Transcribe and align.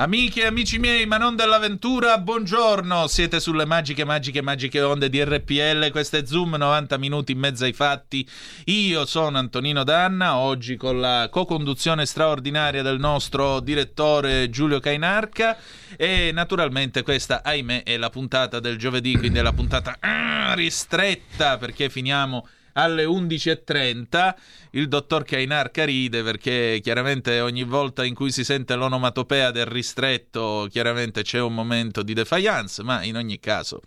Amiche 0.00 0.40
e 0.40 0.46
amici 0.46 0.78
miei, 0.78 1.04
ma 1.04 1.18
non 1.18 1.36
dell'avventura, 1.36 2.16
buongiorno! 2.16 3.06
Siete 3.06 3.38
sulle 3.38 3.66
magiche, 3.66 4.06
magiche, 4.06 4.40
magiche 4.40 4.80
onde 4.80 5.10
di 5.10 5.22
RPL. 5.22 5.90
Questo 5.90 6.16
è 6.16 6.24
Zoom, 6.24 6.54
90 6.56 6.96
minuti 6.96 7.32
in 7.32 7.38
mezzo 7.38 7.64
ai 7.64 7.74
fatti. 7.74 8.26
Io 8.64 9.04
sono 9.04 9.36
Antonino 9.36 9.84
Danna, 9.84 10.38
oggi 10.38 10.76
con 10.76 11.00
la 11.00 11.28
co-conduzione 11.30 12.06
straordinaria 12.06 12.80
del 12.80 12.98
nostro 12.98 13.60
direttore 13.60 14.48
Giulio 14.48 14.80
Cainarca. 14.80 15.58
E 15.98 16.30
naturalmente 16.32 17.02
questa, 17.02 17.42
ahimè, 17.44 17.82
è 17.82 17.98
la 17.98 18.08
puntata 18.08 18.58
del 18.58 18.78
giovedì, 18.78 19.18
quindi 19.18 19.38
è 19.38 19.42
la 19.42 19.52
puntata 19.52 19.98
ah, 20.00 20.54
ristretta 20.54 21.58
perché 21.58 21.90
finiamo 21.90 22.48
alle 22.74 23.04
11.30 23.04 24.34
il 24.72 24.88
dottor 24.88 25.24
Kainarca 25.24 25.84
ride 25.84 26.22
perché 26.22 26.80
chiaramente 26.82 27.40
ogni 27.40 27.64
volta 27.64 28.04
in 28.04 28.14
cui 28.14 28.30
si 28.30 28.44
sente 28.44 28.74
l'onomatopea 28.74 29.50
del 29.50 29.66
ristretto 29.66 30.66
chiaramente 30.70 31.22
c'è 31.22 31.40
un 31.40 31.54
momento 31.54 32.02
di 32.02 32.14
defiance 32.14 32.82
ma 32.82 33.02
in 33.02 33.16
ogni 33.16 33.38
caso 33.40 33.80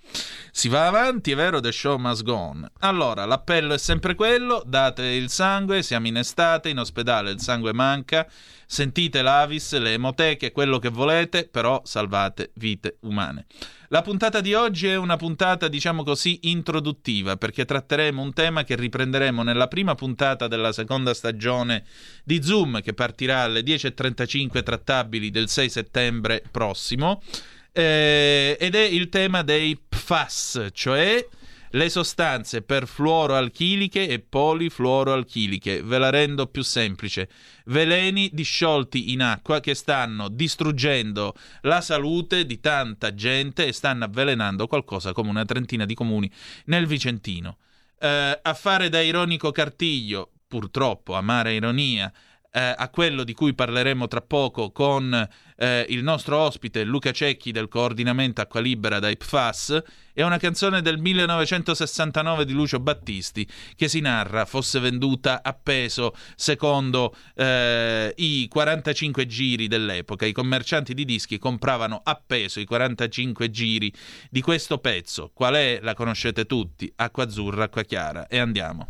si 0.51 0.67
va 0.67 0.87
avanti 0.87 1.31
è 1.31 1.35
vero? 1.35 1.59
The 1.59 1.71
show 1.71 1.97
must 1.97 2.23
go 2.23 2.35
on. 2.35 2.69
Allora 2.79 3.25
l'appello 3.25 3.73
è 3.73 3.77
sempre 3.77 4.15
quello 4.15 4.63
date 4.65 5.03
il 5.03 5.29
sangue 5.29 5.83
siamo 5.83 6.07
in 6.07 6.17
estate 6.17 6.69
in 6.69 6.79
ospedale 6.79 7.31
il 7.31 7.39
sangue 7.39 7.73
manca 7.73 8.27
sentite 8.73 9.21
l'Avis, 9.21 9.77
le 9.77 9.93
emoteche, 9.93 10.51
quello 10.51 10.79
che 10.79 10.89
volete, 10.89 11.47
però 11.47 11.79
salvate 11.85 12.49
vite 12.55 12.97
umane. 13.01 13.45
La 13.89 14.01
puntata 14.01 14.41
di 14.41 14.55
oggi 14.55 14.87
è 14.87 14.95
una 14.95 15.15
puntata, 15.15 15.67
diciamo 15.67 16.01
così, 16.01 16.39
introduttiva, 16.49 17.37
perché 17.37 17.65
tratteremo 17.65 18.19
un 18.19 18.33
tema 18.33 18.63
che 18.63 18.75
riprenderemo 18.75 19.43
nella 19.43 19.67
prima 19.67 19.93
puntata 19.93 20.47
della 20.47 20.71
seconda 20.71 21.13
stagione 21.13 21.85
di 22.23 22.41
Zoom, 22.41 22.81
che 22.81 22.95
partirà 22.95 23.41
alle 23.41 23.61
10.35 23.61 24.63
trattabili 24.63 25.29
del 25.29 25.49
6 25.49 25.69
settembre 25.69 26.41
prossimo, 26.49 27.21
eh, 27.71 28.57
ed 28.59 28.73
è 28.73 28.81
il 28.81 29.09
tema 29.09 29.43
dei 29.43 29.77
PFAS, 29.77 30.69
cioè 30.73 31.23
le 31.73 31.89
sostanze 31.89 32.61
perfluoroalchiliche 32.61 34.07
e 34.07 34.19
polifluoroalchiliche. 34.19 35.81
Ve 35.83 35.97
la 35.97 36.09
rendo 36.09 36.47
più 36.47 36.61
semplice. 36.61 37.29
Veleni 37.65 38.29
disciolti 38.33 39.11
in 39.11 39.21
acqua 39.21 39.59
che 39.59 39.73
stanno 39.73 40.29
distruggendo 40.29 41.35
la 41.61 41.81
salute 41.81 42.45
di 42.45 42.59
tanta 42.59 43.13
gente 43.13 43.65
e 43.65 43.73
stanno 43.73 44.05
avvelenando 44.05 44.67
qualcosa 44.67 45.13
come 45.13 45.29
una 45.29 45.45
trentina 45.45 45.85
di 45.85 45.95
comuni 45.95 46.31
nel 46.65 46.85
Vicentino. 46.85 47.57
Eh, 47.99 48.39
fare 48.53 48.89
da 48.89 49.01
ironico 49.01 49.51
cartiglio, 49.51 50.31
purtroppo, 50.47 51.15
amara 51.15 51.49
ironia, 51.49 52.11
eh, 52.55 52.73
a 52.77 52.89
quello 52.89 53.23
di 53.23 53.33
cui 53.33 53.55
parleremo 53.55 54.07
tra 54.07 54.21
poco 54.21 54.71
con 54.71 55.27
eh, 55.57 55.85
il 55.89 56.03
nostro 56.03 56.37
ospite 56.37 56.83
Luca 56.83 57.11
Cecchi 57.11 57.51
del 57.51 57.67
coordinamento 57.67 58.41
Acqua 58.41 58.59
Libera 58.59 58.99
da 58.99 59.09
IPFAS, 59.09 59.81
è 60.13 60.21
una 60.21 60.37
canzone 60.37 60.83
del 60.83 60.99
1969 60.99 62.45
di 62.45 62.53
Lucio 62.53 62.79
Battisti 62.79 63.47
che 63.75 63.87
si 63.87 63.99
narra 64.01 64.45
fosse 64.45 64.79
venduta 64.79 65.41
a 65.41 65.53
peso 65.53 66.13
secondo 66.35 67.15
eh, 67.35 68.13
i 68.17 68.47
45 68.47 69.25
giri 69.25 69.67
dell'epoca. 69.67 70.27
I 70.27 70.31
commercianti 70.31 70.93
di 70.93 71.05
dischi 71.05 71.39
compravano 71.39 72.01
a 72.03 72.21
peso 72.23 72.59
i 72.59 72.65
45 72.65 73.49
giri 73.49 73.91
di 74.29 74.41
questo 74.41 74.77
pezzo. 74.77 75.31
Qual 75.33 75.55
è? 75.55 75.79
La 75.81 75.95
conoscete 75.95 76.45
tutti. 76.45 76.91
Acqua 76.97 77.23
azzurra, 77.23 77.63
acqua 77.63 77.81
chiara. 77.81 78.27
E 78.27 78.37
andiamo. 78.37 78.89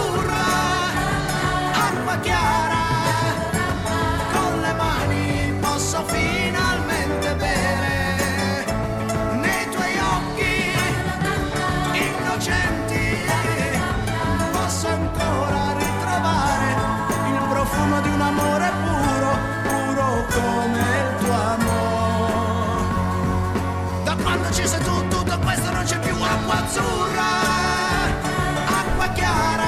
c'è 25.91 25.99
più 25.99 26.15
acqua 26.15 26.63
azzurra, 26.63 27.29
acqua 28.65 29.11
chiara. 29.11 29.67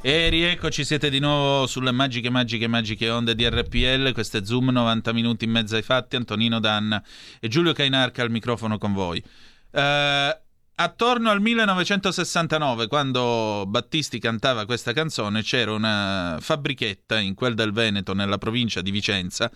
E 0.00 0.28
rieccoci, 0.28 0.84
siete 0.84 1.08
di 1.08 1.20
nuovo 1.20 1.68
sulle 1.68 1.92
magiche, 1.92 2.30
magiche, 2.30 2.66
magiche 2.66 3.08
onde 3.08 3.36
di 3.36 3.48
RPL. 3.48 4.10
Questo 4.12 4.38
è 4.38 4.44
Zoom, 4.44 4.70
90 4.70 5.12
minuti 5.12 5.44
in 5.44 5.52
mezzo 5.52 5.76
ai 5.76 5.82
fatti. 5.82 6.16
Antonino 6.16 6.58
Danna 6.58 7.00
e 7.38 7.46
Giulio 7.46 7.72
Cainarca 7.72 8.22
al 8.22 8.30
microfono 8.30 8.76
con 8.76 8.92
voi. 8.92 9.22
Eh, 9.70 10.40
attorno 10.74 11.30
al 11.30 11.40
1969, 11.40 12.88
quando 12.88 13.66
Battisti 13.68 14.18
cantava 14.18 14.64
questa 14.64 14.92
canzone, 14.92 15.42
c'era 15.42 15.72
una 15.72 16.38
fabbrichetta 16.40 17.20
in 17.20 17.34
quel 17.34 17.54
del 17.54 17.70
Veneto, 17.70 18.14
nella 18.14 18.38
provincia 18.38 18.80
di 18.80 18.90
Vicenza, 18.90 19.48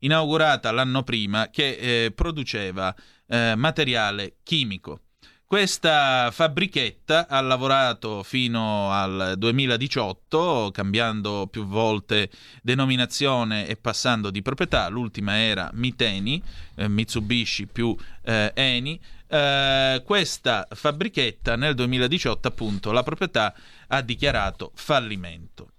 inaugurata 0.00 0.70
l'anno 0.72 1.02
prima, 1.04 1.48
che 1.48 2.04
eh, 2.04 2.12
produceva 2.12 2.94
eh, 3.30 3.54
materiale 3.56 4.38
chimico. 4.42 5.02
Questa 5.50 6.30
fabbrichetta 6.30 7.26
ha 7.26 7.40
lavorato 7.40 8.22
fino 8.22 8.92
al 8.92 9.34
2018, 9.36 10.70
cambiando 10.72 11.48
più 11.50 11.66
volte 11.66 12.30
denominazione 12.62 13.66
e 13.66 13.74
passando 13.74 14.30
di 14.30 14.42
proprietà. 14.42 14.86
L'ultima 14.88 15.38
era 15.38 15.68
Miteni, 15.72 16.40
eh, 16.76 16.86
Mitsubishi 16.86 17.66
più 17.66 17.96
eh, 18.22 18.52
Eni. 18.54 19.00
Eh, 19.26 20.02
questa 20.04 20.68
fabbrichetta 20.70 21.56
nel 21.56 21.74
2018, 21.74 22.46
appunto, 22.46 22.92
la 22.92 23.02
proprietà 23.02 23.52
ha 23.88 24.02
dichiarato 24.02 24.70
fallimento. 24.74 25.72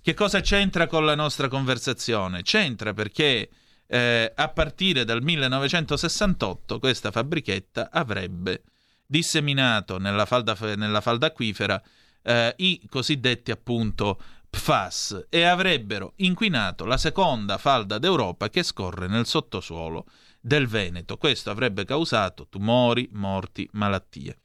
Che 0.00 0.14
cosa 0.14 0.40
c'entra 0.40 0.86
con 0.86 1.04
la 1.04 1.14
nostra 1.14 1.48
conversazione? 1.48 2.40
C'entra 2.40 2.94
perché 2.94 3.50
eh, 3.92 4.32
a 4.34 4.48
partire 4.48 5.04
dal 5.04 5.22
1968 5.22 6.78
questa 6.78 7.10
fabbrichetta 7.10 7.90
avrebbe 7.92 8.62
disseminato 9.04 9.98
nella 9.98 10.24
falda, 10.24 10.56
nella 10.76 11.02
falda 11.02 11.26
acquifera 11.26 11.80
eh, 12.22 12.54
i 12.56 12.86
cosiddetti 12.88 13.50
appunto 13.50 14.18
PFAS 14.48 15.26
e 15.28 15.42
avrebbero 15.42 16.14
inquinato 16.16 16.86
la 16.86 16.96
seconda 16.96 17.58
falda 17.58 17.98
d'Europa 17.98 18.48
che 18.48 18.62
scorre 18.62 19.08
nel 19.08 19.26
sottosuolo 19.26 20.06
del 20.40 20.66
Veneto. 20.68 21.18
Questo 21.18 21.50
avrebbe 21.50 21.84
causato 21.84 22.46
tumori, 22.48 23.10
morti, 23.12 23.68
malattie. 23.72 24.38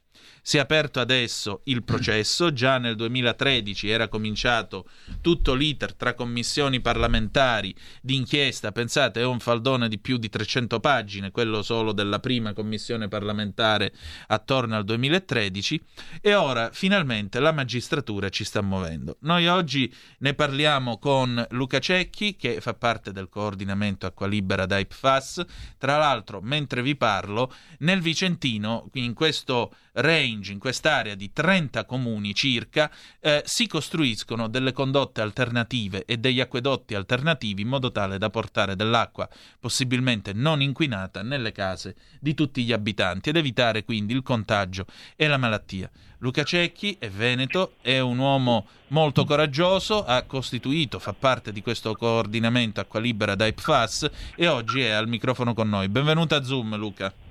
Si 0.48 0.56
è 0.56 0.60
aperto 0.60 0.98
adesso 0.98 1.60
il 1.64 1.82
processo, 1.82 2.54
già 2.54 2.78
nel 2.78 2.96
2013 2.96 3.90
era 3.90 4.08
cominciato 4.08 4.88
tutto 5.20 5.52
l'iter 5.52 5.92
tra 5.92 6.14
commissioni 6.14 6.80
parlamentari 6.80 7.74
d'inchiesta, 8.00 8.72
pensate 8.72 9.20
è 9.20 9.26
un 9.26 9.40
faldone 9.40 9.90
di 9.90 9.98
più 9.98 10.16
di 10.16 10.30
300 10.30 10.80
pagine, 10.80 11.32
quello 11.32 11.60
solo 11.60 11.92
della 11.92 12.18
prima 12.18 12.54
commissione 12.54 13.08
parlamentare 13.08 13.92
attorno 14.28 14.74
al 14.74 14.84
2013 14.84 15.84
e 16.22 16.34
ora 16.34 16.70
finalmente 16.72 17.40
la 17.40 17.52
magistratura 17.52 18.30
ci 18.30 18.44
sta 18.44 18.62
muovendo. 18.62 19.18
Noi 19.20 19.48
oggi 19.48 19.94
ne 20.20 20.32
parliamo 20.32 20.98
con 20.98 21.46
Luca 21.50 21.78
Cecchi 21.78 22.36
che 22.36 22.62
fa 22.62 22.72
parte 22.72 23.12
del 23.12 23.28
coordinamento 23.28 24.06
Acqua 24.06 24.26
Libera 24.26 24.64
da 24.64 24.78
IPFAS, 24.78 25.44
tra 25.76 25.98
l'altro 25.98 26.40
mentre 26.40 26.80
vi 26.80 26.96
parlo 26.96 27.52
nel 27.80 28.00
Vicentino 28.00 28.88
in 28.94 29.12
questo 29.12 29.74
range, 30.00 30.52
in 30.52 30.58
quest'area 30.58 31.14
di 31.14 31.32
30 31.32 31.84
comuni 31.84 32.34
circa, 32.34 32.90
eh, 33.20 33.42
si 33.44 33.66
costruiscono 33.66 34.48
delle 34.48 34.72
condotte 34.72 35.20
alternative 35.20 36.04
e 36.04 36.18
degli 36.18 36.40
acquedotti 36.40 36.94
alternativi 36.94 37.62
in 37.62 37.68
modo 37.68 37.90
tale 37.90 38.18
da 38.18 38.30
portare 38.30 38.76
dell'acqua 38.76 39.28
possibilmente 39.58 40.32
non 40.32 40.62
inquinata 40.62 41.22
nelle 41.22 41.52
case 41.52 41.96
di 42.20 42.34
tutti 42.34 42.64
gli 42.64 42.72
abitanti 42.72 43.28
ed 43.28 43.36
evitare 43.36 43.84
quindi 43.84 44.12
il 44.14 44.22
contagio 44.22 44.86
e 45.16 45.26
la 45.26 45.36
malattia. 45.36 45.90
Luca 46.18 46.42
Cecchi 46.42 46.96
è 46.98 47.08
veneto, 47.08 47.74
è 47.80 48.00
un 48.00 48.18
uomo 48.18 48.66
molto 48.88 49.24
coraggioso, 49.24 50.04
ha 50.04 50.22
costituito, 50.22 50.98
fa 50.98 51.12
parte 51.12 51.52
di 51.52 51.62
questo 51.62 51.94
coordinamento 51.94 52.80
Acqua 52.80 52.98
Libera 52.98 53.36
da 53.36 53.46
IPFAS 53.46 54.10
e 54.34 54.48
oggi 54.48 54.80
è 54.80 54.90
al 54.90 55.06
microfono 55.06 55.54
con 55.54 55.68
noi. 55.68 55.88
Benvenuto 55.88 56.34
a 56.34 56.42
Zoom 56.42 56.76
Luca. 56.76 57.27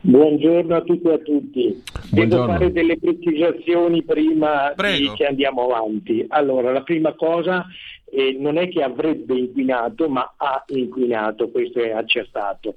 Buongiorno 0.00 0.74
a 0.74 0.80
tutti 0.82 1.08
e 1.08 1.12
a 1.12 1.18
tutti. 1.18 1.82
Buongiorno. 2.10 2.46
Devo 2.46 2.58
fare 2.58 2.72
delle 2.72 2.98
precisazioni 2.98 4.02
prima 4.02 4.72
di, 4.76 5.12
che 5.14 5.26
andiamo 5.26 5.66
avanti. 5.66 6.24
Allora, 6.28 6.72
la 6.72 6.82
prima 6.82 7.12
cosa 7.14 7.66
eh, 8.10 8.36
non 8.38 8.56
è 8.56 8.68
che 8.68 8.82
avrebbe 8.82 9.36
inquinato, 9.36 10.08
ma 10.08 10.34
ha 10.36 10.64
inquinato, 10.68 11.50
questo 11.50 11.80
è 11.80 11.90
accertato. 11.90 12.76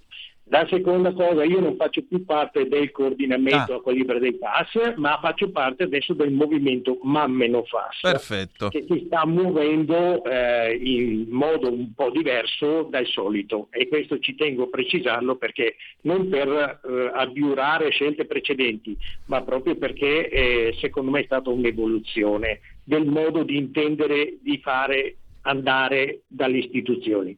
La 0.51 0.68
seconda 0.69 1.13
cosa, 1.13 1.45
io 1.45 1.62
non 1.62 1.77
faccio 1.77 2.03
più 2.03 2.25
parte 2.25 2.68
del 2.68 2.92
coordinamento 2.92 3.75
ah. 3.75 3.89
a 3.89 3.92
Libera 3.94 4.19
dei 4.19 4.38
FAS, 4.38 4.95
ma 4.98 5.18
faccio 5.21 5.50
parte 5.50 5.83
adesso 5.83 6.13
del 6.13 6.31
movimento 6.31 7.00
Mammeno 7.03 7.63
FAS, 7.63 8.01
Perfetto. 8.01 8.68
che 8.68 8.83
si 8.86 9.03
sta 9.06 9.25
muovendo 9.25 10.21
eh, 10.25 10.75
in 10.75 11.27
modo 11.30 11.71
un 11.71 11.94
po' 11.94 12.09
diverso 12.09 12.83
dal 12.89 13.06
solito 13.06 13.69
e 13.71 13.88
questo 13.88 14.19
ci 14.19 14.36
tengo 14.36 14.63
a 14.63 14.69
precisarlo 14.69 15.38
perché 15.38 15.75
non 16.01 16.27
per 16.27 16.50
eh, 16.50 17.12
abiurare 17.13 17.89
scelte 17.89 18.25
precedenti, 18.25 18.98
ma 19.27 19.42
proprio 19.44 19.77
perché 19.77 20.27
eh, 20.27 20.75
secondo 20.81 21.12
me 21.12 21.21
è 21.21 21.25
stata 21.25 21.50
un'evoluzione 21.50 22.59
del 22.83 23.06
modo 23.06 23.44
di 23.44 23.56
intendere, 23.56 24.36
di 24.42 24.57
fare 24.57 25.15
andare 25.42 26.24
dalle 26.28 26.60
istituzioni. 26.60 27.38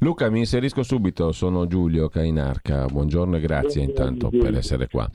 Luca, 0.00 0.30
mi 0.30 0.38
inserisco 0.38 0.84
subito, 0.84 1.32
sono 1.32 1.66
Giulio 1.66 2.08
Cainarca, 2.08 2.86
buongiorno 2.86 3.36
e 3.36 3.40
grazie 3.40 3.82
intanto 3.82 4.28
per 4.30 4.54
essere 4.56 4.86
qua. 4.86 5.10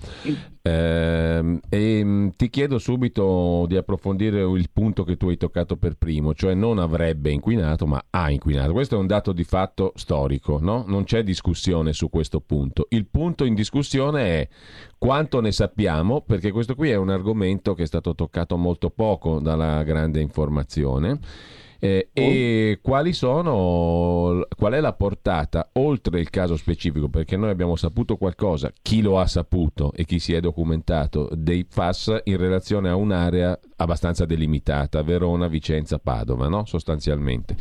Eh, 0.62 1.60
e 1.69 2.04
mm, 2.04 2.30
ti 2.36 2.50
chiedo 2.50 2.77
subito 2.80 3.65
di 3.68 3.77
approfondire 3.77 4.42
il 4.42 4.69
punto 4.71 5.06
che 5.06 5.15
tu 5.15 5.30
hai 5.30 5.38
toccato 5.38 5.77
per 5.77 5.95
primo, 5.95 6.33
cioè 6.33 6.54
non 6.54 6.80
avrebbe 6.80 7.31
inquinato 7.31 7.86
ma 7.86 8.04
ha 8.10 8.30
inquinato. 8.30 8.74
Questo 8.74 8.95
è 8.95 9.00
un 9.00 9.07
dato 9.07 9.31
di 9.31 9.45
fatto 9.45 9.94
storico, 9.95 10.59
no? 10.59 10.83
non 10.86 11.06
c'è 11.06 11.24
discussione 11.24 11.94
su 11.94 12.09
questo 12.09 12.42
punto. 12.42 12.88
Il 12.89 13.07
punto 13.07 13.45
in 13.45 13.54
discussione 13.54 14.42
è 14.42 14.48
quanto 14.98 15.39
ne 15.39 15.54
sappiamo, 15.54 16.21
perché 16.21 16.51
questo 16.51 16.75
qui 16.75 16.89
è 16.89 16.95
un 16.95 17.09
argomento 17.09 17.74
che 17.74 17.83
è 17.83 17.88
stato 17.88 18.16
toccato 18.16 18.57
molto 18.57 18.89
poco 18.89 19.39
dalla 19.39 19.81
grande 19.83 20.19
informazione 20.19 21.19
eh, 21.83 22.12
oh. 22.13 22.21
E 22.21 22.80
quali 22.81 23.12
sono, 23.12 24.47
qual 24.56 24.71
è 24.71 24.80
la 24.80 24.94
portata 24.94 25.69
oltre 25.74 26.21
il 26.21 26.30
caso 26.30 26.56
specifico? 26.56 27.09
Perché 27.09 27.35
noi 27.35 27.50
abbiamo 27.50 27.75
saputo 27.75 28.15
qualcosa, 28.15 28.71
chi 28.81 29.01
lo 29.01 29.19
ha 29.19 29.27
saputo 29.27 29.91
e 29.91 30.06
chi 30.06 30.18
si 30.19 30.33
è 30.33 30.39
documentato 30.39 31.27
dei 31.33 31.65
FAS 31.68 32.21
in 32.24 32.38
relazione 32.38 32.88
a 32.88 32.95
un'area 32.95 33.59
abbastanza 33.75 34.24
delimitata, 34.24 35.03
Verona, 35.03 35.50
Vicenza, 35.50 36.00
Padova, 36.00 36.47
no? 36.47 36.63
sostanzialmente. 36.65 37.57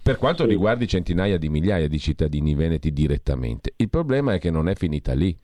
Per 0.00 0.16
quanto 0.16 0.46
riguarda 0.46 0.86
centinaia 0.86 1.36
di 1.36 1.48
migliaia 1.48 1.88
di 1.88 1.98
cittadini 1.98 2.54
veneti 2.54 2.92
direttamente, 2.92 3.72
il 3.78 3.90
problema 3.90 4.34
è 4.34 4.38
che 4.38 4.52
non 4.52 4.68
è 4.68 4.76
finita 4.76 5.12
lì 5.12 5.36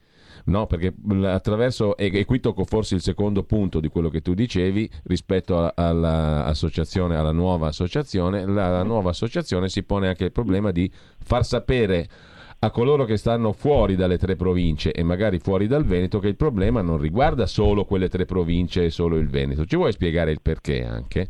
no? 0.45 0.67
perché 0.67 0.95
attraverso, 1.25 1.97
e, 1.97 2.11
e, 2.13 2.25
qui 2.25 2.41
tocco 2.41 2.65
forse 2.65 2.95
il 2.95 3.01
secondo 3.01 3.43
punto 3.43 3.81
di 3.81 3.89
quello 3.89 4.09
che 4.09 4.21
tu 4.21 4.35
dicevi 4.35 4.89
rispetto 5.05 5.73
all'associazione, 5.75 7.17
alla 7.17 7.33
nuova 7.33 7.69
associazione, 7.69 8.47
la, 8.47 8.71
la 8.71 8.83
nuova 8.83 9.11
associazione 9.11 9.69
si 9.69 9.83
pone 9.83 10.09
anche 10.09 10.25
il 10.25 10.33
problema 10.33 10.71
di 10.71 10.91
far 11.23 11.45
sapere 11.45 12.09
a 12.65 12.71
coloro 12.71 13.05
che 13.05 13.17
stanno 13.17 13.53
fuori 13.53 13.97
dalle 13.97 14.19
tre 14.19 14.37
province 14.37 14.93
e 14.93 15.03
magari 15.03 15.41
fuori 15.41 15.67
dal 15.67 15.85
Veneto 15.85 16.21
che 16.21 16.29
il 16.29 16.37
problema 16.37 16.81
non 16.81 16.99
riguarda 16.99 17.47
solo 17.47 17.85
quelle 17.85 18.09
tre 18.09 18.25
province 18.25 18.85
e 18.85 18.91
solo 18.91 19.17
il 19.17 19.29
Veneto. 19.29 19.65
Ci 19.65 19.75
vuoi 19.75 19.91
spiegare 19.91 20.31
il 20.31 20.41
perché 20.41 20.85
anche? 20.85 21.29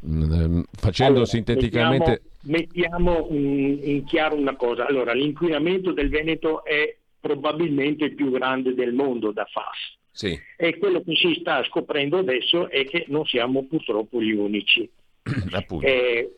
Facendo 0.00 1.12
allora, 1.12 1.24
sinteticamente... 1.24 2.22
Mettiamo, 2.42 3.26
mettiamo 3.26 3.26
in, 3.30 3.80
in 3.82 4.04
chiaro 4.04 4.36
una 4.36 4.54
cosa. 4.54 4.86
Allora, 4.86 5.14
l'inquinamento 5.14 5.92
del 5.92 6.10
Veneto 6.10 6.62
è 6.62 6.94
probabilmente 7.26 8.04
il 8.04 8.14
più 8.14 8.30
grande 8.30 8.74
del 8.74 8.92
mondo 8.92 9.32
da 9.32 9.44
FAS. 9.46 9.98
Sì. 10.12 10.38
E 10.56 10.78
quello 10.78 11.02
che 11.02 11.14
si 11.16 11.36
sta 11.40 11.64
scoprendo 11.64 12.18
adesso 12.18 12.70
è 12.70 12.84
che 12.84 13.04
non 13.08 13.26
siamo 13.26 13.66
purtroppo 13.66 14.22
gli 14.22 14.30
unici. 14.30 14.88
eh, 15.82 16.36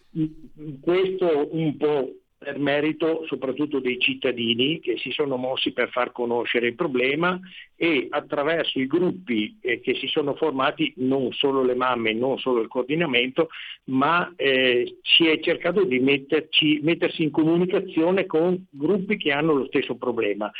questo 0.80 1.49
un 1.52 1.76
po' 1.76 2.12
per 2.38 2.59
merito 2.59 3.26
soprattutto 3.26 3.80
dei 3.80 3.99
cittadini 3.99 4.78
che 4.78 4.97
si 4.97 5.11
sono 5.11 5.37
mossi 5.37 5.73
per 5.73 5.90
far 5.90 6.12
conoscere 6.12 6.68
il 6.68 6.76
problema 6.76 7.38
e 7.75 8.07
attraverso 8.09 8.78
i 8.78 8.87
gruppi 8.87 9.59
eh, 9.61 9.80
che 9.80 9.97
si 9.97 10.07
sono 10.07 10.35
formati, 10.35 10.92
non 10.99 11.33
solo 11.33 11.64
le 11.64 11.75
mamme, 11.75 12.12
non 12.12 12.38
solo 12.38 12.61
il 12.61 12.68
coordinamento, 12.68 13.49
ma 13.85 14.33
eh, 14.37 14.99
si 15.02 15.26
è 15.26 15.40
cercato 15.40 15.85
di 15.85 15.99
metterci, 15.99 16.78
mettersi 16.83 17.25
in 17.25 17.33
comunicazione 17.33 18.26
con 18.26 18.66
gruppi 18.71 19.16
che 19.16 19.33
hanno 19.33 19.54
lo 19.54 19.66
stesso 19.66 19.97
problema. 19.97 20.50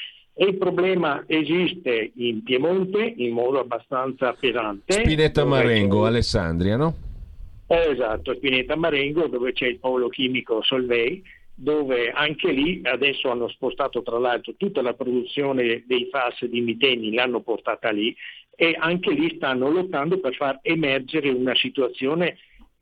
E 0.41 0.45
il 0.45 0.57
problema 0.57 1.25
esiste 1.27 2.13
in 2.15 2.45
Piemonte 2.45 3.13
in 3.17 3.33
modo 3.33 3.59
abbastanza 3.59 4.33
pesante. 4.39 4.93
Spinetta 4.93 5.45
Marengo, 5.45 6.05
Alessandria, 6.05 6.77
no? 6.77 6.95
Eh, 7.67 7.91
esatto, 7.91 8.35
Spinetta 8.35 8.77
Marengo, 8.77 9.27
dove 9.27 9.53
c'è 9.53 9.67
il 9.67 9.81
polo 9.81 10.09
chimico 10.09 10.63
Solvay, 10.63 11.21
dove 11.53 12.13
anche 12.13 12.53
lì 12.53 12.81
adesso 12.85 13.33
hanno 13.33 13.49
spostato 13.49 14.01
tra 14.03 14.21
l'altro 14.21 14.55
tutta 14.57 14.81
la 14.81 14.95
produzione 14.95 15.83
dei 15.89 16.09
FAS 16.09 16.45
di 16.45 16.61
miteni, 16.61 17.13
l'hanno 17.13 17.41
portata 17.41 17.91
lì 17.91 18.15
e 18.55 18.77
anche 18.79 19.11
lì 19.11 19.35
stanno 19.35 19.69
lottando 19.69 20.21
per 20.21 20.37
far 20.37 20.61
emergere 20.63 21.31
una 21.31 21.57
situazione 21.57 22.37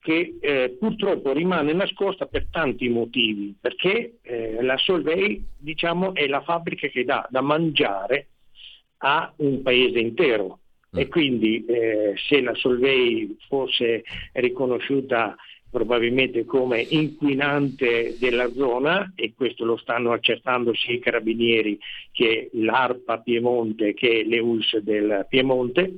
che 0.07 0.37
eh, 0.39 0.77
purtroppo 0.79 1.33
rimane 1.33 1.73
nascosta 1.73 2.27
per 2.27 2.47
tanti 2.49 2.89
motivi, 2.89 3.57
perché 3.61 4.19
eh, 4.23 4.63
la 4.63 4.77
Solvay 4.77 5.45
diciamo, 5.59 6.15
è 6.15 6.29
la 6.29 6.43
fabbrica 6.43 6.87
che 6.87 7.05
dà 7.05 7.27
da 7.29 7.41
mangiare 7.41 8.29
a 8.99 9.33
un 9.39 9.63
paese 9.63 9.99
intero 9.99 10.61
e 10.95 11.07
mm. 11.07 11.09
quindi 11.09 11.65
eh, 11.65 12.15
se 12.29 12.41
la 12.41 12.55
Solvay 12.55 13.37
fosse 13.49 14.05
riconosciuta 14.35 15.35
probabilmente 15.69 16.45
come 16.45 16.87
inquinante 16.89 18.15
della 18.21 18.49
zona 18.53 19.13
e 19.17 19.35
questo 19.35 19.65
lo 19.65 19.77
stanno 19.77 20.13
accertando 20.13 20.73
sia 20.73 20.95
i 20.95 21.01
carabinieri 21.01 21.77
che 22.13 22.49
l'ARPA 22.53 23.19
Piemonte 23.19 23.93
che 23.93 24.25
le 24.25 24.39
ULS 24.39 24.77
del 24.79 25.27
Piemonte. 25.29 25.93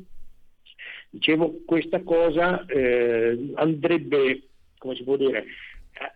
Dicevo, 1.11 1.61
questa 1.65 2.03
cosa 2.03 2.65
eh, 2.67 3.53
andrebbe, 3.55 4.43
come 4.79 4.95
si 4.95 5.03
può 5.03 5.17
dire, 5.17 5.45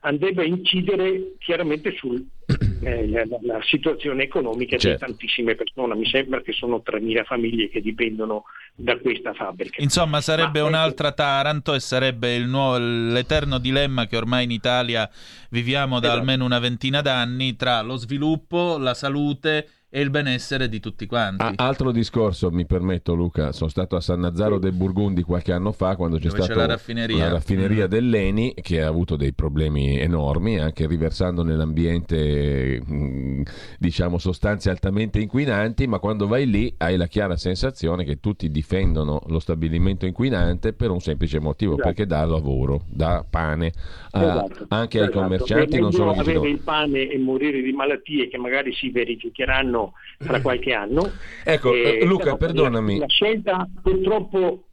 andrebbe 0.01 0.43
a 0.43 0.47
incidere 0.47 1.35
chiaramente 1.39 1.93
sulla 1.97 2.21
eh, 2.83 3.27
situazione 3.63 4.25
economica 4.25 4.77
certo. 4.77 5.07
di 5.07 5.13
tantissime 5.13 5.55
persone. 5.55 5.95
Mi 5.95 6.07
sembra 6.07 6.41
che 6.41 6.53
sono 6.53 6.83
3.000 6.85 7.25
famiglie 7.25 7.69
che 7.69 7.81
dipendono 7.81 8.45
da 8.75 8.97
questa 8.99 9.33
fabbrica. 9.33 9.83
Insomma, 9.83 10.21
sarebbe 10.21 10.61
Ma, 10.61 10.69
un'altra 10.69 11.09
ecco, 11.09 11.17
Taranto 11.17 11.75
e 11.75 11.81
sarebbe 11.81 12.39
nuovo, 12.41 12.79
l'eterno 12.79 13.59
dilemma 13.59 14.07
che 14.07 14.17
ormai 14.17 14.45
in 14.45 14.51
Italia 14.51 15.09
viviamo 15.51 16.01
da 16.01 16.09
esatto. 16.09 16.21
almeno 16.21 16.45
una 16.45 16.59
ventina 16.59 17.01
d'anni 17.01 17.57
tra 17.57 17.83
lo 17.83 17.97
sviluppo, 17.97 18.79
la 18.79 18.95
salute 18.95 19.69
e 19.95 20.01
il 20.01 20.09
benessere 20.09 20.71
di 20.71 20.81
tutti 20.81 21.05
quanti. 21.05 21.45
Ah, 21.45 21.53
altro 21.57 21.93
discorso, 21.93 22.51
mi 22.51 22.65
permetto 22.65 23.13
Luca, 23.13 23.53
sono 23.53 23.69
stato 23.69 23.95
a 23.95 24.01
San 24.01 24.21
Nazzaro 24.21 24.59
del 24.59 24.73
Burgundi 24.73 25.21
qualche 25.21 25.53
anno 25.53 25.71
fa 25.71 25.97
quando 25.97 26.17
c'è 26.17 26.31
stata 26.31 26.55
la 26.55 26.65
raffineria, 26.65 27.19
la 27.27 27.33
raffineria 27.33 27.85
mm. 27.85 27.91
dell'Eni 27.91 28.55
che 28.55 28.81
ha 28.81 28.87
avuto 28.87 29.17
dei 29.17 29.35
problemi 29.35 29.99
enormi, 29.99 30.59
anche 30.59 30.87
riversando 30.87 31.43
nell'ambiente 31.43 32.81
mm, 32.91 33.43
diciamo 33.79 34.17
sostanze 34.17 34.71
altamente 34.71 35.21
inquinanti, 35.21 35.87
ma 35.87 35.99
quando 35.99 36.27
vai 36.27 36.49
lì 36.49 36.75
hai 36.79 36.97
la 36.97 37.07
chiara 37.07 37.37
sensazione 37.37 38.05
che 38.05 38.19
tutti 38.19 38.51
difendono 38.51 39.21
lo 39.27 39.41
stabilimento 39.41 40.07
inquinante 40.07 40.73
per 40.73 40.89
un 40.89 41.01
semplice 41.01 41.39
motivo, 41.39 41.73
esatto. 41.73 41.89
perché 41.89 42.07
dà 42.07 42.25
lavoro, 42.25 42.81
dà 42.89 43.27
pane 43.29 43.73
a, 44.13 44.23
esatto. 44.23 44.67
anche 44.69 45.01
esatto. 45.01 45.19
ai 45.19 45.23
commercianti. 45.23 45.79
Non 45.79 45.93
solo 45.93 46.13
avere 46.13 46.49
il 46.49 46.61
pane 46.61 47.11
e 47.11 47.19
morire 47.19 47.61
di 47.61 47.73
malattie 47.73 48.29
che 48.29 48.39
magari 48.39 48.73
si 48.73 48.89
verificheranno 48.89 49.82
fra 50.19 50.41
qualche 50.41 50.73
anno. 50.73 51.11
Ecco, 51.45 51.73
eh, 51.75 52.05
Luca, 52.05 52.37
perdonami. 52.37 52.99
La, 52.99 53.01
la 53.01 53.09
scelta 53.09 53.69
purtroppo 53.83 54.65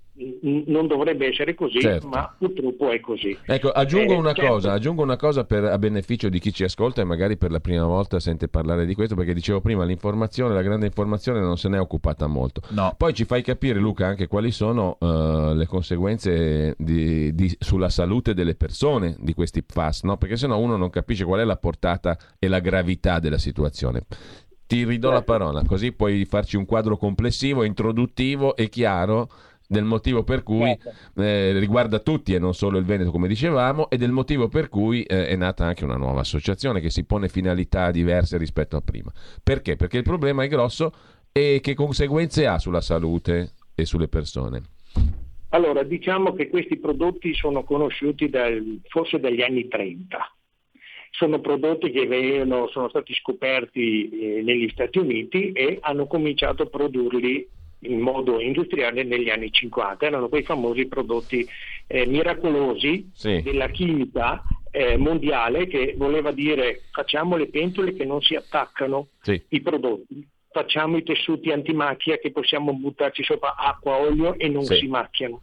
non 0.41 0.87
dovrebbe 0.87 1.27
essere 1.27 1.55
così, 1.55 1.79
certo. 1.79 2.07
ma 2.07 2.33
purtroppo 2.37 2.91
è 2.91 2.99
così. 2.99 3.37
Ecco, 3.45 3.69
aggiungo, 3.69 4.13
eh, 4.13 4.17
una, 4.17 4.33
certo. 4.33 4.51
cosa, 4.51 4.73
aggiungo 4.73 5.01
una 5.01 5.15
cosa 5.15 5.45
per, 5.45 5.63
a 5.63 5.77
beneficio 5.77 6.27
di 6.27 6.39
chi 6.39 6.51
ci 6.51 6.63
ascolta 6.63 7.01
e 7.01 7.05
magari 7.05 7.37
per 7.37 7.51
la 7.51 7.59
prima 7.59 7.85
volta 7.85 8.19
sente 8.19 8.49
parlare 8.49 8.85
di 8.85 8.93
questo, 8.95 9.15
perché 9.15 9.33
dicevo 9.33 9.61
prima, 9.61 9.85
l'informazione, 9.85 10.53
la 10.53 10.61
grande 10.61 10.87
informazione 10.87 11.39
non 11.39 11.57
se 11.57 11.69
ne 11.69 11.77
è 11.77 11.79
occupata 11.79 12.27
molto. 12.27 12.61
No. 12.69 12.93
Poi 12.97 13.13
ci 13.13 13.23
fai 13.23 13.41
capire, 13.41 13.79
Luca, 13.79 14.07
anche 14.07 14.27
quali 14.27 14.51
sono 14.51 14.97
uh, 14.99 15.53
le 15.53 15.65
conseguenze 15.67 16.75
di, 16.77 17.33
di, 17.33 17.55
sulla 17.57 17.89
salute 17.89 18.33
delle 18.33 18.55
persone 18.55 19.15
di 19.19 19.33
questi 19.33 19.63
PFAS, 19.63 20.03
no? 20.03 20.17
perché 20.17 20.35
sennò 20.35 20.57
uno 20.57 20.75
non 20.75 20.89
capisce 20.89 21.23
qual 21.23 21.39
è 21.39 21.45
la 21.45 21.57
portata 21.57 22.17
e 22.37 22.47
la 22.49 22.59
gravità 22.59 23.19
della 23.19 23.37
situazione. 23.37 24.03
Ti 24.69 24.85
ridò 24.85 25.09
la 25.09 25.23
parola, 25.23 25.63
così 25.63 25.93
puoi 25.93 26.25
farci 26.25 26.55
un 26.55 26.67
quadro 26.67 26.95
complessivo, 26.95 27.63
introduttivo 27.63 28.55
e 28.55 28.69
chiaro 28.69 29.27
del 29.67 29.83
motivo 29.83 30.23
per 30.23 30.43
cui 30.43 30.77
certo. 30.79 31.21
eh, 31.23 31.57
riguarda 31.57 31.97
tutti 31.97 32.35
e 32.35 32.39
non 32.39 32.53
solo 32.53 32.77
il 32.77 32.85
Veneto 32.85 33.09
come 33.09 33.27
dicevamo 33.27 33.89
e 33.89 33.97
del 33.97 34.11
motivo 34.11 34.47
per 34.47 34.69
cui 34.69 35.01
eh, 35.01 35.25
è 35.25 35.35
nata 35.35 35.65
anche 35.65 35.85
una 35.85 35.97
nuova 35.97 36.19
associazione 36.19 36.81
che 36.81 36.91
si 36.91 37.03
pone 37.03 37.29
finalità 37.29 37.89
diverse 37.89 38.37
rispetto 38.37 38.77
a 38.77 38.81
prima. 38.81 39.11
Perché? 39.41 39.75
Perché 39.75 39.97
il 39.97 40.03
problema 40.03 40.43
è 40.43 40.47
grosso 40.47 40.93
e 41.31 41.61
che 41.63 41.73
conseguenze 41.73 42.45
ha 42.45 42.59
sulla 42.59 42.81
salute 42.81 43.53
e 43.73 43.85
sulle 43.85 44.07
persone? 44.07 44.61
Allora, 45.49 45.81
diciamo 45.81 46.33
che 46.33 46.47
questi 46.47 46.77
prodotti 46.77 47.33
sono 47.33 47.63
conosciuti 47.63 48.29
dal, 48.29 48.81
forse 48.87 49.19
dagli 49.19 49.41
anni 49.41 49.67
30 49.67 50.31
sono 51.11 51.39
prodotti 51.39 51.91
che 51.91 52.05
vengono, 52.05 52.67
sono 52.69 52.89
stati 52.89 53.13
scoperti 53.13 54.09
eh, 54.09 54.41
negli 54.41 54.69
Stati 54.69 54.99
Uniti 54.99 55.51
e 55.51 55.79
hanno 55.81 56.07
cominciato 56.07 56.63
a 56.63 56.67
produrli 56.67 57.47
in 57.83 57.99
modo 57.99 58.39
industriale 58.39 59.03
negli 59.03 59.29
anni 59.29 59.51
50. 59.51 60.05
Erano 60.05 60.29
quei 60.29 60.43
famosi 60.43 60.87
prodotti 60.87 61.47
eh, 61.87 62.05
miracolosi 62.05 63.09
sì. 63.13 63.41
della 63.41 63.67
chimica 63.67 64.43
eh, 64.71 64.97
mondiale 64.97 65.67
che 65.67 65.95
voleva 65.97 66.31
dire 66.31 66.81
facciamo 66.91 67.35
le 67.35 67.47
pentole 67.47 67.93
che 67.93 68.05
non 68.05 68.21
si 68.21 68.35
attaccano 68.35 69.07
sì. 69.21 69.41
i 69.49 69.61
prodotti, 69.61 70.27
facciamo 70.51 70.97
i 70.97 71.03
tessuti 71.03 71.51
antimacchia 71.51 72.17
che 72.17 72.31
possiamo 72.31 72.73
buttarci 72.73 73.23
sopra 73.23 73.55
acqua, 73.55 73.97
olio 73.97 74.37
e 74.37 74.47
non 74.47 74.63
sì. 74.63 74.75
si 74.75 74.87
macchiano 74.87 75.41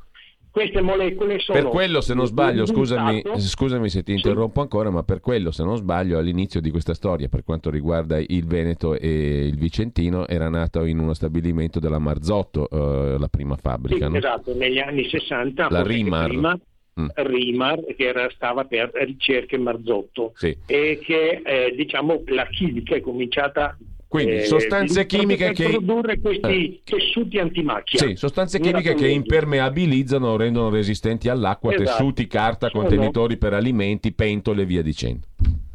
queste 0.57 0.81
molecole 0.81 1.39
sono... 1.39 1.61
Per 1.61 1.69
quello, 1.69 2.01
se 2.01 2.15
non 2.15 2.25
sbaglio, 2.25 2.65
scusami, 2.65 3.23
scusami, 3.37 3.91
se 3.91 4.03
ti 4.03 4.13
interrompo 4.13 4.55
sì. 4.55 4.61
ancora, 4.61 4.89
ma 4.89 5.03
per 5.03 5.21
quello, 5.21 5.51
se 5.51 5.63
non 5.63 5.77
sbaglio, 5.77 6.17
all'inizio 6.17 6.63
di 6.63 6.71
questa 6.71 6.95
storia, 6.95 7.29
per 7.29 7.45
quanto 7.45 7.69
riguarda 7.69 8.17
il 8.19 8.47
Veneto 8.47 8.95
e 8.95 9.45
il 9.45 9.59
Vicentino, 9.59 10.27
era 10.27 10.49
nato 10.49 10.87
in 10.87 10.99
uno 10.99 11.13
stabilimento 11.13 11.79
della 11.79 11.99
Marzotto, 11.99 12.71
eh, 12.71 13.19
la 13.19 13.29
prima 13.29 13.57
fabbrica. 13.57 14.07
Sì, 14.07 14.11
no? 14.13 14.17
Esatto, 14.17 14.55
negli 14.55 14.79
anni 14.79 15.07
60. 15.07 15.69
La 15.69 15.83
Rimar. 15.83 16.29
Prima, 16.29 16.59
mm. 17.01 17.07
Rimar, 17.17 17.85
che 17.95 18.07
era, 18.07 18.27
stava 18.35 18.65
per 18.65 18.93
ricerche 18.95 19.59
Marzotto, 19.59 20.33
sì. 20.37 20.57
e 20.65 20.99
che 21.03 21.43
eh, 21.45 21.75
diciamo 21.77 22.23
la 22.29 22.47
chimica 22.47 22.95
è 22.95 23.03
cominciata 23.03 23.77
quindi 24.09 24.37
eh, 24.37 24.45
sostanze 24.45 25.05
chimiche 25.07 25.53
che 25.53 25.69
produrre 25.69 26.21
questi 26.21 26.47
eh. 26.47 26.81
tessuti 26.85 27.39
antimacchia. 27.39 27.99
Sì, 27.99 28.17
sostanze 28.17 28.61
chimiche 28.61 28.95
che 28.95 29.09
impermeabilizzano, 29.09 30.37
rendono 30.37 30.71
resistenti 30.71 31.29
all'acqua, 31.29 31.75
esatto. 31.75 31.91
tessuti, 31.91 32.27
carta, 32.27 32.71
contenitori 32.71 33.37
per 33.37 33.53
alimenti, 33.53 34.13
pentole 34.13 34.63
e 34.63 34.67
via 34.67 34.83
dicendo. 34.83 35.27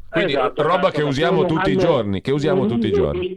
Quindi 0.09 0.33
esatto, 0.33 0.61
roba 0.61 0.89
esatto. 0.89 0.97
che 0.97 1.03
usiamo 1.03 1.45
tutti 1.45 1.71
i 1.71 1.77
giorni, 1.77 2.19
che 2.19 2.31
usiamo 2.31 2.65
tutti 2.65 2.87
i 2.87 2.91
giorni. 2.91 3.35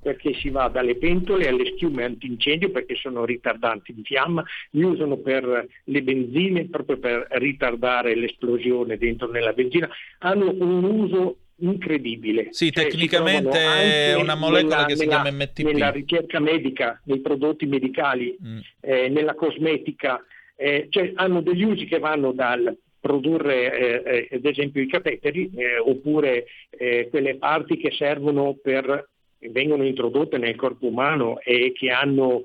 perché 0.00 0.34
si 0.34 0.50
va 0.50 0.68
dalle 0.68 0.96
pentole 0.96 1.48
alle 1.48 1.64
schiume 1.74 2.04
antincendio 2.04 2.70
perché 2.70 2.94
sono 2.94 3.24
ritardanti 3.24 3.92
di 3.92 4.02
fiamma, 4.04 4.44
li 4.70 4.84
usano 4.84 5.16
per 5.16 5.66
le 5.84 6.02
benzine 6.02 6.66
proprio 6.66 6.98
per 6.98 7.26
ritardare 7.30 8.14
l'esplosione 8.14 8.98
dentro 8.98 9.28
nella 9.28 9.52
benzina, 9.52 9.88
hanno 10.18 10.54
un 10.56 10.84
uso 10.84 11.38
incredibile. 11.56 12.48
Sì, 12.50 12.72
cioè, 12.72 12.84
tecnicamente 12.84 13.58
è 13.58 14.14
una 14.14 14.34
molecola 14.34 14.76
nella, 14.76 14.86
che 14.86 14.96
si 14.96 15.06
chiama 15.06 15.30
MTP. 15.30 15.64
Nella 15.64 15.90
ricerca 15.90 16.40
medica, 16.40 17.00
nei 17.04 17.20
prodotti 17.20 17.66
medicali, 17.66 18.36
mm. 18.42 18.58
eh, 18.80 19.08
nella 19.08 19.34
cosmetica, 19.34 20.24
eh, 20.56 20.86
cioè, 20.90 21.12
hanno 21.14 21.40
degli 21.40 21.62
usi 21.62 21.86
che 21.86 21.98
vanno 21.98 22.32
dal 22.32 22.76
produrre 23.00 24.02
eh, 24.02 24.28
eh 24.30 24.36
ad 24.36 24.44
esempio 24.46 24.80
i 24.80 24.88
cateteri 24.88 25.50
eh, 25.54 25.76
oppure 25.76 26.46
eh, 26.70 27.08
quelle 27.10 27.36
parti 27.36 27.76
che 27.76 27.90
servono 27.90 28.54
per 28.54 29.10
vengono 29.50 29.84
introdotte 29.84 30.38
nel 30.38 30.56
corpo 30.56 30.86
umano 30.86 31.38
e 31.40 31.72
che 31.76 31.90
hanno 31.90 32.44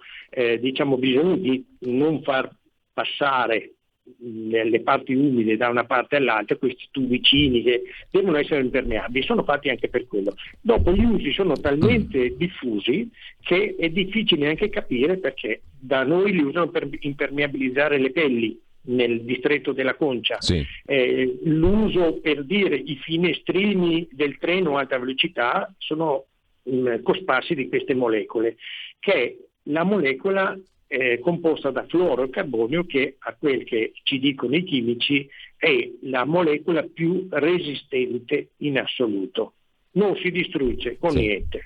diciamo, 0.60 0.98
bisogno 0.98 1.38
di 1.38 1.66
non 1.84 2.22
far 2.24 2.54
passare 2.92 3.76
le 4.18 4.82
parti 4.82 5.14
umide 5.14 5.58
da 5.58 5.70
una 5.70 5.86
parte 5.86 6.16
all'altra, 6.16 6.58
questi 6.58 6.88
tubicini 6.92 7.64
che 7.64 7.84
devono 8.12 8.38
essere 8.38 8.62
impermeabili, 8.62 9.26
sono 9.26 9.44
fatti 9.44 9.70
anche 9.70 9.90
per 9.90 10.08
quello. 10.08 10.36
Dopo 10.62 10.94
gli 10.94 11.04
usi 11.04 11.32
sono 11.32 11.54
talmente 11.54 12.36
diffusi 12.36 13.10
che 13.42 13.76
è 13.78 13.90
difficile 13.90 14.50
anche 14.50 14.70
capire 14.70 15.18
perché 15.18 15.62
da 15.80 16.04
noi 16.04 16.32
li 16.32 16.42
usano 16.42 16.70
per 16.70 16.88
impermeabilizzare 17.00 17.98
le 17.98 18.12
pelli 18.12 18.60
nel 18.82 19.22
distretto 19.24 19.72
della 19.72 19.96
Concia. 19.96 20.42
Sì. 20.42 20.66
Eh, 20.86 21.40
l'uso 21.44 22.20
per 22.22 22.44
dire 22.44 22.76
i 22.76 22.96
finestrini 22.98 24.08
del 24.12 24.38
treno 24.38 24.78
a 24.78 24.82
alta 24.82 24.98
velocità 24.98 25.74
sono 25.78 26.26
mh, 26.64 26.76
mm, 26.76 27.02
cosparsi 27.04 27.56
di 27.56 27.68
queste 27.68 27.94
molecole, 27.94 28.58
che 29.00 29.14
è 29.14 29.36
la 29.64 29.84
molecola 29.84 30.58
eh, 30.92 31.20
composta 31.20 31.70
da 31.70 31.86
fluoro 31.86 32.24
e 32.24 32.30
carbonio 32.30 32.84
che 32.86 33.16
a 33.20 33.36
quel 33.36 33.64
che 33.64 33.92
ci 34.04 34.18
dicono 34.18 34.56
i 34.56 34.64
chimici 34.64 35.30
è 35.56 35.88
la 36.02 36.26
molecola 36.26 36.84
più 36.84 37.28
resistente 37.30 38.50
in 38.58 38.80
assoluto. 38.80 39.54
Non 39.92 40.16
si 40.18 40.32
distrugge 40.32 40.98
con 40.98 41.12
sì. 41.12 41.20
niente 41.20 41.66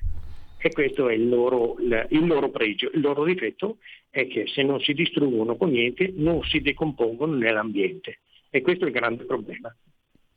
e 0.58 0.72
questo 0.72 1.08
è 1.08 1.13
il 1.13 1.30
loro, 1.30 1.77
il 1.80 2.25
loro, 2.25 2.50
pregio. 2.50 2.89
Il 2.94 3.01
loro 3.01 3.24
difetto 3.24 3.77
è 4.10 4.27
che 4.27 4.46
se 4.48 4.62
non 4.62 4.80
si 4.82 4.94
distruggono 4.94 5.56
con 5.56 5.70
niente 5.70 6.12
non 6.15 6.42
si 6.44 6.60
decompongono 6.60 7.34
nell'ambiente 7.34 8.20
e 8.50 8.62
questo 8.62 8.84
è 8.84 8.88
il 8.88 8.94
grande 8.94 9.24
problema. 9.24 9.74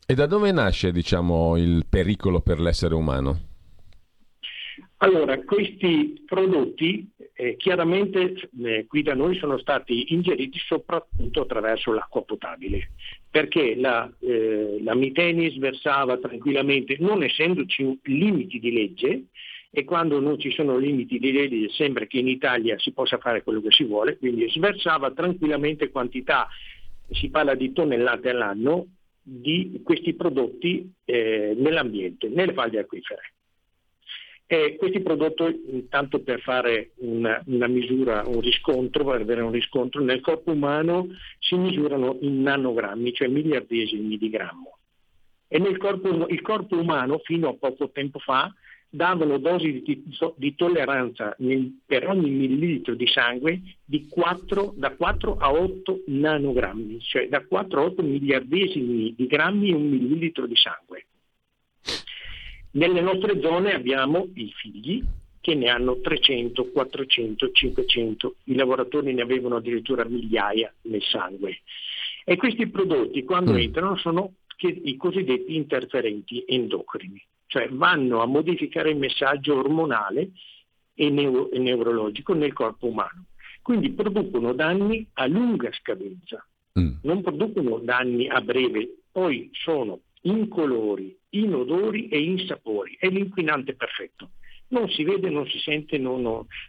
E 0.07 0.14
da 0.14 0.26
dove 0.26 0.52
nasce 0.52 0.93
diciamo, 0.93 1.57
il 1.57 1.87
pericolo 1.88 2.40
per 2.40 2.61
l'essere 2.61 2.95
umano? 2.95 3.55
Allora, 5.06 5.40
questi 5.44 6.20
prodotti 6.26 7.08
eh, 7.34 7.54
chiaramente 7.56 8.50
eh, 8.64 8.86
qui 8.88 9.02
da 9.04 9.14
noi 9.14 9.36
sono 9.36 9.56
stati 9.56 10.12
ingeriti 10.12 10.58
soprattutto 10.58 11.42
attraverso 11.42 11.92
l'acqua 11.92 12.22
potabile, 12.22 12.90
perché 13.30 13.76
la, 13.76 14.12
eh, 14.18 14.78
la 14.82 14.96
Mitenis 14.96 15.58
versava 15.58 16.18
tranquillamente, 16.18 16.96
non 16.98 17.22
essendoci 17.22 18.00
limiti 18.02 18.58
di 18.58 18.72
legge, 18.72 19.26
e 19.70 19.84
quando 19.84 20.18
non 20.18 20.40
ci 20.40 20.50
sono 20.50 20.76
limiti 20.76 21.20
di 21.20 21.30
legge 21.30 21.68
sembra 21.68 22.06
che 22.06 22.18
in 22.18 22.26
Italia 22.26 22.76
si 22.80 22.90
possa 22.90 23.18
fare 23.18 23.44
quello 23.44 23.60
che 23.60 23.70
si 23.70 23.84
vuole, 23.84 24.18
quindi 24.18 24.50
sversava 24.50 25.12
tranquillamente 25.12 25.90
quantità, 25.90 26.48
si 27.10 27.30
parla 27.30 27.54
di 27.54 27.72
tonnellate 27.72 28.30
all'anno, 28.30 28.88
di 29.22 29.80
questi 29.84 30.14
prodotti 30.14 30.90
eh, 31.04 31.54
nell'ambiente, 31.56 32.28
nelle 32.28 32.54
falde 32.54 32.80
acquifere. 32.80 33.36
E 34.48 34.76
questi 34.78 35.00
prodotti, 35.00 35.86
tanto 35.88 36.20
per 36.20 36.40
fare 36.40 36.92
una, 36.98 37.42
una, 37.46 37.66
misura, 37.66 38.22
un 38.26 38.40
riscontro, 38.40 39.04
per 39.04 39.22
avere 39.22 39.40
un 39.40 39.50
riscontro, 39.50 40.00
nel 40.02 40.20
corpo 40.20 40.52
umano 40.52 41.08
si 41.40 41.56
misurano 41.56 42.16
in 42.20 42.42
nanogrammi, 42.42 43.12
cioè 43.12 43.26
miliardesimi 43.26 44.16
di 44.16 44.30
grammo. 44.30 44.78
E 45.48 45.58
nel 45.58 45.76
corpo, 45.78 46.28
il 46.28 46.40
corpo 46.42 46.78
umano 46.78 47.18
fino 47.24 47.48
a 47.48 47.54
poco 47.54 47.90
tempo 47.90 48.20
fa 48.20 48.52
davano 48.88 49.38
dosi 49.38 49.82
di, 49.82 50.04
di 50.36 50.54
tolleranza 50.54 51.34
nel, 51.38 51.80
per 51.84 52.08
ogni 52.08 52.30
millilitro 52.30 52.94
di 52.94 53.06
sangue 53.06 53.60
di 53.84 54.06
4, 54.08 54.74
da 54.76 54.94
4 54.94 55.36
a 55.38 55.52
8 55.52 56.02
nanogrammi, 56.06 57.00
cioè 57.00 57.28
da 57.28 57.44
4 57.44 57.80
a 57.80 57.84
8 57.84 58.02
miliardesimi 58.02 59.12
di 59.16 59.26
grammi 59.26 59.72
un 59.72 59.88
millilitro 59.88 60.46
di 60.46 60.56
sangue. 60.56 61.06
Nelle 62.76 63.00
nostre 63.00 63.40
zone 63.40 63.75
abbiamo 63.75 64.28
i 64.35 64.52
figli 64.54 65.02
che 65.40 65.54
ne 65.54 65.68
hanno 65.68 66.00
300, 66.00 66.71
400, 66.71 67.50
500, 67.52 68.35
i 68.45 68.54
lavoratori 68.54 69.12
ne 69.12 69.23
avevano 69.23 69.56
addirittura 69.56 70.04
migliaia 70.04 70.73
nel 70.83 71.02
sangue. 71.02 71.61
E 72.25 72.37
questi 72.37 72.68
prodotti 72.68 73.23
quando 73.25 73.52
mm. 73.52 73.59
entrano 73.59 73.97
sono 73.97 74.33
i 74.59 74.97
cosiddetti 74.97 75.54
interferenti 75.54 76.42
endocrini 76.47 77.23
cioè 77.47 77.68
vanno 77.71 78.21
a 78.21 78.26
modificare 78.26 78.90
il 78.90 78.97
messaggio 78.97 79.56
ormonale 79.56 80.30
e, 80.95 81.11
neuro- 81.11 81.50
e 81.50 81.59
neurologico 81.59 82.35
nel 82.35 82.52
corpo 82.52 82.87
umano. 82.87 83.26
Quindi 83.62 83.90
producono 83.90 84.52
danni 84.52 85.06
a 85.14 85.26
lunga 85.26 85.71
scadenza, 85.73 86.45
mm. 86.78 86.99
non 87.02 87.23
producono 87.23 87.78
danni 87.78 88.28
a 88.28 88.40
breve, 88.40 88.99
poi 89.11 89.49
sono 89.52 90.00
incolori, 90.23 91.16
inodori 91.43 92.09
e 92.09 92.21
insapori, 92.21 92.97
è 92.99 93.09
l'inquinante 93.09 93.75
perfetto. 93.75 94.31
Non 94.69 94.88
si 94.90 95.05
vede, 95.05 95.31
non 95.31 95.47
si 95.47 95.59
sente, 95.59 95.97
non, 95.97 96.23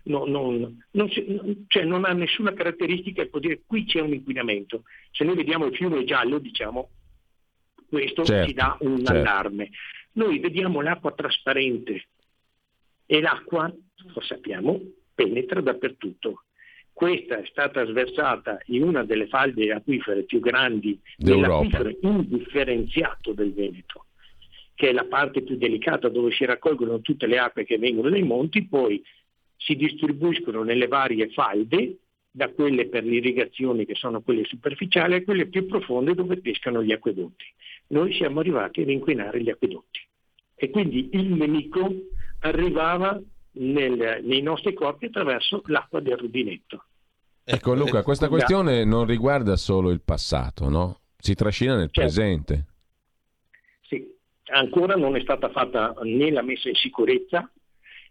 non, 0.03 0.77
non, 0.91 1.09
si, 1.09 1.65
cioè 1.67 1.83
non 1.83 2.05
ha 2.05 2.13
nessuna 2.13 2.53
caratteristica 2.53 3.23
che 3.23 3.29
può 3.29 3.39
dire 3.39 3.61
qui 3.65 3.85
c'è 3.85 4.01
un 4.01 4.13
inquinamento. 4.13 4.83
Se 5.11 5.23
noi 5.23 5.35
vediamo 5.35 5.65
il 5.65 5.75
fiume 5.75 6.03
giallo, 6.03 6.37
diciamo 6.37 6.89
questo 7.89 8.23
certo, 8.23 8.47
ci 8.47 8.53
dà 8.53 8.77
un 8.81 8.97
certo. 8.97 9.11
allarme. 9.13 9.69
Noi 10.13 10.39
vediamo 10.39 10.81
l'acqua 10.81 11.13
trasparente 11.13 12.07
e 13.05 13.21
l'acqua, 13.21 13.71
lo 14.13 14.21
sappiamo, 14.21 14.79
penetra 15.15 15.61
dappertutto. 15.61 16.43
Questa 16.91 17.37
è 17.37 17.45
stata 17.45 17.85
sversata 17.85 18.59
in 18.67 18.83
una 18.83 19.03
delle 19.03 19.27
falde 19.27 19.71
acquifere 19.71 20.23
più 20.23 20.39
grandi 20.39 20.99
dell'acquifero 21.15 21.95
indifferenziato 22.01 23.33
del 23.33 23.53
Veneto, 23.53 24.05
che 24.77 24.89
è 24.89 24.91
la 24.93 25.05
parte 25.05 25.41
più 25.41 25.57
delicata 25.57 26.07
dove 26.07 26.31
si 26.31 26.45
raccolgono 26.45 27.01
tutte 27.01 27.25
le 27.25 27.39
acque 27.39 27.65
che 27.65 27.79
vengono 27.79 28.11
dai 28.11 28.21
monti, 28.21 28.67
poi 28.67 29.01
si 29.55 29.75
distribuiscono 29.75 30.61
nelle 30.61 30.85
varie 30.87 31.31
falde, 31.31 31.97
da 32.29 32.49
quelle 32.49 32.87
per 32.87 33.03
l'irrigazione 33.03 33.85
che 33.85 33.95
sono 33.95 34.21
quelle 34.21 34.43
superficiali 34.43 35.15
a 35.15 35.23
quelle 35.23 35.47
più 35.47 35.65
profonde 35.65 36.13
dove 36.13 36.39
pescano 36.39 36.83
gli 36.83 36.91
acquedotti. 36.91 37.45
Noi 37.87 38.13
siamo 38.13 38.39
arrivati 38.39 38.81
ad 38.81 38.89
inquinare 38.89 39.41
gli 39.41 39.49
acquedotti 39.49 39.99
e 40.53 40.69
quindi 40.69 41.09
il 41.13 41.33
nemico 41.33 41.91
arrivava 42.41 43.19
nel, 43.53 44.19
nei 44.23 44.43
nostri 44.43 44.75
corpi 44.75 45.05
attraverso 45.05 45.63
l'acqua 45.65 45.99
del 46.01 46.17
rubinetto. 46.17 46.83
Ecco 47.43 47.73
Luca, 47.73 48.03
questa 48.03 48.27
questione 48.27 48.85
non 48.85 49.07
riguarda 49.07 49.55
solo 49.55 49.89
il 49.89 50.01
passato, 50.01 50.69
no? 50.69 50.99
Si 51.17 51.33
trascina 51.33 51.75
nel 51.75 51.89
certo. 51.89 52.01
presente. 52.01 52.65
Ancora 54.49 54.95
non 54.95 55.15
è 55.15 55.21
stata 55.21 55.49
fatta 55.49 55.95
né 56.03 56.31
la 56.31 56.41
messa 56.41 56.69
in 56.69 56.75
sicurezza 56.75 57.49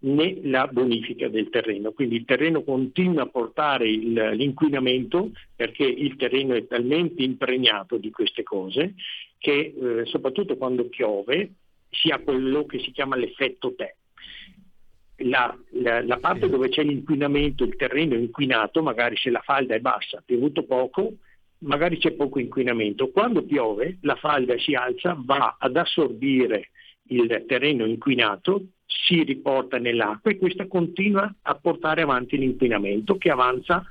né 0.01 0.39
la 0.43 0.67
bonifica 0.67 1.29
del 1.29 1.49
terreno. 1.49 1.93
Quindi 1.93 2.17
il 2.17 2.25
terreno 2.25 2.63
continua 2.63 3.23
a 3.23 3.29
portare 3.29 3.89
il, 3.89 4.13
l'inquinamento 4.13 5.31
perché 5.55 5.85
il 5.85 6.17
terreno 6.17 6.55
è 6.55 6.67
talmente 6.67 7.23
impregnato 7.23 7.97
di 7.97 8.11
queste 8.11 8.43
cose 8.43 8.95
che 9.39 9.75
eh, 9.75 10.05
soprattutto 10.07 10.57
quando 10.57 10.89
piove 10.89 11.51
si 11.91 12.11
ha 12.11 12.19
quello 12.19 12.67
che 12.67 12.81
si 12.81 12.91
chiama 12.91 13.17
l'effetto 13.17 13.75
tè. 13.75 13.95
La, 15.21 15.57
la, 15.71 16.03
la, 16.03 16.19
parte 16.19 16.47
dove 16.49 16.69
c'è 16.69 16.83
l'inquinamento, 16.83 17.65
il 17.65 17.77
terreno 17.77 18.15
è 18.15 18.19
inquinato, 18.19 18.83
magari 18.83 19.17
se 19.17 19.31
la 19.31 19.41
falda 19.41 19.75
è 19.75 19.81
bassa, 19.81 20.19
ha 20.19 20.23
piovuto 20.25 20.65
poco, 20.65 21.15
magari 21.59 21.99
c'è 21.99 22.13
poco 22.13 22.39
inquinamento. 22.39 23.11
Quando 23.11 23.43
piove 23.43 23.99
la 24.03 24.17
falda 24.17 24.59
si 24.59 24.75
alza, 24.75 25.17
va 25.19 25.57
ad 25.59 25.77
assorbire 25.77 26.71
il 27.09 27.45
terreno 27.47 27.85
inquinato, 27.85 28.67
si 28.87 29.23
riporta 29.23 29.79
nell'acqua 29.79 30.31
e 30.31 30.39
questa 30.39 30.67
continua 30.67 31.33
a 31.43 31.55
portare 31.55 32.03
avanti 32.03 32.37
l'inquinamento 32.37 33.17
che 33.17 33.31
avanza 33.31 33.85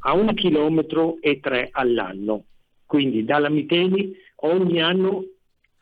a 0.00 0.12
un 0.14 0.32
chilometro 0.34 1.18
e 1.20 1.40
tre 1.40 1.68
all'anno. 1.72 2.44
Quindi 2.84 3.24
dalla 3.24 3.48
Miteni 3.48 4.14
ogni 4.42 4.80
anno 4.80 5.24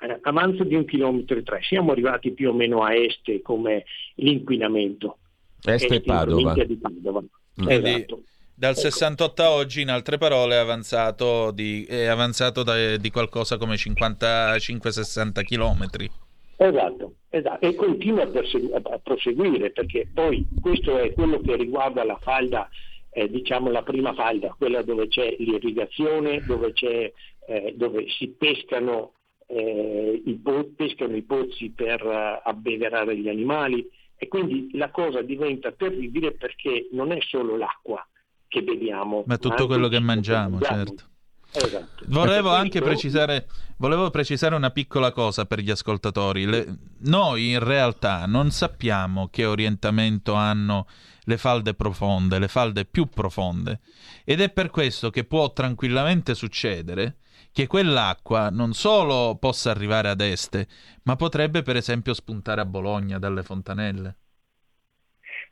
eh, 0.00 0.18
avanza 0.22 0.64
di 0.64 0.74
un 0.74 0.84
chilometro 0.84 1.38
e 1.38 1.42
tre. 1.42 1.60
Siamo 1.62 1.92
arrivati 1.92 2.32
più 2.32 2.50
o 2.50 2.52
meno 2.52 2.82
a 2.82 2.94
est 2.94 3.42
come 3.42 3.84
l'inquinamento. 4.16 5.18
Est 5.62 5.90
e 5.90 6.00
Padova. 6.00 6.54
Di 6.54 6.76
Padova. 6.76 7.20
Mm. 7.20 7.68
Esatto. 7.68 8.22
Dal 8.56 8.70
ecco. 8.70 8.80
68 8.80 9.42
a 9.42 9.50
oggi, 9.50 9.80
in 9.80 9.90
altre 9.90 10.16
parole, 10.16 10.54
è 10.54 10.58
avanzato 10.58 11.50
di, 11.50 11.84
è 11.88 12.04
avanzato 12.06 12.62
da, 12.62 12.96
di 12.96 13.10
qualcosa 13.10 13.56
come 13.56 13.74
55-60 13.74 15.42
chilometri. 15.42 16.08
Esatto, 16.56 17.14
esatto, 17.30 17.66
e 17.66 17.74
continua 17.74 18.22
a, 18.22 18.26
persegu- 18.28 18.72
a, 18.72 18.98
proseguire 18.98 19.70
perché 19.70 20.08
poi 20.14 20.46
questo 20.62 20.98
è 20.98 21.12
quello 21.12 21.40
che 21.40 21.56
riguarda 21.56 22.04
la 22.04 22.16
falda, 22.22 22.68
eh, 23.10 23.28
diciamo 23.28 23.72
la 23.72 23.82
prima 23.82 24.14
falda, 24.14 24.54
quella 24.56 24.82
dove 24.82 25.08
c'è 25.08 25.34
l'irrigazione, 25.40 26.44
dove, 26.46 26.72
c'è, 26.72 27.12
eh, 27.48 27.74
dove 27.76 28.06
si 28.08 28.28
pescano 28.28 29.14
eh, 29.46 30.22
i 30.24 30.34
po- 30.34 30.70
pescano 30.76 31.16
i 31.16 31.22
pozzi 31.22 31.70
per 31.70 32.04
uh, 32.04 32.48
abbeverare 32.48 33.16
gli 33.16 33.28
animali 33.28 33.86
e 34.16 34.28
quindi 34.28 34.70
la 34.74 34.90
cosa 34.90 35.22
diventa 35.22 35.72
terribile 35.72 36.32
perché 36.32 36.88
non 36.92 37.10
è 37.10 37.18
solo 37.20 37.56
l'acqua 37.56 38.06
che 38.54 38.62
beviamo, 38.62 39.24
ma 39.26 39.36
tutto 39.36 39.66
quello 39.66 39.88
che 39.88 39.98
mangiamo, 39.98 40.58
mangiamo, 40.58 40.84
certo. 40.84 41.04
Esatto. 41.50 42.04
Volevo 42.06 42.50
anche 42.50 42.80
precisare, 42.80 43.48
volevo 43.78 44.10
precisare, 44.10 44.54
una 44.54 44.70
piccola 44.70 45.10
cosa 45.10 45.44
per 45.44 45.58
gli 45.58 45.70
ascoltatori. 45.70 46.46
Le, 46.46 46.76
noi 47.00 47.50
in 47.50 47.58
realtà 47.58 48.26
non 48.26 48.50
sappiamo 48.50 49.28
che 49.28 49.44
orientamento 49.44 50.34
hanno 50.34 50.86
le 51.24 51.36
falde 51.36 51.74
profonde, 51.74 52.38
le 52.38 52.48
falde 52.48 52.84
più 52.84 53.06
profonde. 53.06 53.80
Ed 54.24 54.40
è 54.40 54.50
per 54.50 54.70
questo 54.70 55.10
che 55.10 55.24
può 55.24 55.52
tranquillamente 55.52 56.34
succedere 56.34 57.18
che 57.52 57.66
quell'acqua 57.66 58.50
non 58.50 58.72
solo 58.72 59.36
possa 59.36 59.70
arrivare 59.70 60.08
ad 60.08 60.20
est, 60.20 60.66
ma 61.04 61.14
potrebbe 61.14 61.62
per 61.62 61.76
esempio 61.76 62.14
spuntare 62.14 62.60
a 62.60 62.66
Bologna 62.66 63.18
dalle 63.18 63.44
fontanelle. 63.44 64.16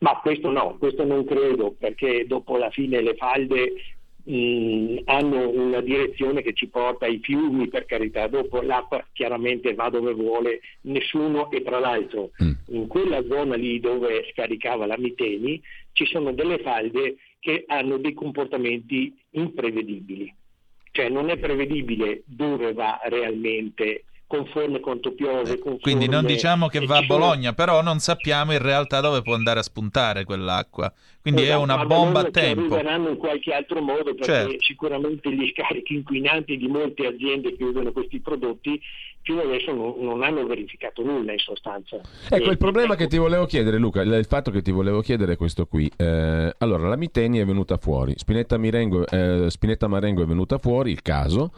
Ma 0.02 0.18
questo 0.20 0.50
no, 0.50 0.76
questo 0.78 1.04
non 1.04 1.24
credo, 1.24 1.74
perché 1.78 2.26
dopo 2.26 2.56
la 2.56 2.70
fine 2.70 3.00
le 3.00 3.14
falde 3.14 3.72
mh, 4.24 5.02
hanno 5.04 5.48
una 5.48 5.80
direzione 5.80 6.42
che 6.42 6.54
ci 6.54 6.66
porta 6.68 7.06
ai 7.06 7.20
fiumi, 7.22 7.68
per 7.68 7.86
carità, 7.86 8.26
dopo 8.26 8.60
l'acqua 8.62 9.04
chiaramente 9.12 9.74
va 9.74 9.90
dove 9.90 10.12
vuole 10.12 10.60
nessuno 10.82 11.50
e 11.50 11.62
tra 11.62 11.78
l'altro 11.78 12.30
mm. 12.42 12.52
in 12.74 12.86
quella 12.88 13.24
zona 13.24 13.54
lì 13.54 13.78
dove 13.78 14.28
scaricava 14.32 14.86
la 14.86 14.98
Miteni 14.98 15.62
ci 15.92 16.04
sono 16.06 16.32
delle 16.32 16.58
falde 16.58 17.16
che 17.38 17.64
hanno 17.66 17.96
dei 17.98 18.14
comportamenti 18.14 19.14
imprevedibili 19.30 20.34
cioè 20.92 21.08
non 21.08 21.30
è 21.30 21.38
prevedibile 21.38 22.22
dove 22.26 22.72
va 22.72 23.00
realmente 23.04 24.04
conforme 24.32 24.80
quanto 24.80 25.12
piove. 25.12 25.58
Conforme... 25.58 25.80
Quindi 25.80 26.08
non 26.08 26.24
diciamo 26.24 26.68
che 26.68 26.86
va 26.86 26.96
a 26.96 27.02
Bologna, 27.02 27.52
sono... 27.52 27.54
però 27.54 27.82
non 27.82 27.98
sappiamo 27.98 28.52
in 28.52 28.62
realtà 28.62 29.00
dove 29.00 29.20
può 29.20 29.34
andare 29.34 29.60
a 29.60 29.62
spuntare 29.62 30.24
quell'acqua. 30.24 30.90
Quindi 31.20 31.42
esatto, 31.42 31.60
è 31.60 31.62
una 31.62 31.84
bomba 31.84 32.20
a 32.20 32.30
tempo. 32.30 32.60
arriveranno 32.60 33.10
in 33.10 33.16
qualche 33.16 33.52
altro 33.52 33.82
modo 33.82 34.14
perché 34.14 34.24
certo. 34.24 34.56
sicuramente 34.60 35.30
gli 35.32 35.52
scarichi 35.52 35.94
inquinanti 35.94 36.56
di 36.56 36.66
molte 36.66 37.06
aziende 37.06 37.54
che 37.54 37.62
usano 37.62 37.92
questi 37.92 38.20
prodotti 38.20 38.80
fino 39.20 39.42
adesso 39.42 39.72
non, 39.72 39.94
non, 40.00 40.22
hanno 40.22 40.44
verificato 40.46 41.02
nulla 41.02 41.32
in 41.32 41.38
sostanza. 41.38 42.00
Ecco, 42.28 42.48
e, 42.48 42.52
il 42.52 42.58
problema 42.58 42.94
ecco. 42.94 43.02
che 43.02 43.08
ti 43.08 43.18
volevo 43.18 43.44
chiedere, 43.44 43.76
Luca, 43.78 44.00
il 44.00 44.26
fatto 44.26 44.50
che 44.50 44.62
ti 44.62 44.72
volevo 44.72 45.00
chiedere 45.00 45.34
è 45.34 45.36
questo 45.36 45.66
qui. 45.66 45.88
Eh, 45.96 46.54
allora, 46.58 46.88
la 46.88 46.96
Miteni 46.96 47.38
è 47.38 47.44
venuta 47.44 47.76
fuori, 47.76 48.14
Spinetta, 48.16 48.56
Mirengo, 48.56 49.06
eh, 49.06 49.48
Spinetta 49.50 49.86
Marengo 49.86 50.22
è 50.22 50.26
venuta 50.26 50.58
fuori, 50.58 50.90
il 50.90 51.02
caso. 51.02 51.52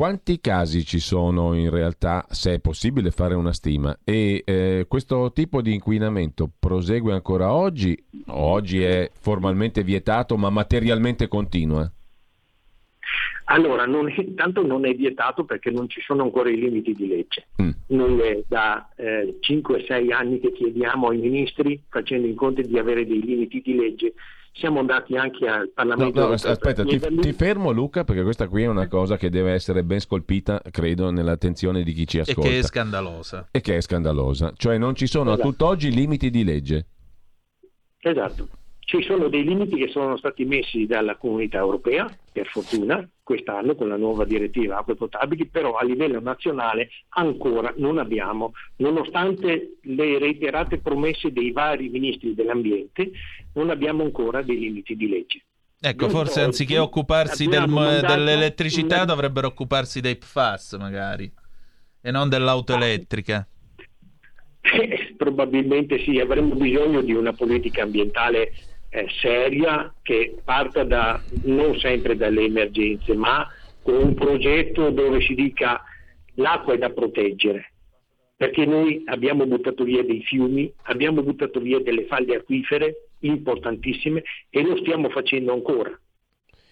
Quanti 0.00 0.40
casi 0.40 0.82
ci 0.86 0.98
sono 0.98 1.52
in 1.52 1.68
realtà, 1.68 2.24
se 2.30 2.54
è 2.54 2.58
possibile 2.58 3.10
fare 3.10 3.34
una 3.34 3.52
stima? 3.52 3.98
E 4.02 4.42
eh, 4.46 4.86
questo 4.88 5.30
tipo 5.30 5.60
di 5.60 5.74
inquinamento 5.74 6.50
prosegue 6.58 7.12
ancora 7.12 7.52
oggi? 7.52 8.02
Oggi 8.28 8.82
è 8.82 9.10
formalmente 9.12 9.82
vietato, 9.82 10.38
ma 10.38 10.48
materialmente 10.48 11.28
continua? 11.28 11.92
Allora, 13.44 13.84
non 13.84 14.08
è, 14.08 14.14
intanto 14.22 14.66
non 14.66 14.86
è 14.86 14.94
vietato 14.94 15.44
perché 15.44 15.70
non 15.70 15.86
ci 15.86 16.00
sono 16.00 16.22
ancora 16.22 16.48
i 16.48 16.58
limiti 16.58 16.94
di 16.94 17.06
legge. 17.06 17.48
Mm. 17.60 17.70
Noi 17.88 18.20
è 18.20 18.42
da 18.48 18.88
eh, 18.96 19.36
5-6 19.38 20.12
anni 20.14 20.40
che 20.40 20.52
chiediamo 20.52 21.08
ai 21.08 21.18
ministri, 21.18 21.78
facendo 21.90 22.26
incontri, 22.26 22.66
di 22.66 22.78
avere 22.78 23.06
dei 23.06 23.20
limiti 23.20 23.60
di 23.60 23.76
legge 23.76 24.14
siamo 24.52 24.80
andati 24.80 25.16
anche 25.16 25.46
al 25.46 25.70
Parlamento. 25.70 26.20
No, 26.20 26.26
no, 26.28 26.32
aspetta, 26.32 26.84
ti, 26.84 26.98
ti, 26.98 27.32
fermo 27.32 27.70
Luca 27.70 28.04
perché 28.04 28.22
questa 28.22 28.48
qui 28.48 28.64
è 28.64 28.66
una 28.66 28.88
cosa 28.88 29.16
che 29.16 29.30
deve 29.30 29.52
essere 29.52 29.82
ben 29.84 30.00
scolpita, 30.00 30.60
credo, 30.70 31.10
nell'attenzione 31.10 31.82
di 31.82 31.92
chi 31.92 32.06
ci 32.06 32.18
ascolta. 32.18 32.48
E 32.48 32.52
che 32.52 32.58
è 32.58 32.62
scandalosa. 32.62 33.48
E 33.50 33.60
che 33.60 33.76
è 33.76 33.80
scandalosa. 33.80 34.52
Cioè 34.56 34.78
non 34.78 34.94
ci 34.94 35.06
sono 35.06 35.32
esatto. 35.32 35.48
a 35.48 35.50
tutt'oggi 35.50 35.92
limiti 35.92 36.30
di 36.30 36.44
legge. 36.44 36.86
Esatto. 38.00 38.48
Ci 38.90 39.02
sono 39.02 39.28
dei 39.28 39.44
limiti 39.44 39.76
che 39.76 39.88
sono 39.88 40.16
stati 40.16 40.44
messi 40.44 40.84
dalla 40.84 41.16
comunità 41.16 41.58
europea, 41.58 42.12
per 42.32 42.48
fortuna, 42.48 43.08
quest'anno 43.22 43.76
con 43.76 43.86
la 43.86 43.96
nuova 43.96 44.24
direttiva 44.24 44.78
acque 44.78 44.96
potabili, 44.96 45.46
però 45.46 45.76
a 45.76 45.84
livello 45.84 46.20
nazionale 46.20 46.88
ancora 47.10 47.72
non 47.76 47.98
abbiamo, 47.98 48.50
nonostante 48.78 49.76
le 49.82 50.18
reiterate 50.18 50.78
promesse 50.78 51.30
dei 51.30 51.52
vari 51.52 51.88
ministri 51.88 52.34
dell'ambiente, 52.34 53.12
non 53.54 53.70
abbiamo 53.70 54.02
ancora 54.02 54.42
dei 54.42 54.58
limiti 54.58 54.96
di 54.96 55.08
legge. 55.08 55.44
Ecco, 55.80 56.06
non 56.06 56.14
forse 56.14 56.42
anziché 56.42 56.78
occuparsi 56.78 57.46
del, 57.46 57.66
dell'elettricità 57.66 58.96
una... 58.96 59.04
dovrebbero 59.06 59.46
occuparsi 59.46 60.00
dei 60.00 60.16
PFAS 60.16 60.74
magari 60.74 61.32
e 62.02 62.10
non 62.10 62.28
dell'auto 62.28 62.74
elettrica. 62.74 63.46
Eh, 64.60 65.14
probabilmente 65.16 65.98
sì, 66.00 66.18
avremmo 66.18 66.54
bisogno 66.54 67.00
di 67.00 67.14
una 67.14 67.32
politica 67.32 67.82
ambientale 67.82 68.52
eh, 68.90 69.06
seria 69.20 69.94
che 70.02 70.36
parta 70.44 70.84
da, 70.84 71.20
non 71.44 71.78
sempre 71.78 72.14
dalle 72.16 72.44
emergenze, 72.44 73.14
ma 73.14 73.46
con 73.82 73.94
un 73.94 74.14
progetto 74.14 74.90
dove 74.90 75.22
si 75.22 75.34
dica 75.34 75.82
l'acqua 76.34 76.74
è 76.74 76.78
da 76.78 76.90
proteggere, 76.90 77.72
perché 78.36 78.66
noi 78.66 79.02
abbiamo 79.06 79.46
buttato 79.46 79.84
via 79.84 80.04
dei 80.04 80.22
fiumi, 80.22 80.70
abbiamo 80.82 81.22
buttato 81.22 81.60
via 81.60 81.80
delle 81.80 82.04
falde 82.04 82.36
acquifere 82.36 83.09
importantissime 83.20 84.22
e 84.48 84.62
lo 84.62 84.76
stiamo 84.76 85.08
facendo 85.08 85.52
ancora. 85.52 85.98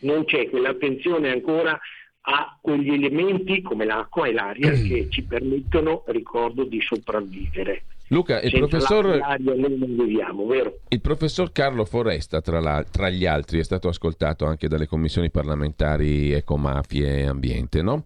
Non 0.01 0.25
c'è 0.25 0.49
quell'attenzione 0.49 1.31
ancora 1.31 1.79
a 2.21 2.59
quegli 2.61 2.93
elementi 2.93 3.63
come 3.63 3.85
l'acqua 3.85 4.27
e 4.27 4.33
l'aria 4.33 4.73
che 4.73 5.09
ci 5.11 5.23
permettono, 5.23 6.05
ricordo, 6.09 6.65
di 6.65 6.81
sopravvivere. 6.81 7.85
Luca, 8.09 8.41
il 8.41 8.53
professor, 8.53 9.21
viviamo, 9.39 10.47
il 10.89 11.01
professor, 11.01 11.53
Carlo 11.53 11.85
Foresta, 11.85 12.41
tra, 12.41 12.59
la, 12.59 12.83
tra, 12.91 13.11
gli 13.11 13.27
altri, 13.27 13.59
è 13.59 13.63
stato 13.63 13.89
ascoltato 13.89 14.47
anche 14.47 14.67
dalle 14.67 14.87
commissioni 14.87 15.31
parlamentari 15.31 16.33
Ecomafie 16.33 17.19
e 17.19 17.27
Ambiente, 17.27 17.83
no? 17.83 18.05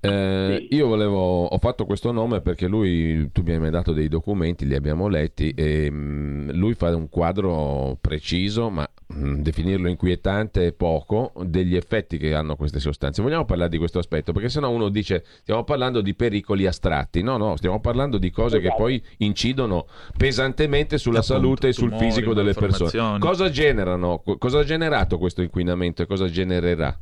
Eh, 0.00 0.66
sì. 0.68 0.76
Io 0.76 0.86
volevo, 0.86 1.46
ho 1.46 1.58
fatto 1.58 1.84
questo 1.84 2.12
nome 2.12 2.40
perché 2.40 2.68
lui, 2.68 3.30
tu 3.32 3.42
mi 3.42 3.52
hai 3.52 3.70
dato 3.70 3.92
dei 3.92 4.08
documenti, 4.08 4.66
li 4.66 4.76
abbiamo 4.76 5.08
letti 5.08 5.50
e 5.50 5.90
mm, 5.90 6.50
lui 6.50 6.74
fa 6.74 6.94
un 6.94 7.08
quadro 7.08 7.98
preciso, 8.00 8.70
ma 8.70 8.88
definirlo 9.12 9.88
inquietante 9.88 10.68
è 10.68 10.72
poco, 10.72 11.32
degli 11.44 11.74
effetti 11.74 12.16
che 12.16 12.34
hanno 12.34 12.56
queste 12.56 12.78
sostanze. 12.78 13.22
Vogliamo 13.22 13.44
parlare 13.44 13.70
di 13.70 13.78
questo 13.78 13.98
aspetto 13.98 14.32
perché 14.32 14.48
sennò 14.48 14.70
uno 14.70 14.88
dice 14.88 15.24
stiamo 15.42 15.64
parlando 15.64 16.00
di 16.00 16.14
pericoli 16.14 16.66
astratti, 16.66 17.22
no, 17.22 17.36
no, 17.36 17.56
stiamo 17.56 17.80
parlando 17.80 18.18
di 18.18 18.30
cose 18.30 18.58
esatto. 18.58 18.74
che 18.74 18.80
poi 18.80 19.02
incidono 19.18 19.86
pesantemente 20.16 20.96
sulla 20.98 21.18
Appunto, 21.18 21.34
salute 21.34 21.68
e 21.68 21.72
sul 21.72 21.88
tumori, 21.88 22.06
fisico 22.06 22.34
delle 22.34 22.54
persone. 22.54 23.18
Cosa 23.18 23.50
generano? 23.50 24.22
Cosa 24.38 24.60
ha 24.60 24.64
generato 24.64 25.18
questo 25.18 25.42
inquinamento 25.42 26.02
e 26.02 26.06
cosa 26.06 26.26
genererà? 26.26 26.96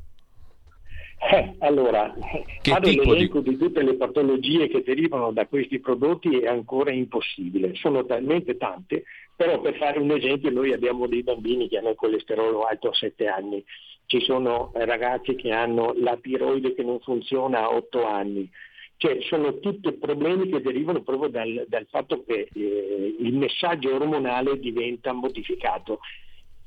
Eh, 1.30 1.56
allora, 1.58 2.14
che 2.62 2.70
fare 2.70 2.92
l'elenco 2.92 3.40
di... 3.40 3.50
di... 3.50 3.56
tutte 3.56 3.82
le 3.82 3.94
patologie 3.94 4.68
che 4.68 4.82
derivano 4.84 5.32
da 5.32 5.46
questi 5.46 5.80
prodotti 5.80 6.38
è 6.38 6.46
ancora 6.46 6.92
impossibile, 6.92 7.74
sono 7.74 8.06
talmente 8.06 8.56
tante, 8.56 9.02
però 9.38 9.60
per 9.60 9.76
fare 9.76 10.00
un 10.00 10.10
esempio 10.10 10.50
noi 10.50 10.72
abbiamo 10.72 11.06
dei 11.06 11.22
bambini 11.22 11.68
che 11.68 11.78
hanno 11.78 11.90
il 11.90 11.94
colesterolo 11.94 12.62
alto 12.62 12.88
a 12.88 12.92
7 12.92 13.28
anni, 13.28 13.64
ci 14.06 14.20
sono 14.22 14.72
ragazzi 14.74 15.36
che 15.36 15.52
hanno 15.52 15.94
la 15.96 16.18
tiroide 16.20 16.74
che 16.74 16.82
non 16.82 16.98
funziona 16.98 17.60
a 17.60 17.72
8 17.72 18.04
anni, 18.04 18.50
cioè 18.96 19.16
sono 19.20 19.60
tutti 19.60 19.92
problemi 19.92 20.48
che 20.48 20.60
derivano 20.60 21.02
proprio 21.02 21.30
dal, 21.30 21.66
dal 21.68 21.86
fatto 21.88 22.24
che 22.24 22.48
eh, 22.52 23.16
il 23.16 23.32
messaggio 23.34 23.94
ormonale 23.94 24.58
diventa 24.58 25.12
modificato. 25.12 26.00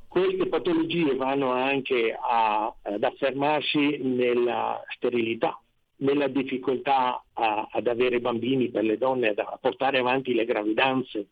Queste 0.08 0.48
patologie 0.48 1.14
vanno 1.16 1.52
anche 1.52 2.18
a, 2.18 2.74
ad 2.84 3.04
affermarsi 3.04 3.98
nella 3.98 4.82
sterilità, 4.96 5.60
nella 5.98 6.30
difficoltà 6.30 7.22
a, 7.34 7.68
ad 7.70 7.88
avere 7.88 8.22
bambini 8.22 8.70
per 8.70 8.86
le 8.86 8.98
donne, 8.98 9.34
a 9.36 9.58
portare 9.60 10.00
avanti 10.00 10.34
le 10.34 10.46
gravidanze. 10.46 11.28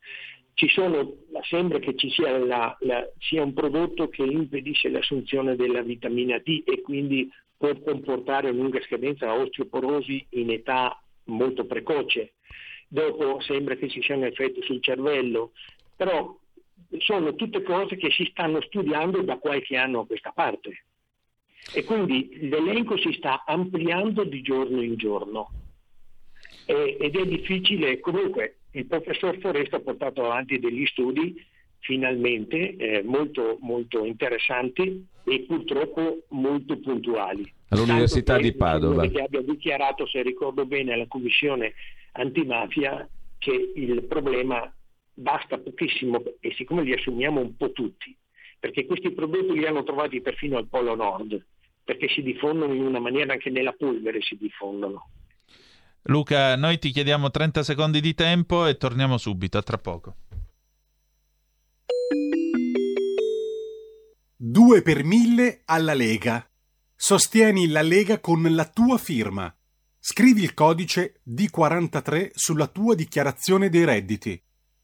Sono, 0.67 1.15
sembra 1.47 1.79
che 1.79 1.95
ci 1.95 2.09
sia, 2.09 2.37
la, 2.37 2.75
la, 2.81 3.09
sia 3.17 3.43
un 3.43 3.53
prodotto 3.53 4.09
che 4.09 4.23
impedisce 4.23 4.89
l'assunzione 4.89 5.55
della 5.55 5.81
vitamina 5.81 6.37
D 6.39 6.63
e 6.65 6.81
quindi 6.81 7.31
può 7.55 7.73
comportare 7.79 8.49
una 8.49 8.61
lunga 8.61 8.81
scadenza 8.81 9.29
a 9.29 9.35
osteoporosi 9.35 10.25
in 10.31 10.51
età 10.51 11.01
molto 11.25 11.65
precoce. 11.65 12.33
Dopo 12.87 13.39
sembra 13.41 13.75
che 13.75 13.87
ci 13.89 14.01
sia 14.01 14.15
un 14.15 14.25
effetto 14.25 14.61
sul 14.63 14.81
cervello, 14.81 15.51
però 15.95 16.37
sono 16.97 17.35
tutte 17.35 17.61
cose 17.61 17.97
che 17.97 18.09
si 18.11 18.25
stanno 18.31 18.61
studiando 18.61 19.21
da 19.21 19.37
qualche 19.37 19.77
anno 19.77 20.01
a 20.01 20.05
questa 20.05 20.31
parte. 20.31 20.85
E 21.73 21.83
quindi 21.83 22.49
l'elenco 22.49 22.97
si 22.97 23.13
sta 23.13 23.43
ampliando 23.45 24.23
di 24.23 24.41
giorno 24.41 24.81
in 24.81 24.95
giorno. 24.95 25.51
E, 26.65 26.97
ed 26.99 27.15
è 27.15 27.25
difficile, 27.25 27.99
comunque 27.99 28.58
il 28.71 28.85
professor 28.85 29.37
Foresta 29.39 29.77
ha 29.77 29.81
portato 29.81 30.23
avanti 30.23 30.59
degli 30.59 30.85
studi 30.85 31.43
finalmente 31.79 32.75
eh, 32.75 33.03
molto, 33.03 33.57
molto 33.61 34.05
interessanti 34.05 35.05
e 35.23 35.45
purtroppo 35.47 36.23
molto 36.29 36.77
puntuali. 36.79 37.51
All'Università 37.69 38.37
di 38.37 38.53
Padova. 38.53 39.07
Che 39.07 39.21
abbia 39.21 39.41
dichiarato, 39.41 40.07
se 40.07 40.21
ricordo 40.21 40.65
bene, 40.65 40.93
alla 40.93 41.07
Commissione 41.07 41.73
antimafia 42.13 43.07
che 43.37 43.71
il 43.75 44.03
problema 44.03 44.71
basta 45.13 45.57
pochissimo 45.57 46.21
e 46.39 46.53
siccome 46.55 46.83
li 46.83 46.93
assumiamo 46.93 47.39
un 47.39 47.55
po' 47.55 47.71
tutti, 47.71 48.15
perché 48.59 48.85
questi 48.85 49.11
prodotti 49.11 49.53
li 49.53 49.65
hanno 49.65 49.83
trovati 49.83 50.21
perfino 50.21 50.57
al 50.57 50.67
Polo 50.67 50.95
Nord, 50.95 51.41
perché 51.83 52.07
si 52.09 52.21
diffondono 52.21 52.73
in 52.73 52.85
una 52.85 52.99
maniera 52.99 53.33
anche 53.33 53.49
nella 53.49 53.73
polvere 53.73 54.21
si 54.21 54.37
diffondono. 54.37 55.09
Luca, 56.03 56.55
noi 56.55 56.79
ti 56.79 56.91
chiediamo 56.91 57.29
30 57.29 57.63
secondi 57.63 57.99
di 57.99 58.13
tempo 58.13 58.65
e 58.65 58.77
torniamo 58.77 59.17
subito, 59.17 59.57
a 59.57 59.61
tra 59.61 59.77
poco. 59.77 60.15
2 64.37 64.81
per 64.81 65.03
1000 65.03 65.63
alla 65.65 65.93
Lega. 65.93 66.49
Sostieni 66.95 67.67
la 67.67 67.81
Lega 67.81 68.19
con 68.19 68.41
la 68.55 68.65
tua 68.65 68.97
firma. 68.97 69.53
Scrivi 69.99 70.43
il 70.43 70.53
codice 70.53 71.21
D43 71.27 72.29
sulla 72.33 72.67
tua 72.67 72.95
dichiarazione 72.95 73.69
dei 73.69 73.83
redditi. 73.83 74.41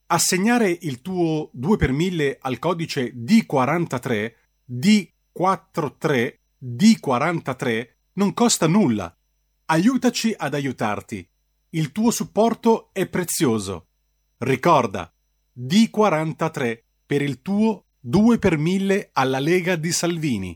Assegnare 0.07 0.77
il 0.81 1.01
tuo 1.01 1.49
2 1.53 1.77
per 1.77 1.93
1000 1.93 2.37
al 2.41 2.59
codice 2.59 3.13
D43, 3.15 4.33
D43, 4.69 6.33
D43 6.61 7.87
non 8.13 8.33
costa 8.33 8.67
nulla. 8.67 9.17
Aiutaci 9.67 10.31
ad 10.37 10.53
aiutarti. 10.53 11.27
Il 11.69 11.91
tuo 11.91 12.11
supporto 12.11 12.89
è 12.93 13.07
prezioso. 13.07 13.87
Ricorda, 14.37 15.11
D43 15.59 16.83
per 17.03 17.23
il 17.23 17.41
tuo 17.41 17.85
2 17.99 18.37
per 18.37 18.59
1000 18.59 19.09
alla 19.13 19.39
Lega 19.39 19.75
di 19.75 19.91
Salvini. 19.91 20.55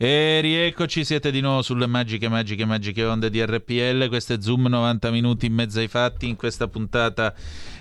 E 0.00 0.38
rieccoci, 0.40 1.04
siete 1.04 1.32
di 1.32 1.40
nuovo 1.40 1.60
sulle 1.60 1.88
magiche, 1.88 2.28
magiche, 2.28 2.64
magiche 2.64 3.04
onde 3.04 3.30
di 3.30 3.44
RPL. 3.44 4.06
Questo 4.06 4.34
è 4.34 4.36
Zoom 4.40 4.68
90 4.68 5.10
minuti 5.10 5.46
in 5.46 5.54
mezzo 5.54 5.80
ai 5.80 5.88
fatti 5.88 6.28
in 6.28 6.36
questa 6.36 6.68
puntata 6.68 7.34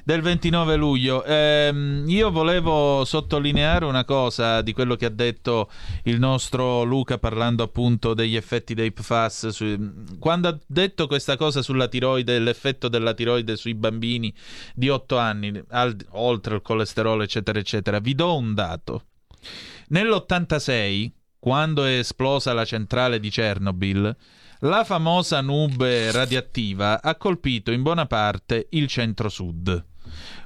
del 0.04 0.22
29 0.22 0.78
luglio. 0.78 1.24
Eh, 1.24 2.02
io 2.08 2.32
volevo 2.32 3.06
sottolineare 3.06 3.86
una 3.86 4.04
cosa 4.04 4.64
di 4.64 4.74
quello 4.74 4.96
che 4.96 5.06
ha 5.06 5.12
detto 5.12 5.70
il 6.06 6.18
nostro 6.18 6.82
Luca 6.82 7.20
parlando 7.20 7.62
appunto 7.62 8.16
degli 8.16 8.36
effetti 8.36 8.74
dei 8.74 8.92
PFAS. 8.92 9.50
Su... 9.50 9.94
Quando 10.18 10.48
ha 10.48 10.58
detto 10.66 11.06
questa 11.06 11.38
cosa 11.38 11.62
sulla 11.62 11.88
tiroide, 11.88 12.40
l'effetto 12.40 12.88
della 12.88 13.14
tiroide 13.14 13.56
sui 13.56 13.76
bambini 13.76 14.34
di 14.74 14.90
8 14.90 15.20
anni, 15.20 15.64
al... 15.70 15.96
oltre 16.14 16.56
il 16.56 16.62
colesterolo, 16.64 17.22
eccetera, 17.22 17.60
eccetera, 17.60 18.00
vi 18.00 18.16
do 18.16 18.36
un 18.36 18.56
dato. 18.56 19.04
Nell'86 19.90 21.12
quando 21.40 21.86
è 21.86 21.98
esplosa 22.00 22.54
la 22.54 22.66
centrale 22.66 23.20
di 23.20 23.30
Chernobyl, 23.30 24.16
la 24.62 24.84
famosa 24.84 25.42
nube 25.42 26.12
radioattiva 26.12 27.02
ha 27.02 27.16
colpito 27.16 27.72
in 27.72 27.84
buona 27.84 28.08
parte 28.08 28.68
il 28.72 28.88
centro-sud. 28.88 29.86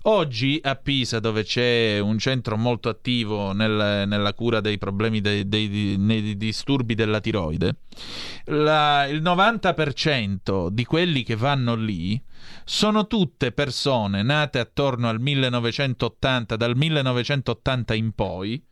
Oggi 0.03 0.59
a 0.63 0.75
Pisa, 0.75 1.19
dove 1.19 1.43
c'è 1.43 1.99
un 1.99 2.17
centro 2.17 2.57
molto 2.57 2.89
attivo 2.89 3.51
nel, 3.53 4.07
nella 4.07 4.33
cura 4.33 4.59
dei 4.59 4.77
problemi 4.77 5.21
dei, 5.21 5.47
dei, 5.47 5.95
dei 5.97 6.35
disturbi 6.35 6.95
della 6.95 7.19
tiroide, 7.19 7.75
la, 8.45 9.05
il 9.05 9.21
90% 9.21 10.69
di 10.69 10.83
quelli 10.85 11.23
che 11.23 11.35
vanno 11.35 11.75
lì 11.75 12.21
sono 12.65 13.05
tutte 13.07 13.51
persone 13.51 14.23
nate 14.23 14.59
attorno 14.59 15.07
al 15.07 15.19
1980, 15.19 16.55
dal 16.55 16.75
1980 16.75 17.93
in 17.93 18.11
poi, 18.13 18.65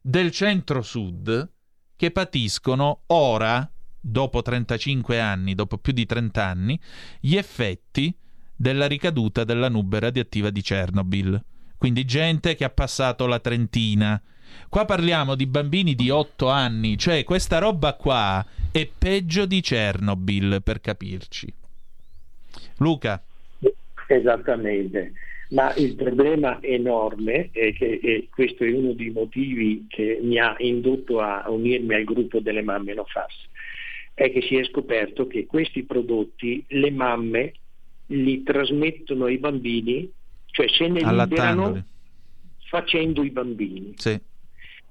del 0.00 0.30
centro-sud, 0.30 1.52
che 1.96 2.10
patiscono 2.10 3.02
ora, 3.06 3.68
dopo 4.00 4.42
35 4.42 5.20
anni, 5.20 5.54
dopo 5.54 5.78
più 5.78 5.92
di 5.92 6.06
30 6.06 6.44
anni, 6.44 6.78
gli 7.20 7.36
effetti 7.36 8.14
della 8.54 8.86
ricaduta 8.86 9.44
della 9.44 9.68
nube 9.68 10.00
radioattiva 10.00 10.50
di 10.50 10.62
Chernobyl. 10.62 11.42
Quindi 11.76 12.04
gente 12.04 12.54
che 12.54 12.64
ha 12.64 12.70
passato 12.70 13.26
la 13.26 13.40
trentina. 13.40 14.20
Qua 14.68 14.84
parliamo 14.84 15.34
di 15.34 15.46
bambini 15.46 15.94
di 15.94 16.10
8 16.10 16.48
anni, 16.48 16.96
cioè 16.96 17.24
questa 17.24 17.58
roba 17.58 17.94
qua 17.94 18.44
è 18.70 18.86
peggio 18.86 19.46
di 19.46 19.60
Chernobyl, 19.60 20.62
per 20.62 20.80
capirci. 20.80 21.52
Luca. 22.78 23.22
Esattamente 24.06 25.12
ma 25.50 25.74
il 25.74 25.94
problema 25.94 26.62
enorme, 26.62 27.50
è 27.52 27.72
che 27.72 28.00
e 28.02 28.28
questo 28.30 28.64
è 28.64 28.72
uno 28.72 28.92
dei 28.92 29.10
motivi 29.10 29.86
che 29.88 30.18
mi 30.22 30.38
ha 30.38 30.54
indotto 30.58 31.20
a 31.20 31.44
unirmi 31.48 31.94
al 31.94 32.04
gruppo 32.04 32.40
delle 32.40 32.62
mamme 32.62 32.94
no 32.94 33.04
fas, 33.04 33.34
è 34.14 34.30
che 34.30 34.42
si 34.42 34.56
è 34.56 34.64
scoperto 34.64 35.26
che 35.26 35.46
questi 35.46 35.84
prodotti 35.84 36.64
le 36.68 36.90
mamme 36.90 37.52
li 38.06 38.42
trasmettono 38.42 39.26
ai 39.26 39.38
bambini, 39.38 40.10
cioè 40.46 40.68
se 40.68 40.88
ne 40.88 41.00
liberano 41.00 41.84
facendo 42.68 43.22
i 43.22 43.30
bambini. 43.30 43.94
Sì. 43.96 44.18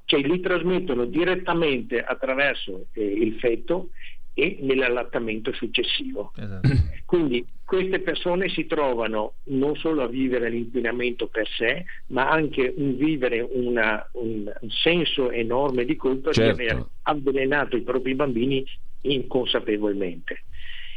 Cioè 0.05 0.21
li 0.21 0.39
trasmettono 0.41 1.05
direttamente 1.05 2.03
attraverso 2.03 2.87
eh, 2.93 3.03
il 3.03 3.35
feto 3.39 3.89
e 4.33 4.57
nell'allattamento 4.61 5.53
successivo. 5.53 6.31
Esatto. 6.35 6.69
Quindi 7.05 7.45
queste 7.63 7.99
persone 7.99 8.49
si 8.49 8.65
trovano 8.65 9.33
non 9.45 9.75
solo 9.75 10.03
a 10.03 10.07
vivere 10.07 10.49
l'inquinamento 10.49 11.27
per 11.27 11.47
sé, 11.47 11.85
ma 12.07 12.29
anche 12.29 12.73
un 12.75 12.97
vivere 12.97 13.41
una, 13.41 14.07
un, 14.13 14.51
senso 14.67 15.31
enorme 15.31 15.85
di 15.85 15.95
colpa 15.95 16.31
certo. 16.31 16.55
di 16.55 16.67
aver 16.67 16.85
avvelenato 17.03 17.75
i 17.75 17.81
propri 17.81 18.15
bambini 18.15 18.65
inconsapevolmente. 19.01 20.43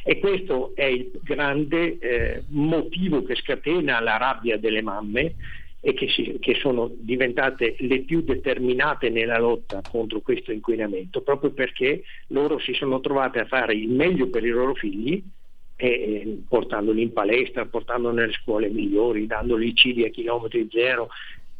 E 0.05 0.19
questo 0.19 0.73
è 0.75 0.85
il 0.85 1.11
grande 1.23 1.99
eh, 1.99 2.43
motivo 2.49 3.23
che 3.25 3.35
scatena 3.35 4.01
la 4.01 4.17
rabbia 4.17 4.57
delle 4.57 4.81
mamme 4.81 5.35
e 5.87 5.95
che, 5.95 6.09
si, 6.09 6.37
che, 6.41 6.57
sono 6.57 6.91
diventate 6.99 7.77
le 7.79 8.01
più 8.01 8.23
determinate 8.23 9.09
nella 9.09 9.39
lotta 9.39 9.83
contro 9.89 10.21
questo 10.21 10.51
inquinamento, 10.51 11.21
proprio 11.21 11.53
perché 11.53 12.03
loro 12.31 12.59
si 12.59 12.73
sono 12.73 12.99
trovate 12.99 13.39
a 13.39 13.47
fare 13.47 13.75
il 13.75 13.89
meglio 13.89 14.29
per 14.29 14.45
i 14.45 14.49
loro 14.49 14.75
figli, 14.75 15.23
eh, 15.77 16.43
portandoli 16.49 17.03
in 17.03 17.13
palestra, 17.13 17.67
portandoli 17.67 18.17
nelle 18.17 18.33
scuole 18.33 18.69
migliori, 18.69 19.29
dandogli 19.29 19.67
i 19.67 19.77
cibi 19.77 20.05
a 20.05 20.11
chilometri 20.11 20.67
zero, 20.73 21.07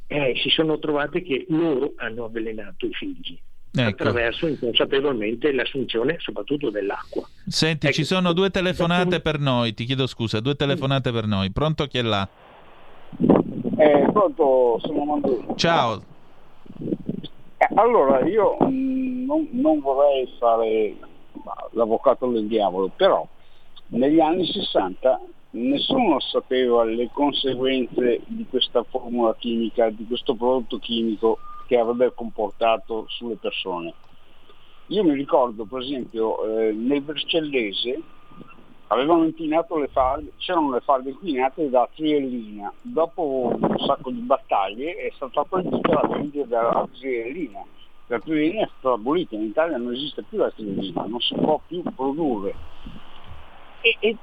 eh, 0.09 0.35
si 0.43 0.49
sono 0.49 0.81
trovate 0.81 1.23
che 1.23 1.47
loro 1.51 1.93
hanno 1.95 2.25
avvelenato 2.25 2.85
i 2.87 2.93
figli. 2.93 3.39
Ecco. 3.79 4.05
attraverso 4.05 4.47
inconsapevolmente 4.47 5.53
l'assunzione 5.53 6.17
soprattutto 6.19 6.71
dell'acqua. 6.71 7.29
Senti, 7.47 7.87
ecco. 7.87 7.95
ci 7.95 8.05
sono 8.05 8.33
due 8.33 8.49
telefonate 8.49 9.21
per 9.21 9.39
noi, 9.39 9.75
ti 9.75 9.85
chiedo 9.85 10.07
scusa, 10.07 10.41
due 10.41 10.55
telefonate 10.55 11.13
per 11.13 11.27
noi. 11.27 11.53
Pronto 11.53 11.87
chi 11.87 11.99
è 11.99 12.03
là? 12.03 12.27
Eh, 13.79 14.09
pronto, 14.13 14.79
sono 14.81 15.05
Mandoni. 15.05 15.57
Ciao. 15.57 16.03
Eh, 17.59 17.69
allora, 17.75 18.27
io 18.27 18.57
mh, 18.61 18.67
mm, 18.67 19.25
non, 19.25 19.49
non, 19.53 19.81
vorrei 19.81 20.27
fare 20.39 20.97
l'avvocato 21.73 22.29
del 22.29 22.47
diavolo, 22.47 22.91
però 22.95 23.27
negli 23.89 24.21
anni 24.21 24.47
60 24.47 25.21
nessuno 25.51 26.21
sapeva 26.21 26.85
le 26.85 27.09
conseguenze 27.13 28.21
di 28.27 28.47
questa 28.49 28.83
formula 28.83 29.35
chimica, 29.37 29.91
di 29.91 30.07
questo 30.07 30.35
prodotto 30.35 30.79
chimico 30.79 31.39
che 31.67 31.79
avrebbe 31.79 32.13
comportato 32.15 33.07
sulle 33.09 33.37
persone. 33.37 33.93
Io 34.89 35.03
mi 35.03 35.15
ricordo 35.15 35.65
per 35.65 35.83
esempio 35.83 36.45
eh, 36.45 36.73
nel 36.73 37.03
Vercellese 37.03 38.01
avevano 38.89 39.25
inquinato 39.25 39.79
le 39.79 39.89
falde, 39.89 40.33
c'erano 40.37 40.73
le 40.73 40.81
falde 40.81 41.11
inquinate 41.11 41.69
da 41.71 41.89
triellina. 41.95 42.73
Dopo 42.81 43.53
un 43.59 43.79
sacco 43.79 44.11
di 44.11 44.21
battaglie 44.21 44.95
è 44.97 45.11
stata 45.15 45.45
proibita 45.45 45.93
la 45.95 46.09
vendita 46.09 46.47
della 46.47 46.89
triellina. 46.93 47.65
La 48.09 48.21
triellina 48.21 48.65
è 48.65 48.71
stata 48.79 48.95
abolita, 48.95 49.35
in 49.35 49.43
Italia 49.43 49.77
non 49.77 49.93
esiste 49.93 50.23
più 50.23 50.39
la 50.39 50.51
triellina, 50.51 51.05
non 51.07 51.21
si 51.21 51.35
può 51.35 51.61
più 51.67 51.83
produrre. 51.95 52.55
E, 53.81 53.97
e 54.01 54.17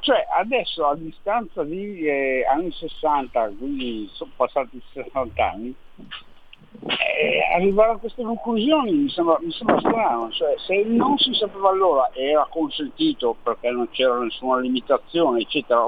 cioè 0.00 0.26
adesso 0.36 0.84
a 0.86 0.96
distanza 0.96 1.62
di 1.62 2.00
eh, 2.04 2.44
anni 2.44 2.72
60, 2.72 3.52
quindi 3.56 4.08
sono 4.12 4.32
passati 4.34 4.82
60 4.92 5.50
anni, 5.50 5.74
eh, 6.80 7.54
arrivare 7.54 7.92
a 7.92 7.96
queste 7.96 8.22
conclusioni 8.22 8.92
mi 8.92 9.08
sembra, 9.10 9.38
mi 9.40 9.52
sembra 9.52 9.78
strano, 9.78 10.30
cioè, 10.30 10.54
se 10.66 10.82
non 10.84 11.16
si 11.18 11.32
sapeva 11.34 11.70
allora 11.70 12.10
e 12.12 12.30
era 12.30 12.46
consentito 12.50 13.36
perché 13.42 13.70
non 13.70 13.88
c'era 13.90 14.18
nessuna 14.18 14.58
limitazione, 14.58 15.40
eccetera, 15.40 15.84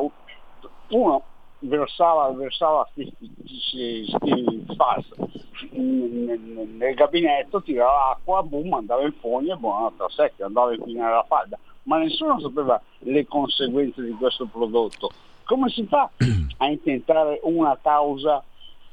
uno 0.89 1.23
versava, 1.61 2.31
versava 2.33 2.89
fas 4.77 5.05
nel 5.71 6.95
gabinetto, 6.95 7.63
tirava 7.63 8.11
acqua, 8.11 8.43
boom, 8.43 8.73
andava 8.75 9.03
in 9.03 9.15
fogna 9.21 9.55
e 9.55 9.57
buonanotte 9.57 10.03
a 10.03 10.09
secchio, 10.11 10.47
andava 10.47 10.71
a 10.71 10.75
inquinare 10.75 11.15
la 11.15 11.25
falda, 11.27 11.59
ma 11.85 11.99
nessuno 11.99 12.39
sapeva 12.41 12.81
le 13.01 13.27
conseguenze 13.27 14.03
di 14.03 14.13
questo 14.13 14.47
prodotto. 14.47 15.11
Come 15.45 15.69
si 15.71 15.87
fa 15.87 16.11
a 16.59 16.67
intentare 16.67 17.41
una 17.43 17.79
causa 17.81 18.43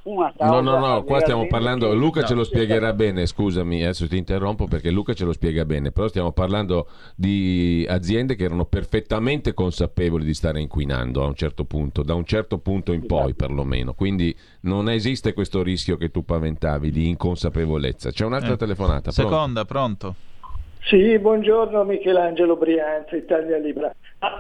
una 0.04 0.34
causa. 0.36 0.62
No, 0.62 0.62
no, 0.62 0.86
no, 0.86 1.04
qua 1.04 1.20
stiamo 1.20 1.48
parlando. 1.48 1.94
Luca 1.94 2.24
ce 2.24 2.34
lo 2.34 2.44
spiegherà 2.44 2.94
bene. 2.94 3.26
Scusami, 3.26 3.84
adesso 3.84 4.08
ti 4.08 4.18
interrompo 4.18 4.66
perché 4.66 4.90
Luca 4.90 5.14
ce 5.14 5.26
lo 5.26 5.34
spiega 5.34 5.66
bene. 5.66 5.92
Però 5.92 6.08
stiamo 6.08 6.32
parlando 6.32 6.88
di 7.16 7.86
aziende 7.88 8.36
che 8.36 8.46
erano 8.46 8.66
perfettamente 8.66 9.54
consapevoli 9.54 10.26
di 10.26 10.34
stare 10.34 10.60
inquinando 10.60 11.24
a 11.24 11.28
un 11.28 11.36
certo 11.36 11.66
punto, 11.66 12.04
da 12.04 12.14
un 12.14 12.26
certo 12.26 12.58
punto 12.58 12.94
in 12.94 13.06
poi 13.06 13.30
esatto. 13.30 13.46
perlomeno. 13.46 13.94
Quindi 13.94 14.36
non 14.62 14.90
esiste 14.90 15.34
questo 15.34 15.62
rischio 15.62 15.98
che 15.98 16.10
tu 16.10 16.26
paventavi 16.26 16.92
di 16.92 17.08
inconsapevolezza. 17.08 18.12
C'è 18.12 18.26
un'altra 18.26 18.54
eh. 18.54 18.58
telefonata. 18.58 19.12
Pronto? 19.12 19.30
Seconda, 19.30 19.66
pronto. 19.66 20.16
Sì, 20.84 21.18
buongiorno 21.20 21.84
Michelangelo 21.84 22.56
Brianza, 22.56 23.16
Italia 23.16 23.58
Libra. 23.58 23.94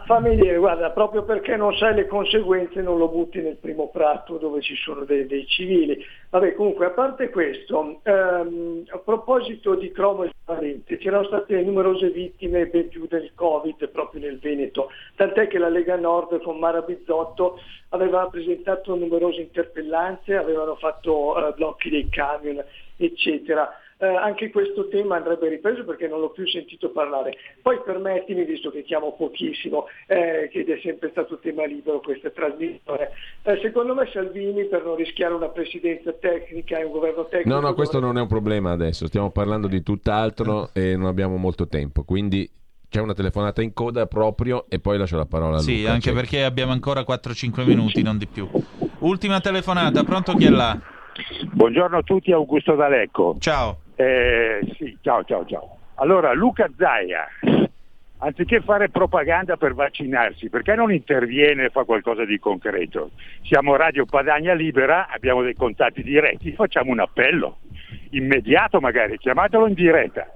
Fammi 0.06 0.36
dire, 0.36 0.58
guarda, 0.58 0.92
proprio 0.92 1.24
perché 1.24 1.56
non 1.56 1.76
sai 1.76 1.96
le 1.96 2.06
conseguenze 2.06 2.84
non 2.84 3.00
lo 3.00 3.08
butti 3.08 3.42
nel 3.42 3.56
primo 3.56 3.90
prato 3.90 4.38
dove 4.38 4.62
ci 4.62 4.76
sono 4.76 5.06
dei, 5.06 5.26
dei 5.26 5.48
civili. 5.48 5.98
Vabbè, 6.30 6.54
comunque, 6.54 6.86
a 6.86 6.90
parte 6.92 7.32
questo, 7.32 8.00
ehm, 8.04 8.84
a 8.90 8.98
proposito 9.00 9.74
di 9.74 9.92
cromo 9.92 10.26
e 10.26 10.34
parente, 10.46 10.98
c'erano 10.98 11.26
state 11.26 11.60
numerose 11.64 12.12
vittime 12.12 12.68
ben 12.68 12.90
più 12.90 13.08
del 13.08 13.32
Covid 13.34 13.90
proprio 13.90 14.22
nel 14.22 14.38
Veneto, 14.38 14.92
tant'è 15.16 15.48
che 15.48 15.58
la 15.58 15.70
Lega 15.70 15.96
Nord 15.96 16.40
con 16.44 16.60
Mara 16.60 16.82
Bizzotto 16.82 17.60
aveva 17.90 18.28
presentato 18.28 18.96
numerose 18.96 19.42
interpellanze, 19.42 20.36
avevano 20.36 20.76
fatto 20.76 21.48
eh, 21.48 21.54
blocchi 21.54 21.90
dei 21.90 22.08
camion, 22.08 22.64
eccetera. 22.98 23.68
Eh, 24.02 24.08
anche 24.08 24.50
questo 24.50 24.88
tema 24.88 25.18
andrebbe 25.18 25.48
ripreso 25.48 25.86
perché 25.86 26.08
non 26.08 26.20
l'ho 26.20 26.32
più 26.32 26.48
sentito 26.48 26.90
parlare. 26.90 27.38
Poi 27.62 27.80
permettimi, 27.86 28.44
visto 28.46 28.72
che 28.72 28.82
chiamo 28.84 29.14
pochissimo, 29.16 29.86
eh, 30.08 30.50
che 30.52 30.66
è 30.66 30.80
sempre 30.82 31.10
stato 31.12 31.38
tema 31.38 31.66
libero 31.66 32.00
questa 32.00 32.32
trasmissione, 32.32 33.12
eh, 33.44 33.60
secondo 33.62 33.94
me 33.94 34.10
Salvini 34.12 34.66
per 34.66 34.84
non 34.84 34.96
rischiare 34.96 35.36
una 35.36 35.50
presidenza 35.50 36.12
tecnica 36.14 36.80
e 36.80 36.84
un 36.84 36.92
governo 36.92 37.28
tecnico... 37.28 37.50
No, 37.50 37.60
no, 37.60 37.74
questo 37.76 38.00
non 38.00 38.18
è 38.18 38.22
un 38.22 38.28
problema 38.28 38.72
adesso, 38.72 39.06
stiamo 39.06 39.30
parlando 39.30 39.68
di 39.68 39.84
tutt'altro 39.84 40.70
e 40.74 40.96
non 40.96 41.06
abbiamo 41.06 41.38
molto 41.38 41.68
tempo, 41.68 42.04
quindi 42.04 42.50
c'è 42.90 43.00
una 43.00 43.14
telefonata 43.14 43.62
in 43.62 43.72
coda 43.72 44.08
proprio 44.08 44.66
e 44.68 44.80
poi 44.80 44.98
lascio 44.98 45.16
la 45.16 45.28
parola 45.28 45.58
a 45.58 45.60
Luca. 45.60 45.72
Sì, 45.72 45.86
anche 45.86 46.02
Cioè, 46.02 46.14
perché 46.14 46.44
abbiamo 46.44 46.72
ancora 46.72 47.02
4-5 47.02 47.66
minuti, 47.66 48.02
non 48.02 48.18
di 48.18 48.26
più. 48.26 48.50
Ultima 49.00 49.40
telefonata, 49.40 50.04
pronto 50.04 50.34
chi 50.34 50.46
è 50.46 50.50
là? 50.50 50.78
Buongiorno 51.54 51.98
a 51.98 52.02
tutti, 52.02 52.32
Augusto 52.32 52.76
D'Alecco. 52.76 53.36
Ciao. 53.40 53.78
Eh, 54.02 54.74
sì, 54.78 54.98
ciao, 55.02 55.24
ciao, 55.24 55.46
ciao. 55.46 55.78
Allora, 55.96 56.34
Luca 56.34 56.68
Zaia, 56.76 57.28
anziché 58.18 58.62
fare 58.62 58.90
propaganda 58.90 59.58
per 59.58 59.76
vaccinarsi, 59.76 60.50
perché 60.50 60.74
non 60.74 60.92
interviene 60.92 61.66
e 61.66 61.70
fa 61.70 61.84
qualcosa 61.84 62.26
di 62.26 62.40
concreto? 62.40 63.12
Siamo 63.44 63.76
Radio 63.76 64.06
Padagna 64.06 64.54
Libera, 64.54 65.08
abbiamo 65.08 65.44
dei 65.44 65.54
contatti 65.54 66.02
diretti, 66.02 66.54
facciamo 66.54 66.92
un 66.92 67.00
appello, 67.00 67.60
immediato 68.12 68.80
magari, 68.80 69.20
chiamatelo 69.20 69.68
in 69.68 69.76
diretta. 69.76 70.34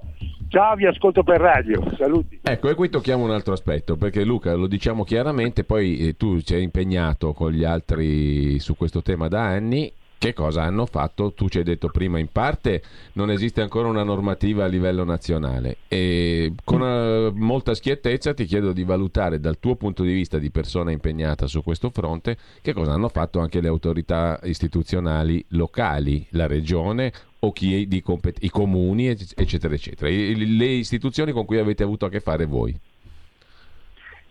Ciao, 0.48 0.76
vi 0.76 0.86
ascolto 0.86 1.24
per 1.24 1.40
radio, 1.40 1.82
saluti. 1.96 2.38
Ecco, 2.44 2.68
e 2.68 2.74
qui 2.74 2.88
tocchiamo 2.88 3.24
un 3.24 3.32
altro 3.32 3.52
aspetto, 3.52 3.96
perché 3.96 4.24
Luca, 4.24 4.54
lo 4.54 4.68
diciamo 4.68 5.02
chiaramente, 5.02 5.64
poi 5.64 6.06
eh, 6.06 6.16
tu 6.16 6.38
sei 6.38 6.62
impegnato 6.62 7.32
con 7.32 7.50
gli 7.50 7.64
altri 7.64 8.60
su 8.60 8.76
questo 8.76 9.02
tema 9.02 9.26
da 9.26 9.42
anni. 9.42 9.92
Che 10.26 10.32
cosa 10.32 10.64
hanno 10.64 10.86
fatto? 10.86 11.32
Tu 11.34 11.48
ci 11.48 11.58
hai 11.58 11.62
detto 11.62 11.88
prima, 11.88 12.18
in 12.18 12.26
parte 12.32 12.82
non 13.12 13.30
esiste 13.30 13.60
ancora 13.60 13.86
una 13.86 14.02
normativa 14.02 14.64
a 14.64 14.66
livello 14.66 15.04
nazionale 15.04 15.76
e 15.86 16.52
con 16.64 16.82
eh, 16.82 17.30
molta 17.32 17.74
schiettezza 17.74 18.34
ti 18.34 18.44
chiedo 18.44 18.72
di 18.72 18.82
valutare 18.82 19.38
dal 19.38 19.60
tuo 19.60 19.76
punto 19.76 20.02
di 20.02 20.12
vista 20.12 20.38
di 20.38 20.50
persona 20.50 20.90
impegnata 20.90 21.46
su 21.46 21.62
questo 21.62 21.90
fronte 21.90 22.36
che 22.60 22.72
cosa 22.72 22.90
hanno 22.90 23.08
fatto 23.08 23.38
anche 23.38 23.60
le 23.60 23.68
autorità 23.68 24.40
istituzionali 24.42 25.44
locali, 25.50 26.26
la 26.30 26.48
regione 26.48 27.12
o 27.38 27.52
chi 27.52 27.86
di 27.86 28.02
compet- 28.02 28.42
i 28.42 28.50
comuni, 28.50 29.06
eccetera, 29.06 29.74
eccetera, 29.74 30.10
le 30.10 30.66
istituzioni 30.66 31.30
con 31.30 31.44
cui 31.44 31.58
avete 31.58 31.84
avuto 31.84 32.04
a 32.04 32.08
che 32.08 32.18
fare 32.18 32.46
voi. 32.46 32.76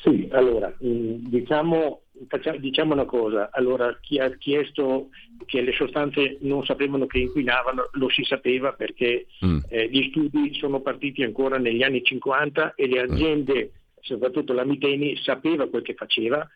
Sì, 0.06 0.28
allora, 0.32 0.72
mh, 0.80 1.30
diciamo, 1.30 2.02
faccia- 2.28 2.56
diciamo 2.58 2.94
una 2.94 3.06
cosa, 3.06 3.50
allora 3.52 3.98
chi 4.00 4.20
ha 4.20 4.30
chiesto 4.38 5.10
che 5.48 5.62
le 5.62 5.72
sostanze 5.74 6.38
non 6.42 6.64
sapevano 6.64 7.08
che 7.08 7.18
inquinavano, 7.18 7.90
lo 7.94 8.10
si 8.10 8.24
sapeva 8.24 8.74
perché 8.74 9.26
Mm. 9.44 9.58
eh, 9.68 9.90
gli 9.90 10.08
studi 10.10 10.54
sono 10.54 10.80
partiti 10.82 11.24
ancora 11.24 11.58
negli 11.58 11.82
anni 11.82 12.04
50 12.04 12.76
e 12.76 12.88
le 12.88 13.02
aziende, 13.02 13.72
soprattutto 14.00 14.54
la 14.54 14.64
Miteni, 14.64 15.18
sapeva 15.18 15.68
quel 15.68 15.82
che 15.82 15.96
faceva, 15.96 16.48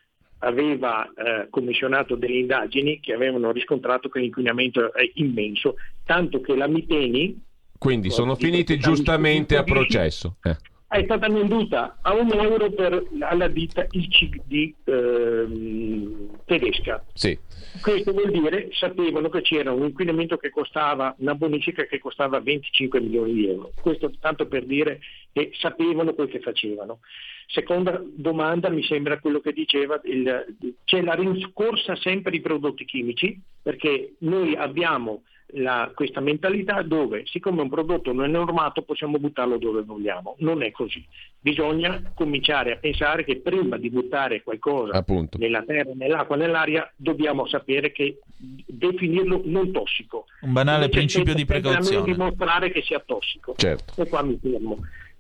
aveva 0.42 1.12
eh, 1.12 1.48
commissionato 1.50 2.16
delle 2.16 2.38
indagini 2.38 3.00
che 3.00 3.14
avevano 3.14 3.52
riscontrato 3.52 4.10
che 4.10 4.20
l'inquinamento 4.20 4.94
è 4.94 5.10
immenso, 5.16 5.74
tanto 6.06 6.40
che 6.40 6.56
la 6.56 6.68
Miteni 6.68 7.36
Quindi 7.80 8.12
sono 8.12 8.36
Dico, 8.36 8.46
finiti 8.46 8.78
giustamente 8.78 9.58
a 9.58 9.64
processo. 9.64 10.38
Eh. 10.44 10.56
È 10.90 11.04
stata 11.04 11.30
venduta 11.30 12.00
a 12.02 12.16
un 12.16 12.32
euro 12.34 12.72
per, 12.72 13.06
alla 13.20 13.48
ditta 13.48 13.86
ICD 13.90 14.74
ehm, 14.86 16.40
tedesca. 16.46 17.06
Sì. 17.14 17.38
Questo 17.80 18.12
vuol 18.12 18.32
dire 18.32 18.70
sapevano 18.72 19.30
che 19.30 19.42
c'era 19.42 19.72
un 19.72 19.84
inquinamento 19.84 20.38
che 20.38 20.50
costava, 20.50 21.14
una 21.20 21.36
bonifica 21.36 21.86
che 21.86 22.00
costava 22.00 22.40
25 22.40 23.00
milioni 23.02 23.34
di 23.34 23.48
euro. 23.48 23.72
Questo 23.80 24.12
tanto 24.20 24.48
per 24.48 24.66
dire 24.66 25.00
che 25.32 25.52
sapevano 25.60 26.16
quel 26.16 26.28
che 26.30 26.40
facevano. 26.40 27.02
Seconda 27.46 28.02
domanda 28.04 28.70
mi 28.70 28.84
sembra 28.84 29.20
quello 29.20 29.42
che 29.42 29.54
diceva, 29.54 30.02
il- 30.06 30.76
c'è 30.86 31.02
la 31.02 31.14
rincorsa 31.14 31.96
sempre 31.96 32.32
di 32.32 32.42
prodotti 32.42 32.84
chimici 32.86 33.40
perché 33.62 34.16
noi 34.20 34.56
abbiamo 34.56 35.22
la- 35.54 35.92
questa 35.96 36.20
mentalità 36.20 36.82
dove 36.84 37.24
siccome 37.26 37.62
un 37.62 37.70
prodotto 37.70 38.14
non 38.14 38.26
è 38.26 38.28
normato 38.28 38.84
possiamo 38.84 39.18
buttarlo 39.18 39.58
dove 39.58 39.82
vogliamo. 39.82 40.36
Non 40.40 40.62
è 40.62 40.72
così. 40.72 41.04
Bisogna 41.40 42.12
cominciare 42.14 42.74
a 42.74 42.76
pensare 42.76 43.24
che 43.24 43.38
prima 43.38 43.78
di 43.78 43.90
buttare 43.90 44.44
qualcosa 44.44 44.94
Appunto. 44.94 45.38
nella 45.38 45.64
terra, 45.64 45.92
nell'acqua, 45.96 46.36
nell'aria, 46.36 46.92
dobbiamo 46.96 47.48
sapere 47.48 47.92
che 47.92 48.20
definirlo 48.38 49.42
non 49.46 49.72
tossico. 49.72 50.26
Un 50.42 50.54
banale 50.54 50.84
Invece 50.86 50.98
principio 50.98 51.34
di 51.34 51.46
noi 51.48 51.62
precauzione. 51.62 52.12
dimostrare 52.12 52.72
che 52.72 52.82
sia 52.82 53.00
tossico. 53.06 53.54
Certo. 53.58 54.02
E 54.02 54.08
qua 54.08 54.22
mi 54.22 54.38
fermo. 54.42 54.78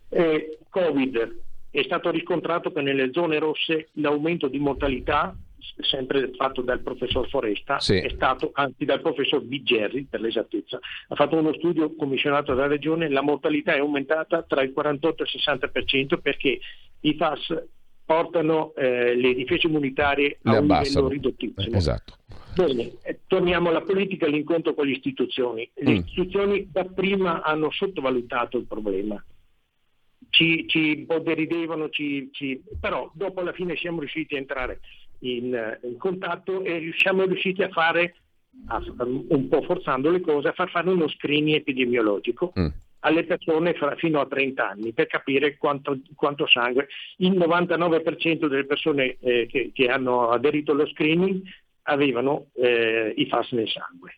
Eh, 0.09 0.57
Covid 0.69 1.37
è 1.71 1.81
stato 1.83 2.09
riscontrato 2.11 2.71
che 2.71 2.81
nelle 2.81 3.09
zone 3.13 3.37
rosse 3.39 3.89
l'aumento 3.93 4.47
di 4.47 4.59
mortalità, 4.59 5.35
sempre 5.83 6.31
fatto 6.35 6.61
dal 6.61 6.81
professor 6.81 7.27
Foresta, 7.29 7.79
Sì. 7.79 7.95
è 7.97 8.09
stato, 8.09 8.51
anzi 8.53 8.85
dal 8.85 9.01
professor 9.01 9.41
Bigerri 9.41 10.05
per 10.09 10.21
l'esattezza, 10.21 10.79
ha 11.07 11.15
fatto 11.15 11.37
uno 11.37 11.53
studio 11.53 11.95
commissionato 11.95 12.53
dalla 12.53 12.67
regione, 12.67 13.09
la 13.09 13.21
mortalità 13.21 13.73
è 13.73 13.79
aumentata 13.79 14.43
tra 14.43 14.61
il 14.61 14.73
48 14.73 15.23
e 15.23 15.25
il 15.25 15.41
60% 15.41 16.17
perché 16.21 16.59
i 17.01 17.13
FAS 17.15 17.63
portano 18.05 18.73
eh, 18.75 19.15
le 19.15 19.33
difese 19.35 19.67
immunitarie 19.67 20.39
a 20.43 20.51
un 20.51 20.55
abbassano. 20.57 20.85
livello 20.87 21.07
ridottissimo. 21.07 21.77
Esatto. 21.77 22.15
Bene, 22.55 22.91
eh, 23.03 23.19
torniamo 23.27 23.69
alla 23.69 23.81
politica 23.81 24.25
e 24.25 24.29
all'incontro 24.29 24.73
con 24.73 24.85
le 24.87 24.93
istituzioni. 24.93 25.69
Le 25.75 25.91
Mm. 25.91 25.95
istituzioni 25.95 26.67
dapprima 26.71 27.43
hanno 27.43 27.69
sottovalutato 27.71 28.57
il 28.57 28.65
problema, 28.65 29.23
ci, 30.31 30.67
ci 30.67 30.95
un 30.99 31.05
po' 31.05 31.19
deridevano, 31.19 31.89
ci- 31.89 32.29
ci- 32.31 32.61
però 32.79 33.09
dopo 33.13 33.39
alla 33.39 33.53
fine 33.53 33.75
siamo 33.77 33.99
riusciti 33.99 34.35
a 34.35 34.39
entrare 34.39 34.79
in, 35.19 35.77
in 35.83 35.97
contatto 35.97 36.63
e 36.63 36.91
siamo 36.97 37.25
riusciti 37.25 37.61
a 37.63 37.69
fare, 37.69 38.15
a- 38.67 38.81
un 38.97 39.47
po' 39.49 39.61
forzando 39.63 40.09
le 40.09 40.21
cose, 40.21 40.47
a 40.49 40.53
far 40.53 40.69
fare 40.69 40.89
uno 40.89 41.07
screening 41.07 41.55
epidemiologico 41.57 42.53
Mm. 42.59 42.67
alle 43.01 43.23
persone 43.25 43.73
fra- 43.73 43.95
fino 43.95 44.19
a 44.19 44.25
30 44.27 44.69
anni 44.69 44.93
per 44.93 45.07
capire 45.07 45.57
quanto, 45.57 45.99
quanto 46.15 46.47
sangue. 46.47 46.87
Il 47.17 47.31
99% 47.37 48.47
delle 48.47 48.65
persone 48.65 49.17
eh, 49.19 49.45
che, 49.49 49.71
che 49.73 49.87
hanno 49.87 50.29
aderito 50.29 50.71
allo 50.73 50.87
screening 50.87 51.41
avevano 51.83 52.47
eh, 52.55 53.13
i 53.15 53.25
FAS 53.27 53.51
nel 53.53 53.67
sangue. 53.69 54.15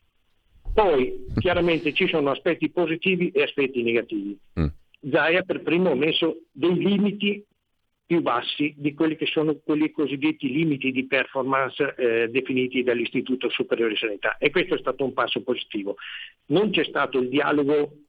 Poi 0.73 1.25
chiaramente 1.37 1.93
ci 1.93 2.07
sono 2.07 2.31
aspetti 2.31 2.69
positivi 2.69 3.29
e 3.31 3.43
aspetti 3.43 3.83
negativi. 3.83 4.37
Mm. 4.59 4.65
Zaia 5.11 5.41
per 5.43 5.61
primo 5.61 5.91
ha 5.91 5.95
messo 5.95 6.43
dei 6.51 6.75
limiti 6.75 7.43
più 8.11 8.21
bassi 8.21 8.73
di 8.75 8.93
quelli 8.93 9.15
che 9.15 9.25
sono 9.25 9.55
quelli 9.63 9.89
cosiddetti 9.89 10.51
limiti 10.51 10.91
di 10.91 11.07
performance 11.07 11.95
eh, 11.95 12.27
definiti 12.27 12.83
dall'Istituto 12.83 13.49
Superiore 13.49 13.93
di 13.93 13.99
Sanità 13.99 14.35
e 14.37 14.49
questo 14.49 14.75
è 14.75 14.79
stato 14.79 15.05
un 15.05 15.13
passo 15.13 15.41
positivo. 15.43 15.95
Non 16.47 16.71
c'è 16.71 16.83
stato 16.83 17.19
il 17.19 17.29
dialogo 17.29 17.99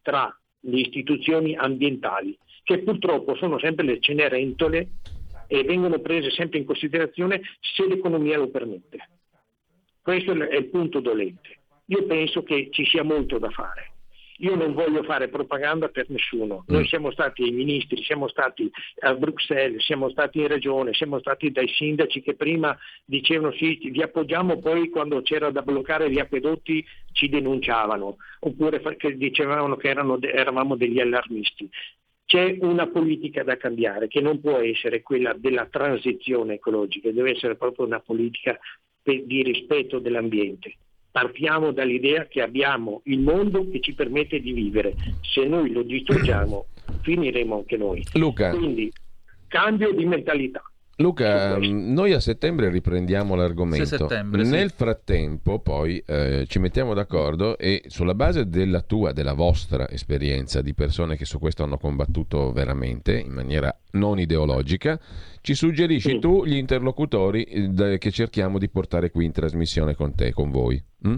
tra 0.00 0.34
le 0.60 0.80
istituzioni 0.80 1.54
ambientali, 1.54 2.34
che 2.62 2.78
purtroppo 2.78 3.34
sono 3.34 3.58
sempre 3.58 3.84
le 3.84 4.00
cenerentole 4.00 4.88
e 5.48 5.64
vengono 5.64 5.98
prese 5.98 6.30
sempre 6.30 6.58
in 6.58 6.64
considerazione 6.64 7.42
se 7.60 7.86
l'economia 7.86 8.38
lo 8.38 8.48
permette. 8.48 9.10
Questo 10.00 10.32
è 10.32 10.56
il 10.56 10.70
punto 10.70 11.00
dolente. 11.00 11.58
Io 11.88 12.06
penso 12.06 12.42
che 12.42 12.68
ci 12.70 12.86
sia 12.86 13.04
molto 13.04 13.36
da 13.36 13.50
fare. 13.50 13.91
Io 14.42 14.56
non 14.56 14.74
voglio 14.74 15.04
fare 15.04 15.28
propaganda 15.28 15.88
per 15.88 16.06
nessuno. 16.08 16.64
Noi 16.66 16.84
siamo 16.88 17.12
stati 17.12 17.44
ai 17.44 17.52
ministri, 17.52 18.02
siamo 18.02 18.26
stati 18.26 18.68
a 19.00 19.14
Bruxelles, 19.14 19.84
siamo 19.84 20.10
stati 20.10 20.40
in 20.40 20.48
regione, 20.48 20.92
siamo 20.94 21.20
stati 21.20 21.52
dai 21.52 21.68
sindaci 21.68 22.22
che 22.22 22.34
prima 22.34 22.76
dicevano 23.04 23.52
sì, 23.52 23.78
vi 23.90 24.02
appoggiamo, 24.02 24.58
poi 24.58 24.88
quando 24.88 25.22
c'era 25.22 25.50
da 25.50 25.62
bloccare 25.62 26.10
gli 26.10 26.18
acquedotti 26.18 26.84
ci 27.12 27.28
denunciavano, 27.28 28.16
oppure 28.40 28.80
che 28.96 29.16
dicevano 29.16 29.76
che 29.76 29.88
erano 29.88 30.20
eravamo 30.20 30.74
degli 30.74 30.98
allarmisti. 30.98 31.70
C'è 32.24 32.56
una 32.62 32.88
politica 32.88 33.44
da 33.44 33.56
cambiare 33.56 34.08
che 34.08 34.20
non 34.20 34.40
può 34.40 34.56
essere 34.56 35.02
quella 35.02 35.34
della 35.34 35.66
transizione 35.66 36.54
ecologica, 36.54 37.12
deve 37.12 37.30
essere 37.30 37.54
proprio 37.54 37.86
una 37.86 38.00
politica 38.00 38.58
di 39.04 39.42
rispetto 39.42 40.00
dell'ambiente. 40.00 40.74
Partiamo 41.12 41.72
dall'idea 41.72 42.26
che 42.26 42.40
abbiamo 42.40 43.02
il 43.04 43.20
mondo 43.20 43.68
che 43.68 43.80
ci 43.80 43.92
permette 43.92 44.40
di 44.40 44.52
vivere. 44.52 44.94
Se 45.20 45.44
noi 45.44 45.70
lo 45.70 45.82
distruggiamo, 45.82 46.66
finiremo 47.02 47.56
anche 47.56 47.76
noi. 47.76 48.02
Luca. 48.14 48.50
Quindi 48.50 48.90
cambio 49.46 49.92
di 49.92 50.06
mentalità. 50.06 50.62
Luca, 50.96 51.58
mh, 51.58 51.92
noi 51.92 52.12
a 52.12 52.20
settembre 52.20 52.68
riprendiamo 52.68 53.34
l'argomento. 53.34 53.84
Sì, 53.86 53.96
settembre, 53.96 54.44
sì. 54.44 54.50
Nel 54.50 54.70
frattempo, 54.70 55.58
poi 55.58 56.02
eh, 56.06 56.44
ci 56.46 56.58
mettiamo 56.58 56.92
d'accordo 56.94 57.56
e 57.56 57.82
sulla 57.86 58.14
base 58.14 58.46
della 58.48 58.82
tua, 58.82 59.12
della 59.12 59.32
vostra 59.32 59.88
esperienza 59.88 60.60
di 60.60 60.74
persone 60.74 61.16
che 61.16 61.24
su 61.24 61.38
questo 61.38 61.62
hanno 61.64 61.78
combattuto 61.78 62.52
veramente 62.52 63.18
in 63.18 63.32
maniera 63.32 63.74
non 63.92 64.18
ideologica, 64.18 65.00
ci 65.40 65.54
suggerisci 65.54 66.10
Sì. 66.10 66.18
tu 66.18 66.44
gli 66.44 66.56
interlocutori 66.56 67.42
eh, 67.44 67.98
che 67.98 68.10
cerchiamo 68.10 68.58
di 68.58 68.68
portare 68.68 69.10
qui 69.10 69.24
in 69.24 69.32
trasmissione 69.32 69.94
con 69.96 70.14
te, 70.14 70.32
con 70.32 70.50
voi. 70.50 70.80
mm? 71.08 71.14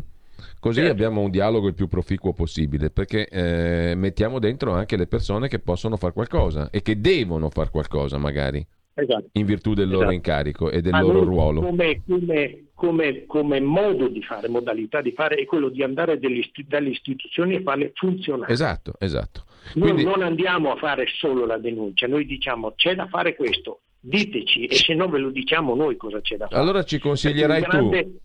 Così 0.60 0.78
certo. 0.78 0.92
abbiamo 0.92 1.20
un 1.20 1.30
dialogo 1.30 1.66
il 1.68 1.74
più 1.74 1.88
proficuo 1.88 2.32
possibile, 2.32 2.90
perché 2.90 3.28
eh, 3.28 3.94
mettiamo 3.96 4.38
dentro 4.38 4.72
anche 4.72 4.96
le 4.96 5.06
persone 5.06 5.48
che 5.48 5.58
possono 5.58 5.96
fare 5.96 6.12
qualcosa 6.12 6.70
e 6.70 6.80
che 6.80 7.00
devono 7.00 7.50
fare 7.50 7.70
qualcosa 7.70 8.16
magari. 8.18 8.64
Esatto. 8.96 9.28
in 9.32 9.44
virtù 9.44 9.74
del 9.74 9.88
loro 9.88 10.02
esatto. 10.02 10.14
incarico 10.14 10.70
e 10.70 10.80
del 10.80 10.92
Ma 10.92 11.00
loro 11.00 11.24
ruolo. 11.24 11.60
Come, 11.62 12.02
come, 12.06 12.64
come, 12.74 13.26
come, 13.26 13.60
modo 13.60 14.06
di 14.06 14.22
fare, 14.22 14.48
modalità 14.48 15.00
di 15.00 15.10
fare, 15.12 15.34
è 15.34 15.44
quello 15.44 15.68
di 15.68 15.82
andare 15.82 16.20
dalle 16.20 16.90
istituzioni 16.90 17.56
e 17.56 17.62
farle 17.62 17.90
funzionare. 17.94 18.52
Esatto, 18.52 18.92
esatto. 19.00 19.44
Noi 19.74 19.92
Quindi... 19.92 20.04
non 20.04 20.22
andiamo 20.22 20.70
a 20.70 20.76
fare 20.76 21.06
solo 21.18 21.44
la 21.44 21.58
denuncia, 21.58 22.06
noi 22.06 22.24
diciamo 22.24 22.74
c'è 22.76 22.94
da 22.94 23.06
fare 23.08 23.34
questo, 23.34 23.80
diteci 23.98 24.66
e 24.66 24.74
se 24.74 24.94
no 24.94 25.08
ve 25.08 25.18
lo 25.18 25.30
diciamo 25.30 25.74
noi 25.74 25.96
cosa 25.96 26.20
c'è 26.20 26.36
da 26.36 26.46
fare. 26.46 26.60
Allora 26.60 26.84
ci 26.84 26.98
consiglierai 26.98 27.62
grande... 27.62 28.02
tu 28.02 28.18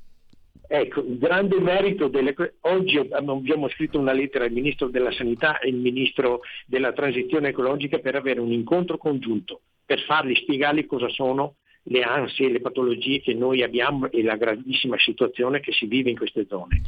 Ecco, 0.71 0.99
il 0.99 1.17
grande 1.17 1.59
merito 1.59 2.09
delle... 2.09 2.35
Oggi 2.61 2.99
abbiamo 2.99 3.69
scritto 3.69 3.97
una 3.97 4.11
lettera 4.11 4.45
al 4.45 4.51
Ministro 4.51 4.87
della 4.87 5.11
Sanità 5.11 5.57
e 5.57 5.69
al 5.69 5.77
Ministro 5.77 6.41
della 6.67 6.93
Transizione 6.93 7.47
Ecologica 7.47 7.97
per 7.97 8.13
avere 8.13 8.39
un 8.39 8.51
incontro 8.51 8.99
congiunto, 8.99 9.61
per 9.89 10.01
fargli 10.01 10.35
spiegargli 10.35 10.85
cosa 10.85 11.09
sono 11.09 11.55
le 11.85 12.03
ansie, 12.03 12.51
le 12.51 12.61
patologie 12.61 13.21
che 13.21 13.33
noi 13.33 13.63
abbiamo 13.63 14.07
e 14.11 14.21
la 14.21 14.35
gravissima 14.35 14.99
situazione 14.99 15.61
che 15.61 15.71
si 15.71 15.87
vive 15.87 16.11
in 16.11 16.15
queste 16.15 16.45
zone 16.47 16.83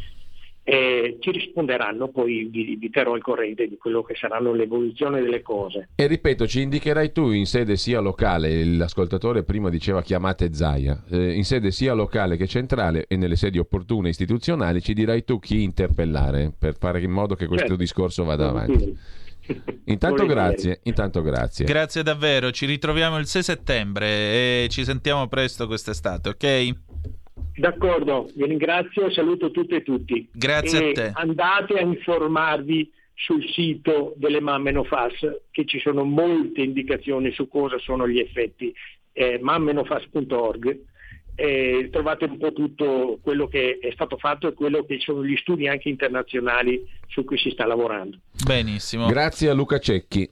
eh, 0.64 1.18
ci 1.20 1.32
risponderanno, 1.32 2.10
poi 2.10 2.48
vi, 2.52 2.76
vi 2.76 2.90
terrò 2.92 3.14
al 3.14 3.22
corrente 3.22 3.68
di 3.68 3.78
quello 3.78 4.04
che 4.04 4.14
saranno 4.16 4.54
l'evoluzione 4.54 5.20
delle 5.20 5.42
cose. 5.42 5.90
E 5.96 6.06
ripeto, 6.06 6.46
ci 6.46 6.62
indicherai 6.62 7.12
tu 7.12 7.32
in 7.32 7.48
sede 7.48 7.76
sia 7.76 8.00
locale, 8.00 8.64
l'ascoltatore 8.64 9.44
prima 9.44 9.70
diceva 9.70 10.04
chiamate 10.04 10.54
Zaia, 10.54 11.04
eh, 11.10 11.34
in 11.34 11.44
sede 11.44 11.72
sia 11.72 11.94
locale 11.94 12.38
che 12.38 12.46
centrale 12.46 13.06
e 13.08 13.18
nelle 13.18 13.36
sedi 13.36 13.58
opportune 13.58 14.10
istituzionali 14.10 14.82
ci 14.82 14.94
dirai 14.94 15.24
tu 15.24 15.40
chi 15.40 15.64
interpellare 15.64 16.54
per 16.58 16.78
fare 16.78 17.02
in 17.02 17.12
modo 17.12 17.34
che 17.34 17.48
questo 17.48 17.70
certo. 17.70 17.82
discorso 17.82 18.24
vada 18.24 18.50
avanti. 18.50 19.20
Intanto 19.86 20.26
grazie, 20.26 20.80
intanto 20.84 21.22
grazie. 21.22 21.66
Grazie 21.66 22.04
davvero, 22.04 22.52
ci 22.52 22.66
ritroviamo 22.66 23.18
il 23.18 23.26
6 23.26 23.44
settembre 23.44 24.06
e 24.06 24.68
ci 24.70 24.84
sentiamo 24.84 25.28
presto 25.28 25.68
quest'estate, 25.68 26.30
ok? 26.30 26.72
D'accordo, 27.56 28.30
vi 28.36 28.46
ringrazio 28.46 29.08
e 29.08 29.12
saluto 29.12 29.52
tutte 29.52 29.78
e 29.78 29.84
tutti. 29.84 30.28
Grazie 30.32 30.80
e 30.80 30.90
a 30.90 30.94
te. 30.94 31.12
Andate 31.14 31.74
a 31.74 31.82
informarvi 31.82 32.92
sul 33.14 33.44
sito 33.50 34.14
delle 34.16 34.40
mamme 34.40 34.72
Nofas 34.72 35.20
che 35.52 35.66
ci 35.66 35.80
sono 35.80 36.04
molte 36.04 36.62
indicazioni 36.62 37.32
su 37.32 37.48
cosa 37.48 37.78
sono 37.80 38.08
gli 38.08 38.20
effetti. 38.20 38.74
Eh, 39.14 39.40
mammenofas.org 39.42 40.90
eh, 41.42 41.90
trovate 41.92 42.26
un 42.26 42.38
po' 42.38 42.54
tutto 42.54 43.18
quello 43.24 43.48
che 43.48 43.80
è 43.82 43.90
stato 43.94 44.18
fatto 44.18 44.48
e 44.48 44.54
quello 44.54 44.86
che 44.86 45.00
sono 45.00 45.26
gli 45.26 45.36
studi 45.38 45.68
anche 45.68 45.90
internazionali 45.90 46.88
su 47.08 47.24
cui 47.24 47.40
si 47.40 47.50
sta 47.50 47.66
lavorando. 47.66 48.20
Benissimo. 48.46 49.08
Grazie 49.08 49.50
a 49.50 49.54
Luca 49.54 49.80
Cecchi. 49.80 50.30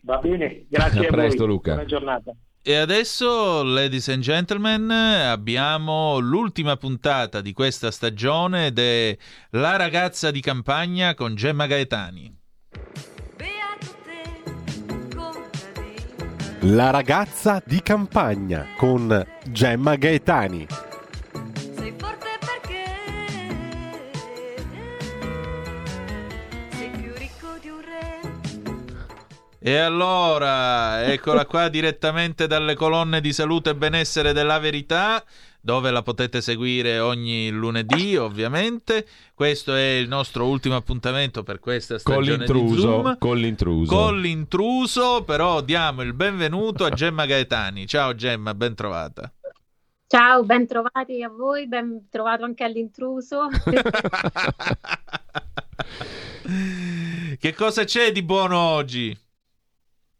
Va 0.00 0.16
bene, 0.16 0.64
grazie 0.68 1.00
a, 1.00 1.08
a 1.08 1.10
presto 1.10 1.44
voi. 1.44 1.48
Luca. 1.48 1.72
Buona 1.74 1.86
giornata. 1.86 2.34
E 2.62 2.74
adesso, 2.76 3.62
ladies 3.62 4.08
and 4.08 4.22
gentlemen, 4.22 4.90
abbiamo 4.90 6.18
l'ultima 6.18 6.76
puntata 6.76 7.42
di 7.42 7.52
questa 7.52 7.90
stagione 7.90 8.66
ed 8.66 8.78
è 8.78 9.16
La 9.50 9.76
ragazza 9.76 10.30
di 10.30 10.40
campagna 10.40 11.14
con 11.14 11.34
Gemma 11.34 11.66
Gaetani. 11.66 12.41
La 16.66 16.90
ragazza 16.90 17.60
di 17.66 17.82
campagna 17.82 18.68
con 18.76 19.26
Gemma 19.48 19.96
Gaetani. 19.96 20.66
E 29.58 29.76
allora, 29.76 31.04
eccola 31.04 31.46
qua 31.46 31.66
direttamente 31.70 32.46
dalle 32.46 32.76
colonne 32.76 33.20
di 33.20 33.32
salute 33.32 33.70
e 33.70 33.74
benessere 33.74 34.32
della 34.32 34.60
verità, 34.60 35.24
dove 35.64 35.92
la 35.92 36.02
potete 36.02 36.40
seguire 36.40 36.98
ogni 36.98 37.48
lunedì, 37.50 38.16
ovviamente. 38.16 39.06
Questo 39.32 39.72
è 39.74 39.92
il 39.92 40.08
nostro 40.08 40.46
ultimo 40.46 40.74
appuntamento 40.74 41.44
per 41.44 41.60
questa 41.60 41.98
stagione 41.98 42.44
con 42.44 42.66
di 42.66 42.80
Zoom. 42.80 43.16
Con 43.18 43.38
l'intruso. 43.38 43.94
Con 43.94 44.20
l'intruso, 44.20 45.22
però 45.24 45.60
diamo 45.60 46.02
il 46.02 46.14
benvenuto 46.14 46.84
a 46.84 46.90
Gemma 46.90 47.26
Gaetani. 47.26 47.86
Ciao 47.86 48.16
Gemma, 48.16 48.54
ben 48.54 48.74
trovata. 48.74 49.32
Ciao, 50.08 50.44
ben 50.44 50.66
trovati 50.66 51.22
a 51.22 51.30
voi, 51.30 51.68
ben 51.68 52.08
trovato 52.10 52.44
anche 52.44 52.64
all'intruso. 52.64 53.46
che 57.38 57.54
cosa 57.54 57.84
c'è 57.84 58.12
di 58.12 58.22
buono 58.22 58.58
oggi? 58.58 59.16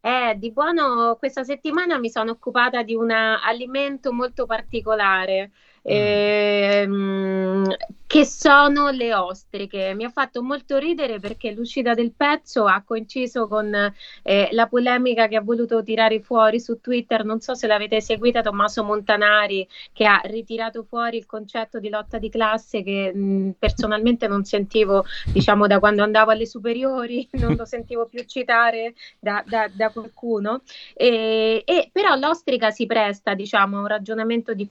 Eh, 0.05 0.35
di 0.37 0.51
buono 0.51 1.15
questa 1.17 1.43
settimana 1.45 1.97
mi 1.97 2.09
sono 2.09 2.31
occupata 2.31 2.83
di 2.83 2.93
un 2.93 3.09
alimento 3.11 4.11
molto 4.11 4.45
particolare 4.45 5.51
ehm, 5.83 7.75
che 8.07 8.25
sono 8.25 8.89
le 8.91 9.13
ostriche. 9.13 9.93
Mi 9.95 10.03
ha 10.03 10.09
fatto 10.09 10.43
molto 10.43 10.77
ridere 10.77 11.19
perché 11.19 11.51
l'uscita 11.51 11.93
del 11.93 12.13
pezzo 12.13 12.65
ha 12.65 12.83
coinciso 12.85 13.47
con 13.47 13.73
eh, 14.21 14.49
la 14.51 14.67
polemica 14.67 15.27
che 15.27 15.35
ha 15.35 15.41
voluto 15.41 15.81
tirare 15.83 16.21
fuori 16.21 16.59
su 16.59 16.79
Twitter. 16.79 17.25
Non 17.25 17.39
so 17.39 17.55
se 17.55 17.67
l'avete 17.67 18.01
seguita, 18.01 18.41
Tommaso 18.41 18.83
Montanari, 18.83 19.67
che 19.91 20.05
ha 20.05 20.21
ritirato 20.25 20.83
fuori 20.83 21.17
il 21.17 21.25
concetto 21.25 21.79
di 21.79 21.89
lotta 21.89 22.19
di 22.19 22.29
classe 22.29 22.83
che 22.83 23.11
mh, 23.13 23.55
personalmente 23.57 24.27
non 24.27 24.43
sentivo, 24.43 25.05
diciamo, 25.31 25.65
da 25.67 25.79
quando 25.79 26.03
andavo 26.03 26.31
alle 26.31 26.45
superiori, 26.45 27.27
non 27.41 27.55
lo 27.55 27.65
sentivo 27.65 28.05
più 28.05 28.23
citare 28.25 28.93
da, 29.19 29.43
da, 29.45 29.67
da 29.73 29.89
qualcuno. 29.89 30.61
E, 30.93 31.63
e, 31.65 31.89
però 31.91 32.15
l'ostrica 32.15 32.69
si 32.69 32.85
presta, 32.85 33.33
diciamo, 33.33 33.77
a 33.77 33.79
un 33.81 33.87
ragionamento 33.87 34.53
di 34.53 34.69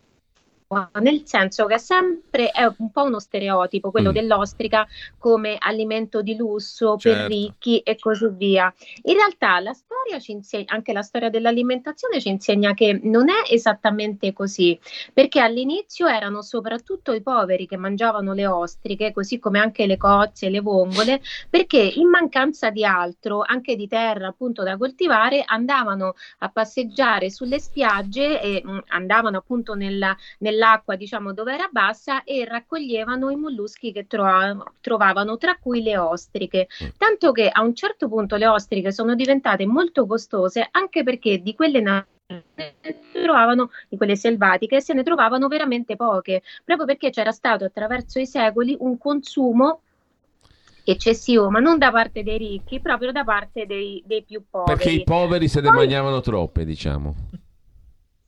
nel 1.01 1.23
senso 1.25 1.67
che 1.67 1.79
sempre 1.79 2.51
è 2.51 2.65
un 2.79 2.91
po' 2.91 3.05
uno 3.05 3.19
stereotipo, 3.19 3.91
quello 3.91 4.11
mm. 4.11 4.15
dell'ostrica 4.15 4.87
come 5.19 5.57
alimento 5.59 6.23
di 6.23 6.37
lusso 6.37 6.97
certo. 6.97 7.19
per 7.19 7.29
ricchi 7.29 7.79
e 7.81 7.99
così 7.99 8.29
via. 8.31 8.73
In 9.05 9.15
realtà 9.15 9.61
la 9.61 9.73
storia 9.73 10.19
ci 10.19 10.33
insegna, 10.33 10.67
anche 10.69 10.93
la 10.93 11.03
storia 11.03 11.29
dell'alimentazione 11.31 12.21
ci 12.21 12.29
insegna 12.29 12.73
che 12.75 12.99
non 13.03 13.29
è 13.29 13.53
esattamente 13.53 14.33
così, 14.33 14.79
perché 15.13 15.41
all'inizio 15.41 16.07
erano 16.07 16.43
soprattutto 16.43 17.13
i 17.13 17.23
poveri 17.23 17.67
che 17.67 17.77
mangiavano 17.77 18.33
le 18.33 18.47
ostriche, 18.47 19.13
così 19.13 19.39
come 19.39 19.59
anche 19.59 19.87
le 19.87 19.97
cozze, 19.97 20.49
le 20.49 20.61
vongole, 20.61 21.21
perché 21.51 21.81
in 21.81 22.09
mancanza 22.09 22.71
di 22.71 22.85
altro, 22.85 23.43
anche 23.45 23.77
di 23.77 23.89
terra 23.89 24.29
appunto 24.29 24.63
da 24.63 24.77
coltivare, 24.77 25.43
andavano 25.45 26.15
a 26.39 26.49
passeggiare 26.49 27.31
sulle 27.31 27.59
spiagge 27.59 28.41
e 28.41 28.63
mh, 28.65 28.71
mm, 28.71 28.79
andavano 28.89 29.39
appunto 29.39 29.75
nella, 29.75 30.17
nella 30.39 30.62
l'acqua 30.63 30.95
diciamo 30.95 31.33
dove 31.33 31.53
era 31.53 31.69
bassa 31.71 32.23
e 32.23 32.45
raccoglievano 32.45 33.31
i 33.31 33.37
molluschi 33.37 33.91
che 33.91 34.07
trovavano, 34.07 34.75
trovavano 34.81 35.37
tra 35.37 35.59
cui 35.61 35.83
le 35.83 35.99
ostriche 35.99 36.69
mm. 36.85 36.89
tanto 36.97 37.33
che 37.33 37.49
a 37.49 37.63
un 37.63 37.75
certo 37.75 38.09
punto 38.09 38.37
le 38.37 38.47
ostriche 38.47 38.93
sono 38.93 39.17
diventate 39.17 39.67
molto 39.67 40.07
costose 40.07 40.69
anche 40.71 41.03
perché 41.03 41.43
di 41.43 41.55
quelle 41.57 41.81
naturali 41.81 42.11
trovavano 43.13 43.71
di 43.89 43.97
quelle 43.97 44.17
selvatiche 44.17 44.81
se 44.81 44.95
ne 44.95 45.03
trovavano 45.03 45.49
veramente 45.49 45.97
poche 45.97 46.43
proprio 46.65 46.87
perché 46.87 47.11
c'era 47.11 47.33
stato 47.33 47.65
attraverso 47.65 48.21
i 48.21 48.27
secoli 48.27 48.77
un 48.79 48.97
consumo 48.97 49.81
eccessivo, 50.85 51.49
ma 51.49 51.61
non 51.61 51.79
da 51.79 51.93
parte 51.93 52.25
dei 52.25 52.39
ricchi, 52.39 52.81
proprio 52.81 53.13
da 53.13 53.23
parte 53.23 53.67
dei, 53.67 54.03
dei 54.05 54.25
più 54.25 54.43
poveri. 54.51 54.77
Perché 54.77 54.91
i 54.91 55.05
poveri 55.05 55.47
se 55.47 55.61
ne 55.61 55.69
Poi, 55.69 55.77
mangiavano 55.77 56.21
troppe, 56.21 56.65
diciamo 56.65 57.15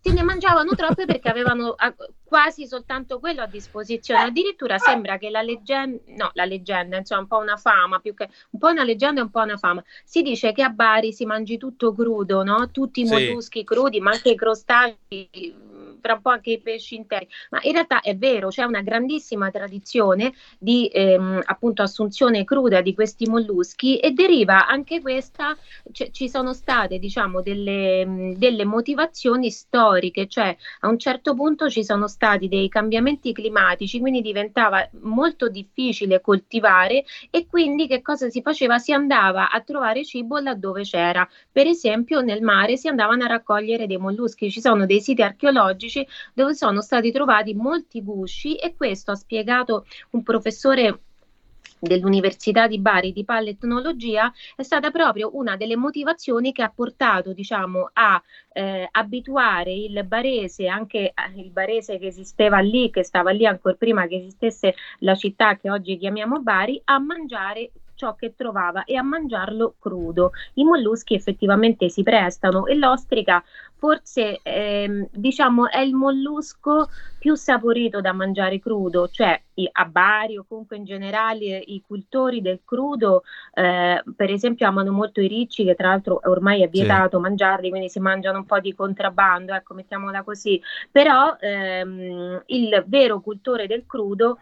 se 0.04 0.12
ne 0.12 0.22
mangiavano 0.22 0.74
troppe 0.74 1.06
perché 1.06 1.30
avevano 1.30 1.76
quasi 2.22 2.66
soltanto 2.66 3.18
quello 3.20 3.40
a 3.40 3.46
disposizione. 3.46 4.20
Addirittura 4.20 4.76
sembra 4.76 5.16
che 5.16 5.30
la 5.30 5.40
leggenda, 5.40 6.02
no, 6.08 6.30
la 6.34 6.44
leggenda, 6.44 6.98
insomma, 6.98 7.22
un 7.22 7.26
po' 7.26 7.38
una 7.38 7.56
fama, 7.56 8.00
più 8.00 8.12
che 8.12 8.28
un 8.50 8.58
po' 8.58 8.68
una 8.68 8.84
leggenda 8.84 9.20
e 9.20 9.24
un 9.24 9.30
po' 9.30 9.40
una 9.40 9.56
fama. 9.56 9.82
Si 10.04 10.20
dice 10.20 10.52
che 10.52 10.62
a 10.62 10.68
Bari 10.68 11.14
si 11.14 11.24
mangi 11.24 11.56
tutto 11.56 11.94
crudo, 11.94 12.42
no? 12.42 12.70
Tutti 12.70 13.00
i 13.00 13.04
molluschi 13.04 13.60
sì. 13.60 13.64
crudi, 13.64 14.00
ma 14.00 14.10
anche 14.10 14.32
i 14.32 14.36
crostacei 14.36 15.72
tra 16.04 16.12
un 16.12 16.20
po' 16.20 16.28
anche 16.28 16.50
i 16.50 16.60
pesci 16.60 16.96
interi, 16.96 17.26
ma 17.48 17.60
in 17.62 17.72
realtà 17.72 18.02
è 18.02 18.14
vero, 18.14 18.48
c'è 18.48 18.62
una 18.64 18.82
grandissima 18.82 19.50
tradizione 19.50 20.34
di 20.58 20.86
ehm, 20.92 21.40
appunto 21.46 21.80
assunzione 21.80 22.44
cruda 22.44 22.82
di 22.82 22.92
questi 22.92 23.26
molluschi 23.26 23.96
e 23.96 24.10
deriva 24.10 24.66
anche 24.66 25.00
questa, 25.00 25.56
c- 25.90 26.10
ci 26.10 26.28
sono 26.28 26.52
state 26.52 26.98
diciamo 26.98 27.40
delle, 27.40 28.34
delle 28.36 28.66
motivazioni 28.66 29.50
storiche, 29.50 30.28
cioè 30.28 30.54
a 30.80 30.88
un 30.88 30.98
certo 30.98 31.34
punto 31.34 31.70
ci 31.70 31.82
sono 31.82 32.06
stati 32.06 32.48
dei 32.48 32.68
cambiamenti 32.68 33.32
climatici, 33.32 33.98
quindi 33.98 34.20
diventava 34.20 34.86
molto 35.00 35.48
difficile 35.48 36.20
coltivare 36.20 37.04
e 37.30 37.46
quindi 37.46 37.86
che 37.86 38.02
cosa 38.02 38.28
si 38.28 38.42
faceva? 38.42 38.76
Si 38.76 38.92
andava 38.92 39.50
a 39.50 39.58
trovare 39.62 40.04
cibo 40.04 40.36
laddove 40.38 40.82
c'era, 40.82 41.26
per 41.50 41.66
esempio 41.66 42.20
nel 42.20 42.42
mare 42.42 42.76
si 42.76 42.88
andavano 42.88 43.24
a 43.24 43.28
raccogliere 43.28 43.86
dei 43.86 43.96
molluschi, 43.96 44.50
ci 44.50 44.60
sono 44.60 44.84
dei 44.84 45.00
siti 45.00 45.22
archeologici 45.22 45.93
archeologici 45.94 46.06
dove 46.32 46.54
sono 46.54 46.82
stati 46.82 47.12
trovati 47.12 47.54
molti 47.54 48.02
gusci 48.02 48.56
e 48.56 48.74
questo 48.74 49.12
ha 49.12 49.14
spiegato 49.14 49.86
un 50.10 50.22
professore 50.22 51.00
dell'Università 51.78 52.66
di 52.66 52.78
Bari 52.78 53.12
di 53.12 53.24
palletnologia 53.24 54.32
è 54.56 54.62
stata 54.62 54.90
proprio 54.90 55.36
una 55.36 55.56
delle 55.56 55.76
motivazioni 55.76 56.52
che 56.52 56.62
ha 56.62 56.72
portato 56.74 57.34
diciamo, 57.34 57.90
a 57.92 58.22
eh, 58.52 58.88
abituare 58.90 59.72
il 59.72 60.02
barese, 60.06 60.66
anche 60.66 61.12
eh, 61.12 61.12
il 61.40 61.50
barese 61.50 61.98
che 61.98 62.06
esisteva 62.06 62.60
lì, 62.60 62.90
che 62.90 63.04
stava 63.04 63.32
lì 63.32 63.44
ancora 63.44 63.74
prima 63.74 64.06
che 64.06 64.16
esistesse 64.16 64.74
la 65.00 65.14
città 65.14 65.56
che 65.56 65.70
oggi 65.70 65.98
chiamiamo 65.98 66.40
Bari, 66.40 66.80
a 66.84 66.98
mangiare 66.98 67.70
ciò 67.94 68.14
che 68.14 68.34
trovava 68.36 68.84
e 68.84 68.96
a 68.96 69.02
mangiarlo 69.02 69.74
crudo. 69.78 70.32
I 70.54 70.64
molluschi 70.64 71.14
effettivamente 71.14 71.88
si 71.88 72.02
prestano 72.02 72.66
e 72.66 72.74
l'ostrica 72.74 73.42
forse 73.84 74.40
ehm, 74.42 75.08
diciamo 75.12 75.68
è 75.68 75.80
il 75.80 75.94
mollusco 75.94 76.88
più 77.18 77.34
saporito 77.34 78.00
da 78.00 78.12
mangiare 78.12 78.58
crudo, 78.58 79.08
cioè 79.08 79.38
a 79.72 79.84
Bari 79.84 80.38
o 80.38 80.44
comunque 80.48 80.76
in 80.76 80.84
generale 80.84 81.58
i 81.58 81.82
cultori 81.86 82.40
del 82.40 82.60
crudo 82.64 83.22
eh, 83.52 84.02
per 84.16 84.30
esempio 84.30 84.66
amano 84.66 84.90
molto 84.90 85.20
i 85.20 85.28
ricci 85.28 85.64
che 85.64 85.74
tra 85.74 85.88
l'altro 85.88 86.20
ormai 86.24 86.62
è 86.62 86.68
vietato 86.68 87.18
sì. 87.18 87.22
mangiarli, 87.22 87.68
quindi 87.68 87.88
si 87.88 88.00
mangiano 88.00 88.38
un 88.38 88.46
po' 88.46 88.58
di 88.58 88.74
contrabbando, 88.74 89.52
ecco 89.52 89.74
mettiamola 89.74 90.22
così, 90.22 90.60
però 90.90 91.36
ehm, 91.38 92.42
il 92.46 92.84
vero 92.86 93.20
cultore 93.20 93.66
del 93.66 93.84
crudo 93.86 94.38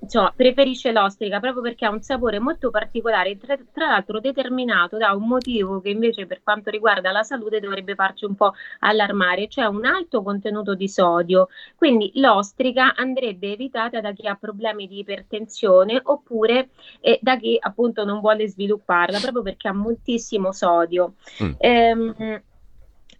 insomma, 0.00 0.32
preferisce 0.34 0.92
l'ostrica 0.92 1.40
proprio 1.40 1.62
perché 1.62 1.84
ha 1.84 1.90
un 1.90 2.02
sapore 2.02 2.38
molto 2.38 2.70
particolare, 2.70 3.36
tra, 3.36 3.56
tra, 3.72 3.86
l'altro 3.86 4.20
determinato 4.20 4.96
da 4.96 5.12
un 5.12 5.26
motivo 5.26 5.80
che 5.80 5.90
invece 5.90 6.26
per 6.26 6.42
quanto 6.42 6.70
riguarda 6.70 7.10
la 7.10 7.22
salute 7.22 7.60
dovrebbe 7.60 7.94
farci 7.94 8.24
un 8.24 8.34
po' 8.34 8.54
allarmare, 8.80 9.48
cioè 9.48 9.66
un 9.66 9.84
alto 9.84 10.22
contenuto 10.22 10.74
di 10.74 10.88
sodio. 10.88 11.48
Quindi 11.76 12.12
l'ostrica 12.14 12.94
andrebbe 12.94 13.52
evitata 13.52 14.00
da 14.00 14.12
chi 14.12 14.26
ha 14.26 14.36
problemi 14.36 14.86
di 14.86 14.98
ipertensione 14.98 16.00
oppure 16.02 16.70
eh, 17.00 17.18
da 17.20 17.36
chi 17.36 17.56
appunto 17.58 18.04
non 18.04 18.20
vuole 18.20 18.48
svilupparla, 18.48 19.18
proprio 19.20 19.42
perché 19.42 19.68
ha 19.68 19.72
moltissimo 19.72 20.52
sodio. 20.52 21.14
Mm. 21.42 21.52
Ehm, 21.58 22.42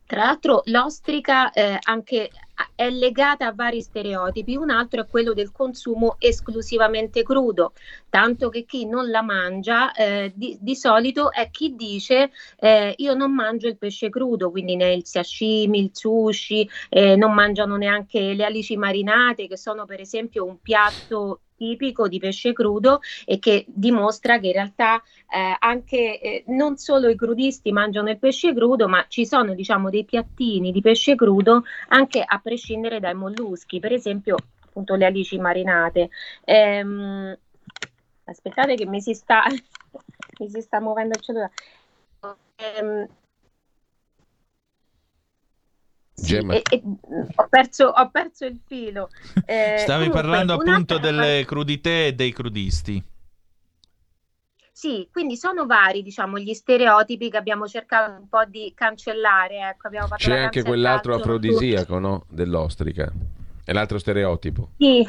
tra 0.07 0.25
l'altro 0.25 0.63
l'ostrica 0.67 1.51
eh, 1.51 1.79
anche 1.83 2.31
è 2.75 2.89
legata 2.89 3.47
a 3.47 3.53
vari 3.53 3.83
stereotipi, 3.83 4.57
un 4.57 4.71
altro 4.71 5.03
è 5.03 5.07
quello 5.07 5.35
del 5.35 5.53
consumo 5.53 6.17
esclusivamente 6.19 7.23
crudo, 7.23 7.73
tanto 8.09 8.49
che 8.49 8.65
chi 8.65 8.87
non 8.87 9.11
la 9.11 9.21
mangia 9.21 9.93
eh, 9.93 10.33
di, 10.35 10.57
di, 10.61 10.75
solito 10.75 11.31
è 11.31 11.51
chi 11.51 11.75
dice 11.75 12.31
eh, 12.59 12.95
io 12.97 13.15
non 13.15 13.35
mangio 13.35 13.69
il 13.69 13.77
pesce 13.77 14.09
crudo, 14.09 14.51
quindi 14.51 14.77
né 14.77 14.93
il 14.95 15.05
sashimi, 15.05 15.81
il 15.81 15.91
sushi, 15.93 16.69
eh, 16.89 17.17
non 17.17 17.35
mangiano 17.35 17.77
neanche 17.77 18.33
le 18.33 18.45
alici 18.45 18.77
marinate 18.77 19.49
che 19.49 19.57
sono 19.59 19.85
per 19.85 20.01
esempio 20.01 20.45
un 20.45 20.61
piatto 20.61 21.41
tipico 21.57 22.09
di 22.09 22.19
pesce 22.19 22.53
crudo 22.53 23.01
e 23.25 23.39
che 23.39 23.65
dimostra 23.69 24.39
che 24.39 24.49
in 24.49 24.53
realtà 24.53 25.03
eh, 25.29 25.57
anche 25.59 26.21
eh, 26.21 26.45
non 26.49 26.77
solo 26.77 27.09
i 27.09 27.17
crudisti 27.17 27.73
mangiano 27.73 28.11
il 28.11 28.19
pesce 28.19 28.55
crudo, 28.55 28.89
ma 28.89 29.05
ci 29.09 29.27
sono 29.27 29.55
diciamo 29.55 29.91
dei 29.91 30.05
piattini 30.05 30.71
di 30.71 30.81
pesce 30.81 31.15
crudo 31.15 31.65
anche 31.89 32.23
a 32.25 32.39
prescindere 32.39 33.01
dai 33.01 33.15
molluschi, 33.15 33.81
per 33.81 33.93
esempio 33.93 34.37
appunto 34.65 34.95
le 34.95 35.07
alici 35.07 35.39
marinate. 35.39 36.11
Ehm, 36.45 37.37
aspettate 38.25 38.75
che 38.75 38.87
mi 38.87 39.01
si 39.01 39.15
sta, 39.15 39.45
mi 40.39 40.49
si 40.51 40.61
sta 40.61 40.81
muovendo 40.81 41.17
il 41.17 41.23
cellulare. 41.23 41.53
Ehm, 42.57 43.09
sì, 46.17 46.37
e, 46.37 46.63
e, 46.71 46.83
ho, 47.35 47.47
perso, 47.49 47.87
ho, 47.87 48.11
perso, 48.11 48.47
il 48.47 48.59
filo. 48.67 49.11
Eh, 49.45 49.77
Stavi 49.79 50.09
comunque, 50.09 50.21
parlando 50.21 50.55
appunto 50.55 50.99
delle 50.99 51.45
crudité 51.45 52.07
e 52.07 52.15
dei 52.15 52.33
crudisti. 52.33 53.03
Sì, 54.73 55.09
quindi 55.13 55.37
sono 55.37 55.67
vari, 55.67 56.03
diciamo, 56.03 56.39
gli 56.39 56.53
stereotipi 56.53 57.31
che 57.31 57.37
abbiamo 57.37 57.67
cercato 57.67 58.13
un 58.21 58.29
po' 58.29 58.45
di 58.45 58.73
cancellare. 58.75 59.59
Ecco, 59.71 59.89
C'è 60.17 60.39
anche 60.39 60.63
quell'altro 60.63 61.15
afrodisiaco, 61.15 61.99
no? 61.99 62.25
Dell'ostrica. 62.29 63.11
È 63.65 63.73
l'altro 63.73 63.99
stereotipo. 63.99 64.71
Sì, 64.77 65.09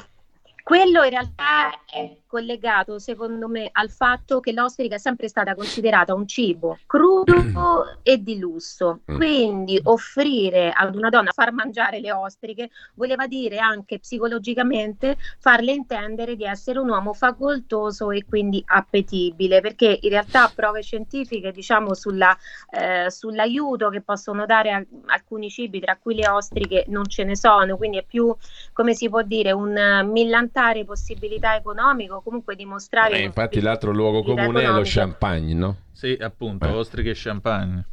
quello 0.63 1.03
in 1.03 1.09
realtà 1.09 1.83
è 1.85 2.17
collegato 2.27 2.99
secondo 2.99 3.47
me 3.47 3.69
al 3.71 3.89
fatto 3.89 4.39
che 4.39 4.51
l'ostrica 4.51 4.95
è 4.95 4.99
sempre 4.99 5.27
stata 5.27 5.55
considerata 5.55 6.13
un 6.13 6.27
cibo 6.27 6.77
crudo 6.85 7.99
e 8.03 8.21
di 8.21 8.37
lusso. 8.37 9.01
Mm. 9.11 9.15
Quindi 9.15 9.79
offrire 9.83 10.71
ad 10.71 10.95
una 10.95 11.09
donna 11.09 11.31
far 11.31 11.51
mangiare 11.51 11.99
le 11.99 12.11
ostriche 12.11 12.69
voleva 12.95 13.27
dire 13.27 13.57
anche 13.57 13.99
psicologicamente 13.99 15.17
farle 15.39 15.71
intendere 15.71 16.35
di 16.35 16.43
essere 16.43 16.79
un 16.79 16.89
uomo 16.89 17.13
facoltoso 17.13 18.11
e 18.11 18.25
quindi 18.27 18.63
appetibile, 18.65 19.61
perché 19.61 19.99
in 20.01 20.09
realtà 20.09 20.51
prove 20.53 20.81
scientifiche 20.81 21.51
diciamo 21.51 21.93
sulla, 21.93 22.35
eh, 22.71 23.09
sull'aiuto 23.09 23.89
che 23.89 24.01
possono 24.01 24.45
dare 24.45 24.71
a, 24.71 24.85
alcuni 25.07 25.49
cibi, 25.49 25.79
tra 25.79 25.97
cui 25.97 26.15
le 26.15 26.27
ostriche, 26.29 26.85
non 26.87 27.07
ce 27.07 27.23
ne 27.23 27.35
sono, 27.35 27.77
quindi 27.77 27.97
è 27.97 28.03
più 28.03 28.35
come 28.73 28.93
si 28.93 29.09
può 29.09 29.21
dire 29.21 29.51
un 29.51 30.09
millantare 30.11 30.85
possibilità 30.85 31.55
economico 31.55 32.16
comunque 32.21 32.55
dimostrare... 32.55 33.19
Eh, 33.19 33.23
infatti 33.23 33.59
l'altro 33.61 33.91
luogo 33.91 34.23
comune 34.23 34.63
è 34.63 34.67
lo 34.67 34.81
champagne, 34.83 35.53
no? 35.53 35.77
Sì, 35.91 36.17
appunto, 36.19 36.65
eh. 36.65 36.71
ostriche 36.71 37.11
e 37.11 37.15
champagne. 37.15 37.85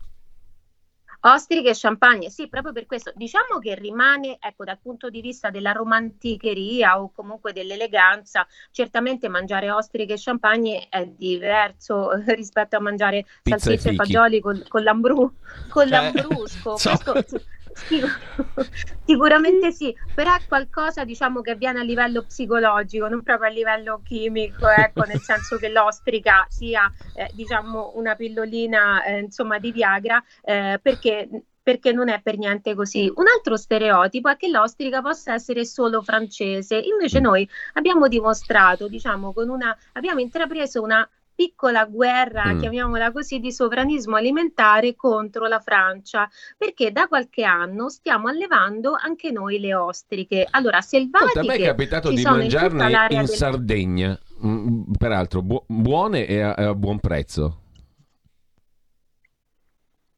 Ostriche 1.27 1.70
e 1.70 1.75
champagne, 1.75 2.29
sì, 2.29 2.49
proprio 2.49 2.75
per 2.75 2.85
questo. 2.85 3.11
Diciamo 3.14 3.59
che 3.59 3.75
rimane, 3.75 4.37
ecco, 4.39 4.64
dal 4.64 4.79
punto 4.79 5.09
di 5.09 5.22
vista 5.22 5.49
della 5.49 5.72
romanticheria 5.72 7.01
o 7.01 7.12
comunque 7.14 7.55
dell'eleganza, 7.55 8.47
certamente 8.70 9.31
mangiare 9.31 9.70
ostriche 9.70 10.12
e 10.12 10.18
champagne 10.18 10.87
è 10.91 11.07
diverso 11.07 12.11
rispetto 12.29 12.77
a 12.77 12.81
mangiare 12.81 13.25
salsicce 13.43 13.91
e 13.91 13.95
fagioli 13.95 14.41
con, 14.41 14.62
con, 14.68 14.83
l'ambru, 14.83 15.35
con 15.70 15.89
cioè, 15.89 16.12
l'ambrusco. 16.12 16.77
So. 16.85 16.91
Questo, 16.91 17.41
Sicuramente 19.05 19.72
sì, 19.72 19.95
però 20.12 20.35
è 20.35 20.43
qualcosa 20.47 21.05
diciamo 21.05 21.41
che 21.41 21.53
avviene 21.53 21.81
a 21.81 21.83
livello 21.83 22.25
psicologico, 22.25 23.09
non 23.09 23.22
proprio 23.22 23.49
a 23.49 23.53
livello 23.53 24.01
chimico, 24.03 24.68
ecco, 24.68 25.05
nel 25.05 25.20
senso 25.22 25.59
che 25.59 25.68
l'ostrica 25.68 26.47
sia 26.49 26.91
eh, 27.12 27.31
diciamo 27.33 27.93
una 27.97 28.14
pillolina 28.14 29.03
eh, 29.05 29.18
insomma 29.18 29.59
di 29.59 29.72
Viagra 29.72 30.22
eh, 30.43 30.79
perché 30.81 31.29
perché 31.64 31.93
non 31.93 32.11
è 32.11 32.20
per 32.20 32.37
niente 32.37 32.75
così. 32.75 33.11
Un 33.14 33.25
altro 33.27 33.57
stereotipo 33.57 34.29
è 34.29 34.37
che 34.37 34.49
l'ostrica 34.49 35.01
possa 35.01 35.33
essere 35.33 35.64
solo 35.64 36.03
francese, 36.03 36.77
invece 36.77 37.20
noi 37.20 37.49
abbiamo 37.72 38.07
dimostrato, 38.07 38.87
diciamo, 38.87 39.33
con 39.33 39.49
una 39.49 39.75
abbiamo 39.93 40.20
intrapreso 40.20 40.83
una 40.83 41.09
piccola 41.35 41.85
guerra, 41.85 42.53
mm. 42.53 42.61
chiamiamola 42.61 43.12
così, 43.12 43.39
di 43.39 43.53
sovranismo 43.53 44.16
alimentare 44.16 44.95
contro 44.95 45.47
la 45.47 45.61
Francia, 45.61 46.28
perché 46.57 46.93
da 46.93 47.07
qualche 47.09 47.45
anno 47.45 47.89
stiamo 47.89 48.28
allevando 48.28 48.97
anche 48.99 49.30
noi 49.30 49.59
le 49.59 49.74
ostriche. 49.74 50.47
Allora, 50.51 50.80
selvatiche... 50.80 51.41
a 51.41 51.43
me 51.43 51.55
è 51.55 51.64
capitato 51.64 52.11
di 52.11 52.22
mangiarne 52.22 52.91
in, 52.91 52.99
in 53.11 53.18
del... 53.18 53.28
Sardegna, 53.28 54.18
mm, 54.45 54.93
peraltro 54.99 55.43
bu- 55.43 55.64
buone 55.66 56.26
e 56.26 56.41
a, 56.41 56.53
a 56.55 56.74
buon 56.74 57.01
prezzo. 57.01 57.61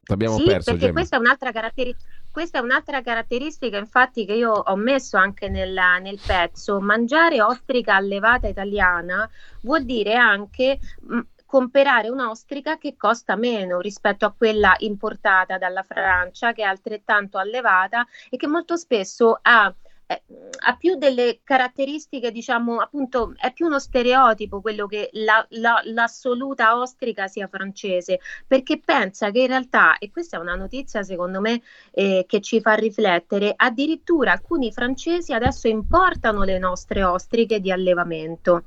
L'abbiamo 0.08 0.36
sì, 0.36 0.44
perso, 0.44 0.70
perché 0.70 0.92
questa 0.92 1.16
è 1.16 1.18
un'altra 1.18 1.50
caratteristica 1.50 2.08
questa 2.36 2.58
è 2.58 2.60
un'altra 2.60 3.00
caratteristica, 3.00 3.78
infatti, 3.78 4.26
che 4.26 4.34
io 4.34 4.52
ho 4.52 4.76
messo 4.76 5.16
anche 5.16 5.48
nella, 5.48 5.96
nel 5.96 6.20
pezzo. 6.22 6.82
Mangiare 6.82 7.40
ostrica 7.40 7.94
allevata 7.94 8.46
italiana 8.46 9.26
vuol 9.62 9.86
dire 9.86 10.16
anche 10.16 10.78
mh, 11.00 11.20
comprare 11.46 12.10
un'ostrica 12.10 12.76
che 12.76 12.94
costa 12.94 13.36
meno 13.36 13.80
rispetto 13.80 14.26
a 14.26 14.34
quella 14.36 14.74
importata 14.80 15.56
dalla 15.56 15.82
Francia, 15.82 16.52
che 16.52 16.60
è 16.60 16.66
altrettanto 16.66 17.38
allevata 17.38 18.06
e 18.28 18.36
che 18.36 18.46
molto 18.46 18.76
spesso 18.76 19.38
ha 19.40 19.74
eh, 20.06 20.22
ha 20.64 20.76
più 20.76 20.96
delle 20.96 21.40
caratteristiche, 21.42 22.30
diciamo, 22.30 22.78
appunto, 22.78 23.34
è 23.36 23.52
più 23.52 23.66
uno 23.66 23.80
stereotipo 23.80 24.60
quello 24.60 24.86
che 24.86 25.10
la, 25.14 25.44
la, 25.50 25.80
l'assoluta 25.84 26.78
ostrica 26.78 27.26
sia 27.26 27.48
francese, 27.48 28.20
perché 28.46 28.80
pensa 28.84 29.30
che 29.30 29.40
in 29.40 29.48
realtà, 29.48 29.98
e 29.98 30.10
questa 30.10 30.36
è 30.36 30.40
una 30.40 30.54
notizia 30.54 31.02
secondo 31.02 31.40
me 31.40 31.60
eh, 31.90 32.24
che 32.28 32.40
ci 32.40 32.60
fa 32.60 32.74
riflettere, 32.74 33.52
addirittura 33.56 34.32
alcuni 34.32 34.72
francesi 34.72 35.32
adesso 35.32 35.66
importano 35.66 36.44
le 36.44 36.58
nostre 36.58 37.02
ostriche 37.02 37.60
di 37.60 37.72
allevamento. 37.72 38.62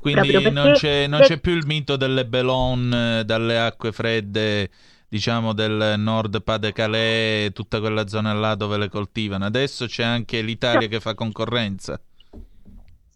Quindi 0.00 0.50
non 0.50 0.72
c'è, 0.74 1.06
non 1.08 1.20
c'è, 1.20 1.38
più 1.40 1.52
il 1.52 1.66
mito 1.66 1.96
delle 1.96 2.24
Bellon, 2.24 3.22
dalle 3.26 3.58
acque 3.58 3.90
fredde 3.92 4.70
diciamo 5.08 5.52
del 5.52 5.94
nord 5.98 6.42
Pas-de-Calais, 6.42 7.52
tutta 7.52 7.80
quella 7.80 8.06
zona 8.06 8.32
là 8.32 8.54
dove 8.54 8.76
le 8.76 8.88
coltivano. 8.88 9.44
Adesso 9.44 9.86
c'è 9.86 10.04
anche 10.04 10.40
l'Italia 10.42 10.86
che 10.86 11.00
fa 11.00 11.14
concorrenza. 11.14 12.00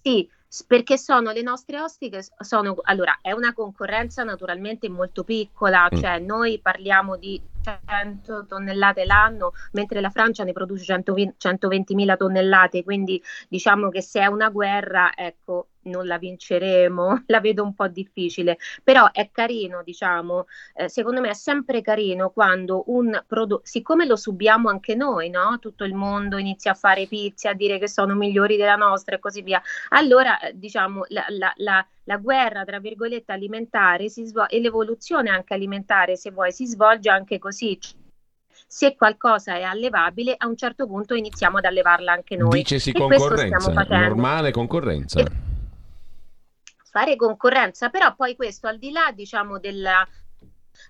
Sì, 0.02 0.28
perché 0.66 0.98
sono 0.98 1.30
le 1.30 1.40
nostre 1.40 1.80
ostiche 1.80 2.22
sono 2.40 2.76
allora 2.82 3.18
è 3.22 3.32
una 3.32 3.54
concorrenza 3.54 4.22
naturalmente 4.22 4.90
molto 4.90 5.24
piccola 5.24 5.88
mm. 5.90 5.98
cioè 5.98 6.18
noi 6.18 6.58
parliamo 6.60 7.16
di 7.16 7.40
100 7.62 8.44
tonnellate 8.46 9.06
l'anno 9.06 9.52
mentre 9.72 10.02
la 10.02 10.10
Francia 10.10 10.44
ne 10.44 10.52
produce 10.52 11.02
120 11.38 11.94
mila 11.94 12.16
tonnellate 12.18 12.84
quindi 12.84 13.22
diciamo 13.48 13.88
che 13.88 14.02
se 14.02 14.20
è 14.20 14.26
una 14.26 14.50
guerra 14.50 15.12
ecco 15.16 15.68
non 15.84 16.06
la 16.06 16.18
vinceremo, 16.18 17.24
la 17.26 17.40
vedo 17.40 17.62
un 17.62 17.74
po' 17.74 17.88
difficile, 17.88 18.58
però 18.82 19.10
è 19.10 19.30
carino, 19.30 19.82
diciamo, 19.82 20.46
eh, 20.74 20.88
secondo 20.88 21.20
me 21.20 21.30
è 21.30 21.34
sempre 21.34 21.80
carino 21.80 22.30
quando 22.30 22.84
un 22.86 23.22
prodotto, 23.26 23.62
siccome 23.64 24.06
lo 24.06 24.16
subiamo 24.16 24.68
anche 24.68 24.94
noi, 24.94 25.30
no? 25.30 25.58
Tutto 25.60 25.84
il 25.84 25.94
mondo 25.94 26.38
inizia 26.38 26.72
a 26.72 26.74
fare 26.74 27.06
pizze, 27.06 27.48
a 27.48 27.54
dire 27.54 27.78
che 27.78 27.88
sono 27.88 28.14
migliori 28.14 28.56
della 28.56 28.76
nostra 28.76 29.16
e 29.16 29.18
così 29.18 29.42
via. 29.42 29.62
Allora, 29.90 30.38
eh, 30.40 30.52
diciamo, 30.56 31.04
la, 31.08 31.24
la, 31.28 31.52
la, 31.56 31.86
la 32.04 32.16
guerra, 32.16 32.64
tra 32.64 32.78
virgolette, 32.78 33.32
alimentare 33.32 34.08
si 34.08 34.24
svol- 34.24 34.46
e 34.48 34.60
l'evoluzione 34.60 35.30
anche 35.30 35.54
alimentare, 35.54 36.16
se 36.16 36.30
vuoi, 36.30 36.52
si 36.52 36.66
svolge 36.66 37.10
anche 37.10 37.38
così 37.38 37.78
se 38.66 38.94
qualcosa 38.96 39.56
è 39.56 39.62
allevabile, 39.62 40.34
a 40.36 40.46
un 40.46 40.56
certo 40.56 40.86
punto 40.86 41.14
iniziamo 41.14 41.58
ad 41.58 41.64
allevarla 41.66 42.12
anche 42.12 42.36
noi. 42.36 42.50
Dicesi 42.50 42.90
e 42.90 42.92
concorrenza, 42.94 43.86
normale 43.86 44.50
concorrenza. 44.50 45.20
E 45.20 45.26
fare 46.92 47.16
concorrenza, 47.16 47.88
però 47.88 48.14
poi 48.14 48.36
questo 48.36 48.66
al 48.66 48.76
di 48.76 48.92
là 48.92 49.10
diciamo 49.14 49.58
della, 49.58 50.06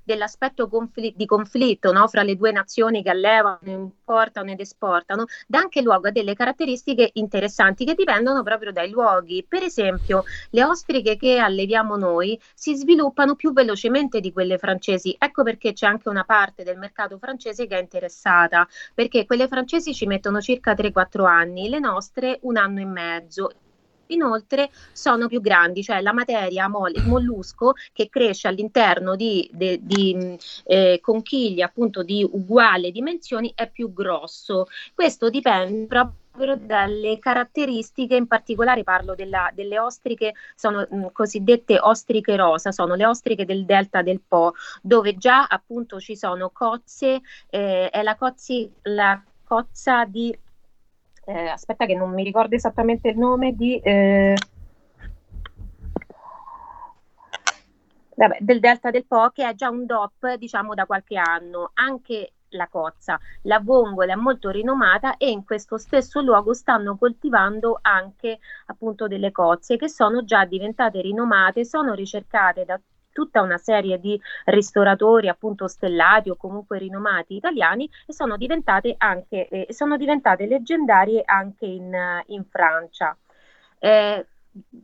dell'aspetto 0.02 0.68
confl- 0.68 1.14
di 1.14 1.26
conflitto 1.26 1.92
no? 1.92 2.08
fra 2.08 2.24
le 2.24 2.34
due 2.34 2.50
nazioni 2.50 3.04
che 3.04 3.10
allevano, 3.10 3.58
importano 3.62 4.50
ed 4.50 4.58
esportano, 4.58 5.26
dà 5.46 5.60
anche 5.60 5.80
luogo 5.80 6.08
a 6.08 6.10
delle 6.10 6.34
caratteristiche 6.34 7.10
interessanti 7.14 7.84
che 7.84 7.94
dipendono 7.94 8.42
proprio 8.42 8.72
dai 8.72 8.90
luoghi. 8.90 9.44
Per 9.48 9.62
esempio, 9.62 10.24
le 10.50 10.64
ostriche 10.64 11.16
che 11.16 11.38
alleviamo 11.38 11.96
noi 11.96 12.36
si 12.52 12.74
sviluppano 12.74 13.36
più 13.36 13.52
velocemente 13.52 14.18
di 14.18 14.32
quelle 14.32 14.58
francesi. 14.58 15.14
Ecco 15.16 15.44
perché 15.44 15.72
c'è 15.72 15.86
anche 15.86 16.08
una 16.08 16.24
parte 16.24 16.64
del 16.64 16.78
mercato 16.78 17.16
francese 17.18 17.68
che 17.68 17.78
è 17.78 17.80
interessata, 17.80 18.66
perché 18.92 19.24
quelle 19.24 19.46
francesi 19.46 19.94
ci 19.94 20.06
mettono 20.06 20.40
circa 20.40 20.72
3-4 20.72 21.26
anni, 21.26 21.68
le 21.68 21.78
nostre 21.78 22.40
un 22.42 22.56
anno 22.56 22.80
e 22.80 22.86
mezzo 22.86 23.50
Inoltre 24.12 24.70
sono 24.92 25.26
più 25.26 25.40
grandi, 25.40 25.82
cioè 25.82 26.00
la 26.00 26.12
materia, 26.12 26.66
il 26.66 27.06
mollusco 27.06 27.72
che 27.92 28.08
cresce 28.08 28.48
all'interno 28.48 29.16
di, 29.16 29.48
di, 29.52 29.78
di 29.82 30.38
eh, 30.64 30.98
conchiglie 31.00 31.62
appunto 31.62 32.02
di 32.02 32.22
uguali 32.22 32.92
dimensioni 32.92 33.52
è 33.54 33.70
più 33.70 33.92
grosso. 33.92 34.66
Questo 34.94 35.30
dipende 35.30 35.86
proprio 35.86 36.56
dalle 36.56 37.18
caratteristiche, 37.18 38.16
in 38.16 38.26
particolare 38.26 38.84
parlo 38.84 39.14
della, 39.14 39.50
delle 39.52 39.78
ostriche, 39.78 40.32
sono 40.54 40.86
mh, 40.88 41.12
cosiddette 41.12 41.78
ostriche 41.78 42.36
rosa, 42.36 42.72
sono 42.72 42.94
le 42.94 43.04
ostriche 43.04 43.44
del 43.44 43.66
delta 43.66 44.00
del 44.00 44.20
Po, 44.26 44.54
dove 44.80 45.16
già 45.16 45.44
appunto 45.44 46.00
ci 46.00 46.16
sono 46.16 46.50
cozze, 46.50 47.20
eh, 47.50 47.90
è 47.90 48.02
la, 48.02 48.16
cozzi, 48.16 48.70
la 48.82 49.22
cozza 49.44 50.06
di 50.06 50.34
eh, 51.24 51.48
aspetta 51.48 51.86
che 51.86 51.94
non 51.94 52.12
mi 52.12 52.24
ricordo 52.24 52.54
esattamente 52.54 53.08
il 53.08 53.18
nome 53.18 53.54
di... 53.54 53.78
Eh, 53.78 54.34
vabbè, 58.14 58.38
del 58.40 58.60
Delta 58.60 58.90
del 58.90 59.06
Po 59.06 59.30
che 59.30 59.48
è 59.48 59.54
già 59.54 59.68
un 59.68 59.86
DOP 59.86 60.34
diciamo 60.34 60.74
da 60.74 60.86
qualche 60.86 61.16
anno, 61.16 61.70
anche 61.74 62.32
la 62.52 62.68
cozza. 62.68 63.18
La 63.42 63.60
vongola 63.60 64.12
è 64.12 64.16
molto 64.16 64.50
rinomata 64.50 65.16
e 65.16 65.30
in 65.30 65.44
questo 65.44 65.78
stesso 65.78 66.20
luogo 66.20 66.52
stanno 66.54 66.96
coltivando 66.96 67.78
anche 67.80 68.38
appunto 68.66 69.06
delle 69.08 69.32
cozze 69.32 69.76
che 69.76 69.88
sono 69.88 70.24
già 70.24 70.44
diventate 70.44 71.00
rinomate, 71.00 71.64
sono 71.64 71.94
ricercate 71.94 72.64
da 72.64 72.78
tutta 73.12 73.40
una 73.42 73.58
serie 73.58 73.98
di 73.98 74.20
ristoratori 74.46 75.28
appunto 75.28 75.68
stellati 75.68 76.30
o 76.30 76.36
comunque 76.36 76.78
rinomati 76.78 77.36
italiani 77.36 77.88
e 78.06 78.12
sono 78.12 78.36
diventate 78.36 78.94
anche 78.98 79.48
eh, 79.48 79.72
sono 79.72 79.96
diventate 79.96 80.46
leggendarie 80.46 81.22
anche 81.24 81.66
in, 81.66 81.92
in 82.26 82.44
Francia. 82.44 83.16
Eh, 83.78 84.26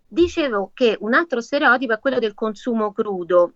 dicevo 0.06 0.70
che 0.74 0.96
un 1.00 1.14
altro 1.14 1.40
stereotipo 1.40 1.92
è 1.92 1.98
quello 1.98 2.18
del 2.18 2.34
consumo 2.34 2.92
crudo. 2.92 3.52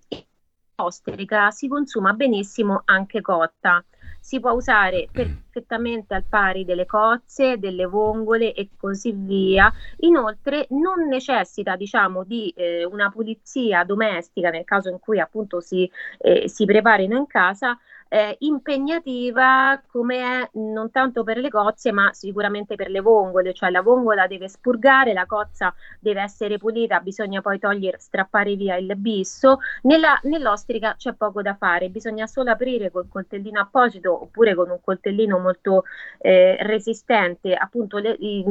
L'ostrica 0.76 1.50
si 1.50 1.68
consuma 1.68 2.12
benissimo 2.12 2.82
anche 2.84 3.20
cotta 3.20 3.84
si 4.22 4.38
può 4.38 4.52
usare 4.52 5.08
perfettamente 5.10 6.14
al 6.14 6.22
pari 6.22 6.64
delle 6.64 6.86
cozze, 6.86 7.58
delle 7.58 7.86
vongole 7.86 8.54
e 8.54 8.68
così 8.76 9.10
via. 9.10 9.70
Inoltre 9.98 10.68
non 10.70 11.08
necessita 11.08 11.74
diciamo 11.74 12.22
di 12.22 12.48
eh, 12.56 12.84
una 12.84 13.10
pulizia 13.10 13.82
domestica 13.82 14.50
nel 14.50 14.64
caso 14.64 14.90
in 14.90 15.00
cui 15.00 15.18
appunto 15.18 15.60
si, 15.60 15.90
eh, 16.18 16.48
si 16.48 16.64
preparino 16.64 17.16
in 17.16 17.26
casa 17.26 17.76
eh, 18.12 18.36
impegnativa 18.40 19.80
come 19.90 20.18
è 20.18 20.50
non 20.58 20.90
tanto 20.90 21.24
per 21.24 21.38
le 21.38 21.48
cozze 21.48 21.92
ma 21.92 22.12
sicuramente 22.12 22.74
per 22.74 22.90
le 22.90 23.00
vongole, 23.00 23.54
cioè 23.54 23.70
la 23.70 23.80
vongola 23.80 24.26
deve 24.26 24.50
spurgare, 24.50 25.14
la 25.14 25.24
cozza 25.24 25.74
deve 25.98 26.20
essere 26.20 26.58
pulita, 26.58 27.00
bisogna 27.00 27.40
poi 27.40 27.58
togliere, 27.58 27.98
strappare 27.98 28.54
via 28.54 28.76
il 28.76 28.94
bisso, 28.96 29.60
Nella, 29.84 30.20
nell'ostrica 30.24 30.94
c'è 30.98 31.14
poco 31.14 31.40
da 31.40 31.54
fare, 31.54 31.88
bisogna 31.88 32.26
solo 32.26 32.50
aprire 32.50 32.90
col 32.90 33.08
coltellino 33.08 33.60
apposito 33.60 34.24
oppure 34.24 34.54
con 34.54 34.68
un 34.68 34.80
coltellino 34.84 35.38
molto 35.38 35.84
eh, 36.18 36.58
resistente 36.60 37.54
appunto 37.54 37.96
le, 37.96 38.10
i, 38.18 38.44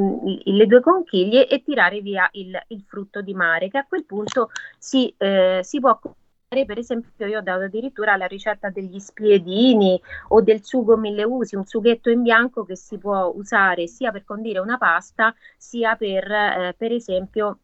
i, 0.46 0.56
le, 0.56 0.66
due 0.66 0.82
conchiglie 0.82 1.48
e 1.48 1.62
tirare 1.62 2.00
via 2.02 2.28
il, 2.32 2.60
il, 2.70 2.84
frutto 2.88 3.22
di 3.22 3.36
mare 3.36 3.70
che 3.70 3.78
a 3.78 3.86
quel 3.88 4.06
punto 4.06 4.50
si, 4.80 5.14
eh, 5.20 5.60
si 5.62 5.80
può 5.80 6.00
per 6.52 6.78
esempio 6.78 7.26
io 7.28 7.38
ho 7.38 7.42
dato 7.42 7.64
addirittura 7.64 8.18
la 8.18 8.26
ricetta 8.26 8.70
degli 8.70 9.00
spiedini 9.00 10.00
o 10.30 10.42
del 10.42 10.66
sugo 10.66 10.98
mille 10.98 11.24
usi, 11.24 11.56
un 11.56 11.66
sughetto 11.66 12.10
in 12.10 12.24
bianco 12.24 12.66
che 12.66 12.76
si 12.76 12.98
può 12.98 13.32
usare 13.34 13.88
sia 13.88 14.12
per 14.12 14.26
condire 14.26 14.60
una 14.60 14.78
pasta 14.78 15.34
sia 15.56 15.96
per, 15.96 16.30
eh, 16.30 16.76
per 16.78 16.92
esempio 16.92 17.60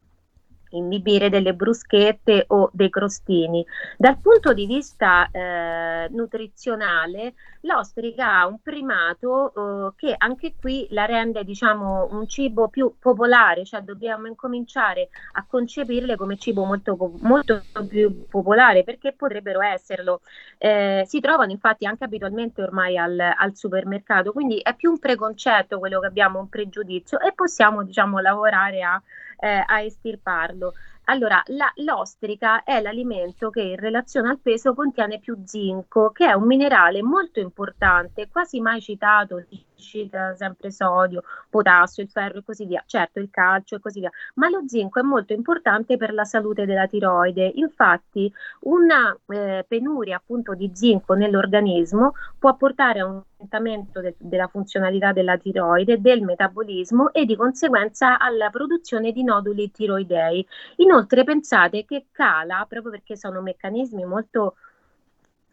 inibire 0.70 1.30
delle 1.30 1.54
bruschette 1.54 2.46
o 2.48 2.70
dei 2.72 2.90
crostini. 2.90 3.66
Dal 3.98 4.20
punto 4.20 4.54
di 4.54 4.66
vista 4.66 5.30
eh, 5.32 6.08
nutrizionale, 6.12 7.34
l'ostrica 7.68 8.40
ha 8.40 8.48
un 8.48 8.60
primato 8.62 9.54
eh, 9.54 9.94
che 9.96 10.16
anche 10.18 10.56
qui 10.60 10.88
la 10.92 11.06
rende 11.06 11.44
diciamo 11.44 12.08
un 12.12 12.28
cibo 12.28 12.70
più 12.70 12.96
popolare, 12.98 13.66
cioè 13.66 13.82
dobbiamo 13.82 14.26
incominciare 14.26 15.10
a 15.34 15.46
concepirle 15.48 16.16
come 16.16 16.38
cibo 16.38 16.64
molto, 16.64 16.98
molto 17.20 17.62
più 17.88 18.26
popolare 18.28 18.84
perché 18.84 19.14
potrebbero 19.14 19.62
esserlo. 19.62 20.22
Eh, 20.58 21.04
si 21.06 21.20
trovano 21.20 21.52
infatti 21.52 21.86
anche 21.86 22.06
abitualmente 22.06 22.64
ormai 22.64 22.98
al, 22.98 23.20
al, 23.20 23.56
supermercato, 23.56 24.32
quindi 24.32 24.58
è 24.60 24.74
più 24.74 24.90
un 24.90 25.00
preconcetto 25.00 25.78
quello 25.78 26.00
che 26.00 26.08
abbiamo, 26.08 26.40
un 26.40 26.50
pregiudizio 26.50 27.20
e 27.20 27.34
possiamo 27.34 27.84
diciamo 27.84 28.20
lavorare 28.20 28.82
a 28.82 29.02
eh, 29.40 29.64
a 29.66 29.82
estirparlo. 29.82 30.74
Allora, 31.10 31.42
la, 31.48 31.70
l'ostrica 31.76 32.64
è 32.64 32.82
l'alimento 32.82 33.50
che 33.50 33.62
in 33.62 33.76
relazione 33.76 34.30
al 34.30 34.40
peso 34.40 34.74
contiene 34.74 35.20
più 35.20 35.42
zinco, 35.46 36.12
che 36.12 36.28
è 36.28 36.34
un 36.34 36.46
minerale 36.46 37.02
molto 37.02 37.40
importante, 37.40 38.30
quasi 38.30 38.60
mai 38.62 38.82
citato, 38.82 39.44
cita 39.78 40.36
sempre 40.36 40.72
sodio, 40.72 41.24
potassio, 41.50 42.04
il 42.04 42.10
ferro 42.10 42.40
e 42.40 42.44
così 42.44 42.66
via, 42.66 42.84
certo 42.86 43.20
il 43.20 43.30
calcio 43.30 43.76
e 43.76 43.80
così 43.80 44.00
via, 44.00 44.12
ma 44.36 44.50
lo 44.50 44.64
zinco 44.68 45.00
è 45.00 45.04
molto 45.04 45.34
importante 45.34 45.98
per 45.98 46.14
la 46.14 46.24
salute 46.24 46.66
della 46.66 46.88
tiroide. 46.88 47.52
Infatti, 47.56 48.32
una 48.62 49.18
eh, 49.28 49.66
penuria 49.68 50.18
appunto 50.18 50.54
di 50.54 50.72
zinco 50.74 51.14
nell'organismo 51.14 52.14
può 52.38 52.56
portare 52.56 53.00
a 53.00 53.06
un 53.06 53.22
aumentamento 53.38 54.02
de- 54.02 54.16
della 54.18 54.48
funzionalità 54.48 55.14
della 55.14 55.38
tiroide, 55.38 56.02
del 56.02 56.22
metabolismo 56.24 57.14
e 57.14 57.26
di 57.26 57.36
conseguenza 57.36 58.20
alla 58.20 58.50
produzione 58.50 59.12
di 59.12 59.24
noduli 59.24 59.72
tiroidei. 59.72 60.46
Inoltre 60.78 61.24
pensate 61.24 61.86
che 61.86 62.08
cala, 62.12 62.66
proprio 62.68 62.92
perché 62.92 63.16
sono 63.16 63.42
meccanismi 63.42 64.06
molto 64.06 64.56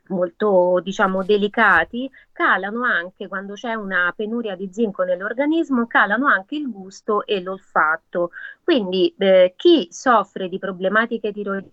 molto 0.08 0.80
diciamo 0.82 1.22
delicati 1.22 2.10
calano 2.32 2.84
anche 2.84 3.28
quando 3.28 3.54
c'è 3.54 3.74
una 3.74 4.12
penuria 4.14 4.54
di 4.56 4.68
zinco 4.72 5.02
nell'organismo 5.02 5.86
calano 5.86 6.26
anche 6.26 6.56
il 6.56 6.70
gusto 6.70 7.24
e 7.26 7.40
l'olfatto. 7.40 8.30
Quindi 8.62 9.14
eh, 9.18 9.54
chi 9.56 9.88
soffre 9.90 10.48
di 10.48 10.58
problematiche 10.58 11.32
tiroidee 11.32 11.72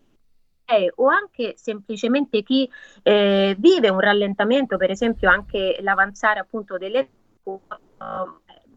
o 0.96 1.08
anche 1.08 1.54
semplicemente 1.58 2.44
chi 2.44 2.70
eh, 3.04 3.56
vive 3.60 3.90
un 3.90 4.00
rallentamento, 4.00 4.78
per 4.78 4.92
esempio 4.92 5.30
anche 5.30 5.78
l'avanzare 5.82 6.40
appunto 6.40 6.78
delle 6.78 7.10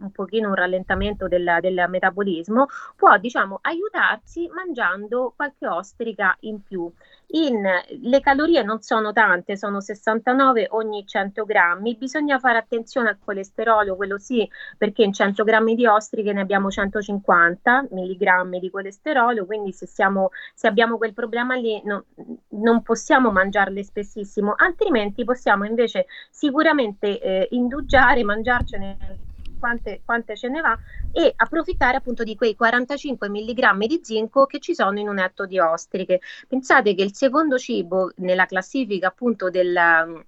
un 0.04 0.12
pochino 0.12 0.48
un 0.48 0.54
rallentamento 0.54 1.28
del, 1.28 1.58
del 1.60 1.86
metabolismo, 1.88 2.66
può 2.96 3.16
diciamo 3.18 3.58
aiutarsi 3.62 4.48
mangiando 4.48 5.32
qualche 5.34 5.66
ostrica 5.66 6.36
in 6.40 6.62
più. 6.62 6.90
In, 7.34 7.64
le 8.02 8.20
calorie 8.20 8.62
non 8.62 8.80
sono 8.80 9.12
tante, 9.12 9.56
sono 9.56 9.80
69 9.80 10.68
ogni 10.70 11.04
100 11.04 11.44
grammi. 11.44 11.96
Bisogna 11.96 12.38
fare 12.38 12.58
attenzione 12.58 13.08
al 13.08 13.18
colesterolo, 13.18 13.96
quello 13.96 14.18
sì, 14.18 14.48
perché 14.78 15.02
in 15.02 15.12
100 15.12 15.42
grammi 15.42 15.74
di 15.74 15.84
ostriche 15.86 16.32
ne 16.32 16.40
abbiamo 16.40 16.70
150 16.70 17.88
milligrammi 17.90 18.60
di 18.60 18.70
colesterolo, 18.70 19.46
quindi 19.46 19.72
se, 19.72 19.86
siamo, 19.86 20.30
se 20.54 20.68
abbiamo 20.68 20.96
quel 20.96 21.12
problema 21.12 21.56
lì 21.56 21.82
no, 21.84 22.04
non 22.50 22.82
possiamo 22.82 23.32
mangiarle 23.32 23.82
spessissimo, 23.82 24.54
altrimenti 24.56 25.24
possiamo 25.24 25.64
invece 25.64 26.06
sicuramente 26.30 27.20
eh, 27.20 27.48
indugiare, 27.50 28.22
mangiarcene 28.22 28.96
quante, 29.64 30.02
quante, 30.04 30.36
ce 30.36 30.48
ne 30.48 30.60
va 30.60 30.78
e 31.10 31.32
approfittare 31.34 31.96
appunto 31.96 32.22
di 32.22 32.36
quei 32.36 32.54
45 32.54 33.30
mg 33.30 33.86
di 33.86 34.00
zinco 34.02 34.44
che 34.44 34.60
ci 34.60 34.74
sono 34.74 34.98
in 34.98 35.08
un 35.08 35.18
etto 35.18 35.46
di 35.46 35.58
ostriche. 35.58 36.20
Pensate 36.46 36.94
che 36.94 37.02
il 37.02 37.14
secondo 37.14 37.56
cibo 37.56 38.12
nella 38.16 38.44
classifica 38.44 39.08
appunto 39.08 39.48
del, 39.48 40.22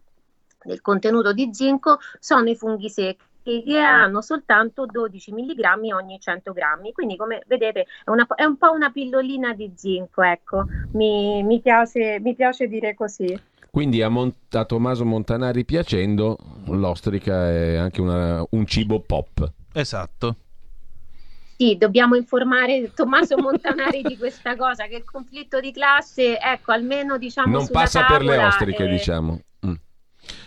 del 0.62 0.80
contenuto 0.80 1.34
di 1.34 1.50
zinco 1.52 1.98
sono 2.18 2.48
i 2.48 2.56
funghi 2.56 2.88
secchi 2.88 3.62
che 3.62 3.78
hanno 3.78 4.22
soltanto 4.22 4.86
12 4.86 5.32
mg 5.32 5.92
ogni 5.92 6.18
100 6.18 6.52
grammi. 6.52 6.92
Quindi, 6.92 7.16
come 7.16 7.42
vedete, 7.46 7.86
è, 8.04 8.10
una, 8.10 8.26
è, 8.34 8.44
un 8.44 8.56
po' 8.56 8.72
una 8.72 8.90
pillolina 8.90 9.52
di 9.52 9.70
zinco. 9.76 10.22
Ecco, 10.22 10.64
mi, 10.92 11.42
mi, 11.42 11.60
piace, 11.60 12.18
mi 12.20 12.34
piace 12.34 12.66
dire 12.68 12.94
così. 12.94 13.38
Quindi 13.76 14.00
a, 14.00 14.08
Mont- 14.08 14.54
a, 14.54 14.64
Tommaso 14.64 15.04
Montanari 15.04 15.66
piacendo, 15.66 16.38
l'ostrica 16.68 17.50
è 17.50 17.76
anche 17.76 18.00
una, 18.00 18.42
un 18.52 18.66
cibo 18.66 19.00
pop. 19.00 19.52
Esatto. 19.74 20.36
Sì, 21.58 21.76
dobbiamo 21.76 22.14
informare 22.14 22.90
Tommaso 22.94 23.36
Montanari 23.36 24.00
di 24.00 24.16
questa 24.16 24.56
cosa, 24.56 24.86
che 24.86 24.96
il 24.96 25.04
conflitto 25.04 25.60
di 25.60 25.72
classe, 25.72 26.38
ecco, 26.38 26.72
almeno 26.72 27.18
diciamo... 27.18 27.54
Non 27.54 27.68
passa 27.68 28.06
per 28.06 28.22
le 28.22 28.38
ostriche, 28.38 28.84
e... 28.84 28.88
diciamo. 28.88 29.40
Mm. 29.66 29.74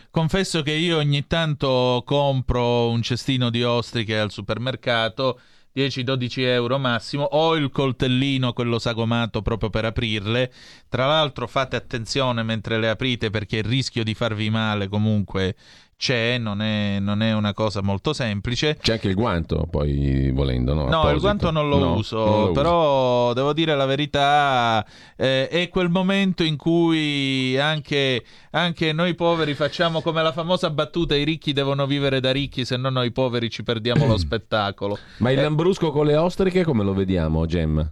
Confesso 0.09 0.63
che 0.63 0.71
io 0.71 0.97
ogni 0.97 1.27
tanto 1.27 2.01
compro 2.07 2.89
un 2.89 3.03
cestino 3.03 3.51
di 3.51 3.61
ostriche 3.61 4.17
al 4.17 4.31
supermercato 4.31 5.39
10-12 5.75 6.41
euro 6.41 6.77
massimo, 6.77 7.23
o 7.23 7.55
il 7.55 7.69
coltellino, 7.69 8.53
quello 8.53 8.79
sagomato 8.79 9.41
proprio 9.41 9.69
per 9.69 9.85
aprirle. 9.85 10.51
Tra 10.87 11.05
l'altro 11.05 11.47
fate 11.47 11.75
attenzione 11.75 12.43
mentre 12.43 12.79
le 12.79 12.89
aprite 12.89 13.29
perché 13.29 13.57
il 13.57 13.63
rischio 13.63 14.03
di 14.03 14.13
farvi 14.13 14.49
male 14.49 14.87
comunque 14.87 15.55
c'è, 15.99 16.37
non 16.37 16.61
è, 16.61 16.99
non 16.99 17.21
è, 17.21 17.33
una 17.33 17.53
cosa 17.53 17.81
molto 17.81 18.13
semplice. 18.13 18.77
C'è 18.81 18.93
anche 18.93 19.09
il 19.09 19.15
guanto, 19.15 19.67
poi 19.69 20.31
volendo, 20.31 20.73
no? 20.73 20.83
No, 20.83 20.99
Apposito. 20.99 21.13
il 21.13 21.19
guanto 21.19 21.51
non 21.51 21.67
lo 21.67 21.77
no, 21.77 21.95
uso, 21.95 22.23
non 22.23 22.45
lo 22.45 22.51
però 22.53 23.25
uso. 23.25 23.33
devo 23.33 23.51
dire 23.51 23.75
la 23.75 23.85
verità, 23.85 24.85
eh, 25.17 25.49
è 25.49 25.67
quel 25.67 25.89
momento 25.89 26.43
in 26.43 26.55
cui 26.55 27.59
anche, 27.59 28.23
anche, 28.51 28.93
noi 28.93 29.13
poveri 29.13 29.53
facciamo 29.55 30.01
come 30.01 30.23
la 30.23 30.31
famosa 30.31 30.69
battuta, 30.69 31.17
i 31.17 31.25
ricchi 31.25 31.51
devono 31.51 31.85
vivere 31.85 32.21
da 32.21 32.31
ricchi, 32.31 32.63
se 32.63 32.77
no 32.77 32.89
noi 32.89 33.11
poveri 33.11 33.49
ci 33.49 33.63
perdiamo 33.63 34.05
lo 34.05 34.15
spettacolo. 34.17 34.97
Ma 35.17 35.31
il 35.31 35.39
eh, 35.39 35.41
lambrusco 35.41 35.91
con 35.91 36.05
le 36.05 36.15
ostriche 36.15 36.63
come 36.63 36.85
lo 36.85 36.93
vediamo, 36.93 37.45
Gemma? 37.45 37.81
Ma 37.81 37.91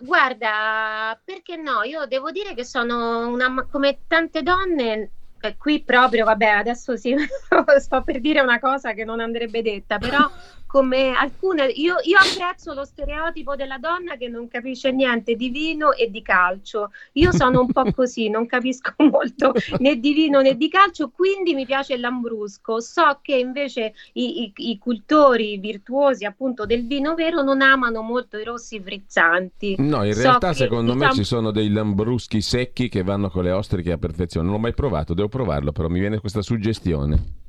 guarda, 0.00 1.16
perché 1.24 1.54
no? 1.54 1.84
Io 1.84 2.06
devo 2.06 2.32
dire 2.32 2.54
che 2.54 2.64
sono 2.64 3.28
una, 3.28 3.64
come 3.70 4.00
tante 4.08 4.42
donne, 4.42 5.12
qui 5.56 5.82
proprio, 5.82 6.24
vabbè, 6.24 6.46
adesso 6.46 6.96
sì, 6.96 7.14
sto 7.78 8.02
per 8.02 8.20
dire 8.20 8.40
una 8.40 8.58
cosa 8.58 8.92
che 8.92 9.04
non 9.04 9.20
andrebbe 9.20 9.62
detta, 9.62 9.98
però 9.98 10.18
come 10.68 11.14
alcune, 11.14 11.64
io, 11.64 11.94
io, 12.02 12.18
apprezzo 12.18 12.74
lo 12.74 12.84
stereotipo 12.84 13.56
della 13.56 13.78
donna 13.78 14.16
che 14.16 14.28
non 14.28 14.48
capisce 14.48 14.92
niente 14.92 15.34
di 15.34 15.48
vino 15.48 15.92
e 15.92 16.10
di 16.10 16.20
calcio. 16.20 16.90
Io 17.12 17.32
sono 17.32 17.62
un 17.62 17.72
po' 17.72 17.90
così, 17.96 18.28
non 18.28 18.44
capisco 18.44 18.92
molto 19.10 19.54
né 19.78 19.98
di 19.98 20.12
vino 20.12 20.42
né 20.42 20.58
di 20.58 20.68
calcio, 20.68 21.08
quindi 21.08 21.54
mi 21.54 21.64
piace 21.64 21.94
il 21.94 22.00
lambrusco. 22.00 22.80
So 22.80 23.18
che 23.22 23.36
invece 23.36 23.94
i, 24.12 24.42
i, 24.42 24.52
i 24.56 24.78
cultori 24.78 25.56
virtuosi 25.56 26.26
appunto 26.26 26.66
del 26.66 26.86
vino 26.86 27.14
vero 27.14 27.42
non 27.42 27.62
amano 27.62 28.02
molto 28.02 28.36
i 28.36 28.44
rossi 28.44 28.78
frizzanti. 28.78 29.76
No, 29.78 30.04
in 30.04 30.12
so 30.12 30.20
realtà 30.20 30.52
secondo 30.52 30.92
diciamo... 30.92 31.12
me 31.12 31.16
ci 31.16 31.24
sono 31.24 31.50
dei 31.50 31.70
lambruschi 31.70 32.42
secchi 32.42 32.90
che 32.90 33.02
vanno 33.02 33.30
con 33.30 33.42
le 33.42 33.52
ostriche 33.52 33.92
a 33.92 33.98
perfezione. 33.98 34.44
Non 34.44 34.56
l'ho 34.56 34.62
mai 34.62 34.74
provato, 34.74 35.14
devo 35.14 35.28
provarlo, 35.28 35.72
però 35.72 35.88
mi 35.88 35.98
viene 35.98 36.18
questa 36.18 36.42
suggestione. 36.42 37.46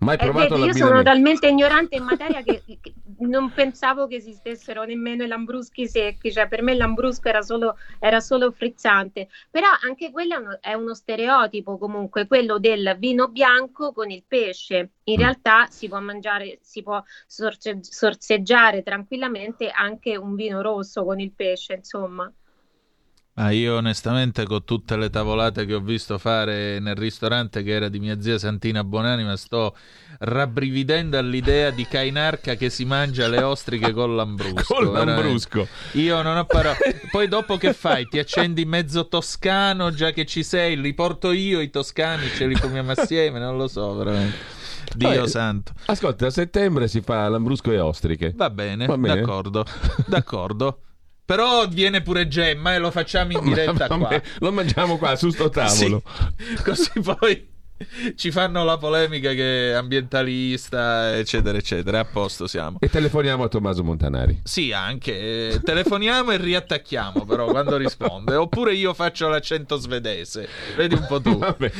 Mai 0.00 0.14
eh, 0.14 0.18
provato 0.18 0.54
eh, 0.54 0.66
Io 0.66 0.72
sono 0.74 1.02
talmente 1.02 1.48
ignorante 1.48 1.96
in 1.96 2.04
materia 2.04 2.42
che, 2.42 2.62
che, 2.64 2.80
non 3.18 3.50
pensavo 3.50 4.06
che 4.06 4.16
esistessero 4.16 4.84
nemmeno 4.84 5.24
i 5.24 5.26
lambruschi 5.26 5.88
secchi, 5.88 6.30
cioè 6.30 6.46
per 6.46 6.62
me 6.62 6.72
il 6.72 6.78
lambrusco 6.78 7.28
era 7.28 7.42
solo, 7.42 7.76
era 7.98 8.20
solo 8.20 8.52
frizzante, 8.52 9.28
però 9.50 9.66
anche 9.82 10.12
quello 10.12 10.34
è 10.34 10.38
uno, 10.38 10.58
è 10.60 10.72
uno, 10.74 10.94
stereotipo 10.94 11.78
comunque, 11.78 12.28
quello 12.28 12.58
del 12.58 12.94
vino 12.98 13.26
bianco 13.26 13.92
con 13.92 14.10
il 14.10 14.22
pesce. 14.26 14.90
In 15.04 15.16
mm. 15.16 15.20
realtà 15.20 15.66
si 15.68 15.88
può 15.88 15.98
mangiare, 15.98 16.58
si 16.62 16.82
può 16.84 17.02
sorce, 17.26 17.78
sorseggiare 17.82 18.84
tranquillamente 18.84 19.68
anche 19.68 20.16
un 20.16 20.36
vino 20.36 20.62
rosso 20.62 21.04
con 21.04 21.18
il 21.18 21.32
pesce, 21.32 21.74
insomma. 21.74 22.32
Ah, 23.40 23.52
io 23.52 23.76
onestamente 23.76 24.44
con 24.46 24.64
tutte 24.64 24.96
le 24.96 25.10
tavolate 25.10 25.64
che 25.64 25.74
ho 25.74 25.80
visto 25.80 26.18
fare 26.18 26.80
nel 26.80 26.96
ristorante 26.96 27.62
che 27.62 27.70
era 27.70 27.88
di 27.88 28.00
mia 28.00 28.20
zia 28.20 28.36
Santina 28.36 28.82
Bonanima 28.82 29.36
sto 29.36 29.76
rabbrividendo 30.18 31.16
all'idea 31.16 31.70
di 31.70 31.86
Cainarca 31.86 32.56
che 32.56 32.68
si 32.68 32.84
mangia 32.84 33.28
le 33.28 33.40
ostriche 33.40 33.92
con 33.92 34.16
l'ambrusco. 34.16 34.74
con 34.74 34.92
l'ambrusco. 34.92 35.68
Io 35.92 36.20
non 36.22 36.36
ho 36.36 36.46
parole. 36.46 36.78
Poi 37.12 37.28
dopo 37.28 37.56
che 37.58 37.74
fai? 37.74 38.06
Ti 38.08 38.18
accendi 38.18 38.64
mezzo 38.64 39.06
toscano 39.06 39.92
già 39.92 40.10
che 40.10 40.26
ci 40.26 40.42
sei, 40.42 40.76
li 40.80 40.92
porto 40.92 41.30
io 41.30 41.60
i 41.60 41.70
toscani, 41.70 42.26
ce 42.30 42.44
li 42.44 42.56
fumiamo 42.56 42.90
assieme, 42.90 43.38
non 43.38 43.56
lo 43.56 43.68
so 43.68 43.94
veramente. 43.94 44.36
Dio 44.96 45.10
Vabbè, 45.10 45.28
santo. 45.28 45.74
Ascolta, 45.86 46.26
a 46.26 46.30
settembre 46.30 46.88
si 46.88 47.02
fa 47.02 47.28
l'ambrusco 47.28 47.70
e 47.70 47.78
ostriche. 47.78 48.32
Va 48.34 48.50
bene, 48.50 48.86
Va 48.86 48.98
bene. 48.98 49.20
d'accordo. 49.20 49.64
d'accordo. 50.06 50.80
Però 51.28 51.68
viene 51.68 52.00
pure 52.00 52.26
Gemma 52.26 52.72
e 52.72 52.78
lo 52.78 52.90
facciamo 52.90 53.32
in 53.32 53.44
diretta 53.44 53.86
qua. 53.86 54.18
Lo 54.38 54.50
mangiamo 54.50 54.96
qua 54.96 55.14
su 55.14 55.28
sto 55.28 55.50
tavolo. 55.52 56.02
Sì. 56.38 56.62
Così 56.62 57.00
poi 57.02 57.46
ci 58.16 58.30
fanno 58.30 58.64
la 58.64 58.76
polemica 58.76 59.32
che 59.32 59.70
è 59.70 59.72
ambientalista, 59.72 61.16
eccetera, 61.16 61.58
eccetera. 61.58 62.00
A 62.00 62.04
posto 62.04 62.46
siamo. 62.46 62.78
E 62.80 62.88
telefoniamo 62.88 63.44
a 63.44 63.48
Tommaso 63.48 63.84
Montanari. 63.84 64.40
Sì, 64.44 64.72
anche. 64.72 65.60
telefoniamo 65.62 66.32
e 66.32 66.36
riattacchiamo 66.36 67.24
però 67.24 67.46
quando 67.46 67.76
risponde. 67.76 68.34
Oppure 68.34 68.74
io 68.74 68.94
faccio 68.94 69.28
l'accento 69.28 69.76
svedese. 69.76 70.48
Vedi 70.76 70.94
un 70.94 71.06
po' 71.06 71.20
tu. 71.20 71.36
Vabbè. 71.38 71.70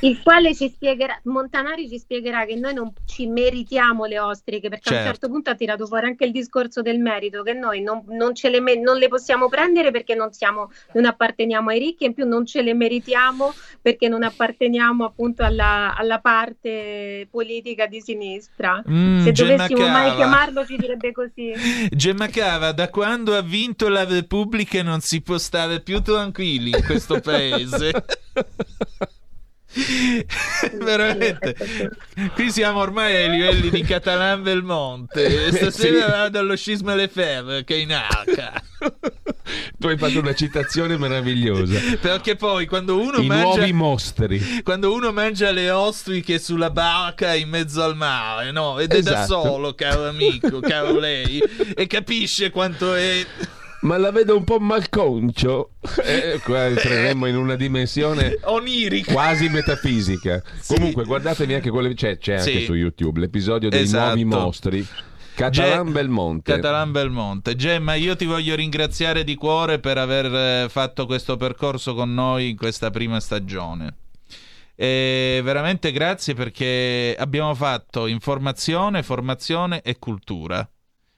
Il 0.00 0.20
quale 0.22 0.54
ci 0.54 0.68
spiegherà, 0.68 1.18
Montanari 1.24 1.88
ci 1.88 1.98
spiegherà 1.98 2.44
che 2.44 2.56
noi 2.56 2.74
non 2.74 2.92
ci 3.06 3.26
meritiamo 3.26 4.04
le 4.04 4.18
ostriche, 4.18 4.68
perché 4.68 4.90
certo. 4.90 4.94
a 4.94 4.98
un 4.98 5.04
certo, 5.04 5.20
certo 5.20 5.28
punto 5.28 5.50
ha 5.50 5.54
tirato 5.54 5.86
fuori 5.86 6.06
anche 6.06 6.24
il 6.24 6.32
discorso 6.32 6.82
del 6.82 6.98
merito, 6.98 7.42
che 7.42 7.52
noi 7.52 7.82
non, 7.82 8.02
non, 8.08 8.32
le, 8.34 8.60
me- 8.60 8.80
non 8.80 8.98
le, 8.98 9.08
possiamo 9.08 9.48
prendere 9.48 9.90
perché 9.90 10.14
non, 10.14 10.32
siamo, 10.32 10.70
non 10.92 11.04
apparteniamo 11.04 11.70
ai 11.70 11.78
ricchi, 11.78 12.04
e 12.04 12.08
in 12.08 12.14
più 12.14 12.26
non 12.26 12.44
ce 12.44 12.62
le 12.62 12.74
meritiamo 12.74 13.52
perché 13.80 14.08
non 14.08 14.22
apparteniamo 14.22 15.03
appunto 15.04 15.42
alla, 15.44 15.94
alla 15.96 16.18
parte 16.20 17.26
politica 17.30 17.86
di 17.86 18.00
sinistra. 18.00 18.82
Mm, 18.88 19.22
Se 19.24 19.32
Gemma 19.32 19.50
dovessimo 19.52 19.78
Cava. 19.78 19.90
mai 19.92 20.14
chiamarlo 20.14 20.66
ci 20.66 20.76
direbbe 20.76 21.12
così. 21.12 21.52
Gemma 21.90 22.28
Cava, 22.28 22.72
da 22.72 22.88
quando 22.90 23.36
ha 23.36 23.42
vinto 23.42 23.88
la 23.88 24.04
Repubblica 24.04 24.82
non 24.82 25.00
si 25.00 25.20
può 25.22 25.38
stare 25.38 25.80
più 25.80 26.00
tranquilli 26.02 26.70
in 26.70 26.82
questo 26.84 27.20
paese. 27.22 27.90
Veramente. 30.78 31.56
qui 32.34 32.50
siamo 32.50 32.80
ormai 32.80 33.14
ai 33.16 33.30
livelli 33.30 33.70
di 33.70 33.82
Catalan 33.82 34.42
Belmonte. 34.42 35.52
Stasera 35.52 36.06
vado 36.06 36.38
allo 36.38 36.56
Scisma 36.56 36.94
Lefebvre 36.94 37.64
che 37.64 37.74
è 37.74 37.78
in 37.78 37.92
arca. 37.92 38.62
Tu 39.78 39.88
hai 39.88 39.98
fatto 39.98 40.18
una 40.18 40.34
citazione 40.34 40.96
meravigliosa. 40.96 41.78
Perché 42.00 42.34
poi 42.34 42.66
quando 42.66 42.98
uno 42.98 43.18
i 43.18 43.26
mangia 43.26 43.42
nuovi 43.42 43.72
mostri. 43.72 44.62
quando 44.62 44.92
uno 44.92 45.12
mangia 45.12 45.50
le 45.50 45.70
ostriche 45.70 46.38
sulla 46.38 46.70
barca 46.70 47.34
in 47.34 47.50
mezzo 47.50 47.82
al 47.82 47.94
mare 47.94 48.52
no? 48.52 48.78
Ed 48.78 48.92
è 48.92 48.98
esatto. 48.98 49.14
da 49.14 49.24
solo 49.26 49.74
caro 49.74 50.08
amico 50.08 50.60
caro 50.60 50.98
lei 50.98 51.38
e 51.74 51.86
capisce 51.86 52.50
quanto 52.50 52.94
è 52.94 53.24
ma 53.84 53.96
la 53.96 54.10
vedo 54.10 54.36
un 54.36 54.44
po' 54.44 54.58
malconcio. 54.58 55.70
Eh, 56.04 56.40
qua 56.42 56.66
entreremmo 56.66 57.26
in 57.26 57.36
una 57.36 57.54
dimensione 57.54 58.38
onirica, 58.42 59.12
quasi 59.12 59.48
metafisica. 59.50 60.42
Sì. 60.58 60.74
Comunque, 60.74 61.04
guardatevi 61.04 61.54
anche 61.54 61.70
quelle. 61.70 61.94
C'è, 61.94 62.18
c'è 62.18 62.34
anche 62.34 62.58
sì. 62.58 62.64
su 62.64 62.74
YouTube 62.74 63.20
l'episodio 63.20 63.68
dei 63.68 63.82
esatto. 63.82 64.04
nuovi 64.06 64.24
mostri. 64.24 64.86
Catalan 65.34 65.86
Ge- 65.86 65.92
Belmonte. 65.92 66.52
Catalan 66.52 66.92
Belmonte. 66.92 67.56
Gemma, 67.56 67.94
io 67.94 68.16
ti 68.16 68.24
voglio 68.24 68.54
ringraziare 68.54 69.24
di 69.24 69.34
cuore 69.34 69.78
per 69.78 69.98
aver 69.98 70.26
eh, 70.26 70.68
fatto 70.68 71.06
questo 71.06 71.36
percorso 71.36 71.94
con 71.94 72.12
noi 72.12 72.50
in 72.50 72.56
questa 72.56 72.90
prima 72.90 73.20
stagione. 73.20 73.96
E 74.76 75.40
veramente 75.42 75.92
grazie 75.92 76.34
perché 76.34 77.14
abbiamo 77.18 77.54
fatto 77.54 78.06
informazione, 78.06 79.02
formazione 79.02 79.80
e 79.82 79.98
cultura. 79.98 80.68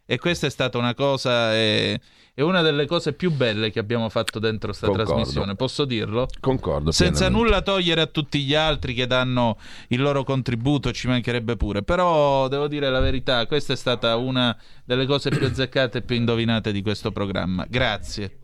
E 0.06 0.18
questa 0.18 0.46
è 0.46 0.50
stata 0.50 0.78
una 0.78 0.94
cosa, 0.94 1.52
è, 1.52 1.98
è 2.32 2.40
una 2.40 2.62
delle 2.62 2.86
cose 2.86 3.12
più 3.12 3.32
belle 3.32 3.72
che 3.72 3.80
abbiamo 3.80 4.08
fatto 4.08 4.38
dentro 4.38 4.68
questa 4.68 4.86
Concordo. 4.86 5.14
trasmissione, 5.14 5.56
posso 5.56 5.84
dirlo? 5.84 6.28
Concordo. 6.38 6.92
Senza 6.92 7.24
pienamente. 7.24 7.44
nulla 7.44 7.62
togliere 7.62 8.00
a 8.02 8.06
tutti 8.06 8.44
gli 8.44 8.54
altri 8.54 8.94
che 8.94 9.08
danno 9.08 9.58
il 9.88 10.00
loro 10.00 10.22
contributo, 10.22 10.92
ci 10.92 11.08
mancherebbe 11.08 11.56
pure. 11.56 11.82
Però 11.82 12.46
devo 12.46 12.68
dire 12.68 12.88
la 12.88 13.00
verità, 13.00 13.44
questa 13.46 13.72
è 13.72 13.76
stata 13.76 14.14
una 14.14 14.56
delle 14.84 15.06
cose 15.06 15.30
più 15.30 15.44
azzeccate 15.44 15.98
e 15.98 16.02
più 16.02 16.14
indovinate 16.14 16.70
di 16.70 16.82
questo 16.82 17.10
programma. 17.10 17.66
Grazie. 17.68 18.38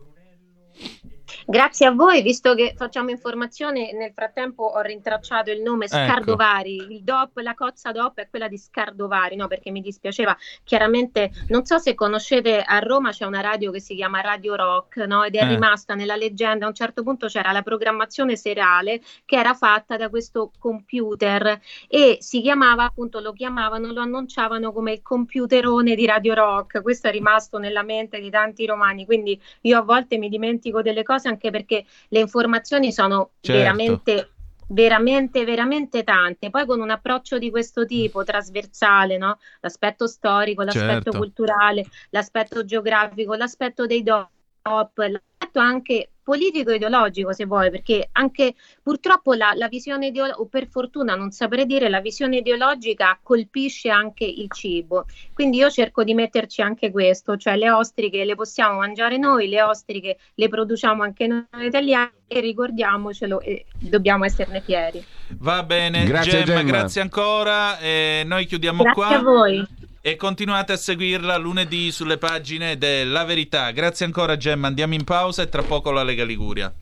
Grazie 1.45 1.87
a 1.87 1.91
voi, 1.91 2.21
visto 2.21 2.55
che 2.55 2.73
facciamo 2.75 3.09
informazione, 3.09 3.91
nel 3.93 4.13
frattempo 4.13 4.63
ho 4.63 4.79
rintracciato 4.81 5.51
il 5.51 5.61
nome 5.61 5.85
Ecco. 5.85 5.95
Scardovari, 5.95 6.75
il 6.89 7.03
DOP, 7.03 7.37
la 7.39 7.53
cozza 7.53 7.91
DOP 7.91 8.19
è 8.19 8.29
quella 8.29 8.47
di 8.47 8.57
Scardovari, 8.57 9.35
no? 9.35 9.47
Perché 9.47 9.69
mi 9.71 9.81
dispiaceva, 9.81 10.35
chiaramente, 10.63 11.31
non 11.49 11.65
so 11.65 11.77
se 11.79 11.95
conoscete, 11.95 12.61
a 12.61 12.79
Roma 12.79 13.11
c'è 13.11 13.25
una 13.25 13.41
radio 13.41 13.71
che 13.71 13.81
si 13.81 13.95
chiama 13.95 14.21
Radio 14.21 14.55
Rock, 14.55 14.97
no? 14.97 15.23
Ed 15.23 15.35
è 15.35 15.43
Eh. 15.43 15.47
rimasta 15.47 15.95
nella 15.95 16.15
leggenda, 16.15 16.65
a 16.65 16.69
un 16.69 16.73
certo 16.75 17.03
punto 17.03 17.27
c'era 17.27 17.51
la 17.51 17.61
programmazione 17.61 18.35
serale 18.37 19.01
che 19.25 19.35
era 19.35 19.53
fatta 19.53 19.97
da 19.97 20.09
questo 20.09 20.51
computer 20.59 21.59
e 21.87 22.17
si 22.21 22.41
chiamava, 22.41 22.85
appunto 22.85 23.19
lo 23.19 23.33
chiamavano, 23.33 23.91
lo 23.91 24.01
annunciavano 24.01 24.71
come 24.71 24.93
il 24.93 25.01
computerone 25.01 25.95
di 25.95 26.05
Radio 26.05 26.33
Rock, 26.33 26.81
questo 26.81 27.07
è 27.07 27.11
rimasto 27.11 27.57
nella 27.57 27.83
mente 27.83 28.19
di 28.19 28.29
tanti 28.29 28.65
romani, 28.65 29.05
quindi 29.05 29.39
io 29.61 29.77
a 29.77 29.81
volte 29.81 30.17
mi 30.17 30.29
dimentico 30.29 30.81
delle 30.81 31.03
cose 31.03 31.27
anche 31.33 31.51
perché 31.51 31.85
le 32.09 32.19
informazioni 32.19 32.91
sono 32.91 33.33
Certo. 33.41 33.59
veramente 33.61 34.27
veramente 34.67 35.43
veramente 35.43 36.03
tante 36.03 36.49
poi 36.49 36.65
con 36.65 36.79
un 36.79 36.89
approccio 36.89 37.37
di 37.37 37.49
questo 37.49 37.85
tipo 37.85 38.23
trasversale 38.23 39.17
no? 39.17 39.37
l'aspetto 39.59 40.07
storico 40.07 40.63
l'aspetto 40.63 41.11
Certo. 41.11 41.17
culturale 41.17 41.87
l'aspetto 42.11 42.63
geografico 42.63 43.35
l'aspetto 43.35 43.85
dei 43.85 44.03
DOP 44.03 44.97
l'aspetto 44.97 45.59
anche 45.59 46.12
politico 46.23 46.71
e 46.71 46.75
ideologico 46.75 47.33
se 47.33 47.45
vuoi 47.45 47.69
perché 47.69 48.09
anche 48.13 48.55
purtroppo 48.81 49.33
la, 49.33 49.53
la 49.55 49.67
visione 49.67 50.07
ideologica 50.07 50.39
o 50.41 50.45
per 50.45 50.67
fortuna 50.67 51.15
non 51.15 51.31
saprei 51.31 51.65
dire 51.65 51.89
la 51.89 51.99
visione 52.01 52.37
ideologica 52.37 53.19
colpisce 53.21 53.89
anche 53.89 54.23
il 54.25 54.49
cibo 54.51 55.05
quindi 55.33 55.57
io 55.57 55.69
cerco 55.69 56.03
di 56.03 56.13
metterci 56.13 56.61
anche 56.61 56.91
questo, 56.91 57.37
cioè 57.37 57.55
le 57.57 57.71
ostriche 57.71 58.23
le 58.23 58.35
possiamo 58.35 58.77
mangiare 58.77 59.17
noi, 59.17 59.47
le 59.47 59.61
ostriche 59.61 60.17
le 60.35 60.47
produciamo 60.47 61.03
anche 61.03 61.27
noi 61.27 61.43
italiani 61.65 62.11
e 62.27 62.39
ricordiamocelo 62.39 63.41
e 63.41 63.65
dobbiamo 63.79 64.25
esserne 64.25 64.61
fieri. 64.61 65.03
Va 65.37 65.63
bene, 65.63 66.05
Grazie, 66.05 66.43
Gemma, 66.43 66.59
Gemma. 66.59 66.61
grazie 66.63 67.01
ancora. 67.01 67.79
E 67.79 68.23
noi 68.25 68.45
chiudiamo 68.45 68.83
Grazie 68.83 69.03
qua. 69.03 69.17
a 69.17 69.21
voi. 69.21 69.67
E 70.05 70.17
continuate 70.17 70.73
a 70.73 70.75
seguirla 70.75 71.37
lunedì 71.37 71.89
sulle 71.89 72.17
pagine 72.17 72.77
della 72.77 73.23
Verità. 73.23 73.71
Grazie 73.71 74.03
ancora, 74.03 74.35
Gemma. 74.35 74.67
Andiamo 74.67 74.95
in 74.95 75.05
pausa 75.05 75.43
e 75.43 75.47
tra 75.47 75.63
poco 75.63 75.91
la 75.91 76.03
Lega 76.03 76.25
Liguria. 76.25 76.73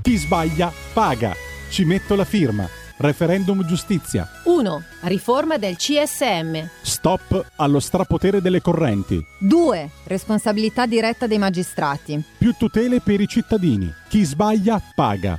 Chi 0.00 0.16
sbaglia 0.16 0.72
paga. 0.94 1.34
Ci 1.68 1.84
metto 1.84 2.14
la 2.14 2.24
firma. 2.24 2.66
Referendum 2.96 3.62
giustizia. 3.66 4.26
1. 4.44 4.82
Riforma 5.02 5.58
del 5.58 5.76
CSM. 5.76 6.66
Stop 6.80 7.52
allo 7.56 7.80
strapotere 7.80 8.40
delle 8.40 8.62
correnti. 8.62 9.22
2. 9.40 9.90
Responsabilità 10.04 10.86
diretta 10.86 11.26
dei 11.26 11.36
magistrati. 11.36 12.24
Più 12.38 12.54
tutele 12.58 13.02
per 13.02 13.20
i 13.20 13.28
cittadini. 13.28 13.92
Chi 14.08 14.24
sbaglia 14.24 14.80
paga. 14.94 15.38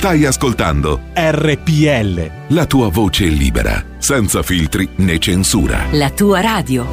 Stai 0.00 0.24
ascoltando 0.24 0.98
RPL. 1.12 2.54
la 2.54 2.64
tua 2.64 2.88
voce 2.88 3.26
libera, 3.26 3.84
senza 3.98 4.42
filtri 4.42 4.88
né 4.96 5.18
censura. 5.18 5.88
La 5.92 6.08
tua 6.08 6.40
radio. 6.40 6.88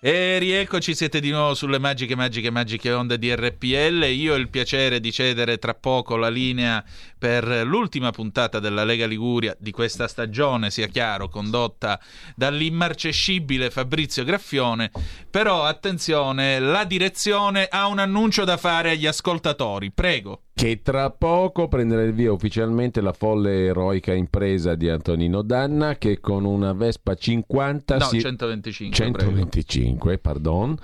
E 0.00 0.38
rieccoci, 0.38 0.94
siete 0.94 1.18
di 1.18 1.30
nuovo 1.30 1.54
sulle 1.54 1.80
magiche, 1.80 2.14
magiche, 2.14 2.50
magiche 2.50 2.92
onde 2.92 3.18
di 3.18 3.34
RPL. 3.34 4.04
Io 4.04 4.34
ho 4.34 4.36
il 4.36 4.48
piacere 4.48 5.00
di 5.00 5.10
cedere 5.10 5.58
tra 5.58 5.74
poco 5.74 6.16
la 6.16 6.28
linea 6.28 6.84
per 7.18 7.44
l'ultima 7.64 8.12
puntata 8.12 8.60
della 8.60 8.84
Lega 8.84 9.06
Liguria 9.08 9.56
di 9.58 9.72
questa 9.72 10.06
stagione, 10.06 10.70
sia 10.70 10.86
chiaro, 10.86 11.28
condotta 11.28 11.98
dall'immarcescibile 12.36 13.70
Fabrizio 13.70 14.22
Graffione. 14.22 14.92
Però 15.28 15.64
attenzione, 15.64 16.60
la 16.60 16.84
direzione 16.84 17.66
ha 17.68 17.88
un 17.88 17.98
annuncio 17.98 18.44
da 18.44 18.56
fare 18.56 18.90
agli 18.90 19.06
ascoltatori. 19.06 19.90
Prego. 19.90 20.42
Che 20.58 20.80
tra 20.80 21.10
poco 21.10 21.68
prenderà 21.68 22.00
il 22.00 22.14
via 22.14 22.32
ufficialmente 22.32 23.02
la 23.02 23.12
folle 23.12 23.66
eroica 23.66 24.14
impresa 24.14 24.74
di 24.74 24.88
Antonino 24.88 25.42
Danna 25.42 25.96
che 25.96 26.18
con 26.18 26.46
una 26.46 26.72
Vespa 26.72 27.14
50 27.14 27.98
No, 27.98 28.04
si... 28.06 28.20
125. 28.20 29.10
prego. 29.10 29.32
125, 29.32 30.16
pardon, 30.16 30.74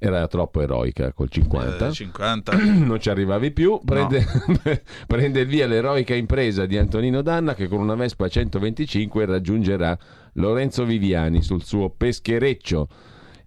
era 0.00 0.26
troppo 0.26 0.62
eroica 0.62 1.12
col 1.12 1.28
50. 1.30 1.86
Eh, 1.86 1.92
50. 1.92 2.56
non 2.84 2.98
ci 2.98 3.08
arrivavi 3.08 3.52
più. 3.52 3.78
Prende, 3.84 4.26
prende 5.06 5.40
il 5.42 5.46
via 5.46 5.68
l'eroica 5.68 6.16
impresa 6.16 6.66
di 6.66 6.76
Antonino 6.76 7.22
Danna 7.22 7.54
che 7.54 7.68
con 7.68 7.78
una 7.78 7.94
Vespa 7.94 8.26
125 8.26 9.26
raggiungerà 9.26 9.96
Lorenzo 10.32 10.84
Viviani 10.84 11.40
sul 11.40 11.62
suo 11.62 11.88
peschereccio. 11.88 12.88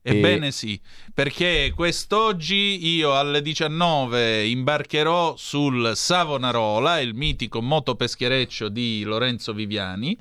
Ebbene 0.05 0.51
sì, 0.51 0.79
perché 1.13 1.71
quest'oggi 1.73 2.85
io 2.87 3.17
alle 3.17 3.41
19 3.41 4.45
imbarcherò 4.45 5.37
sul 5.37 5.93
Savonarola, 5.95 6.99
il 6.99 7.15
mitico 7.15 7.61
motopeschereccio 7.61 8.67
di 8.67 9.03
Lorenzo 9.03 9.53
Viviani. 9.53 10.17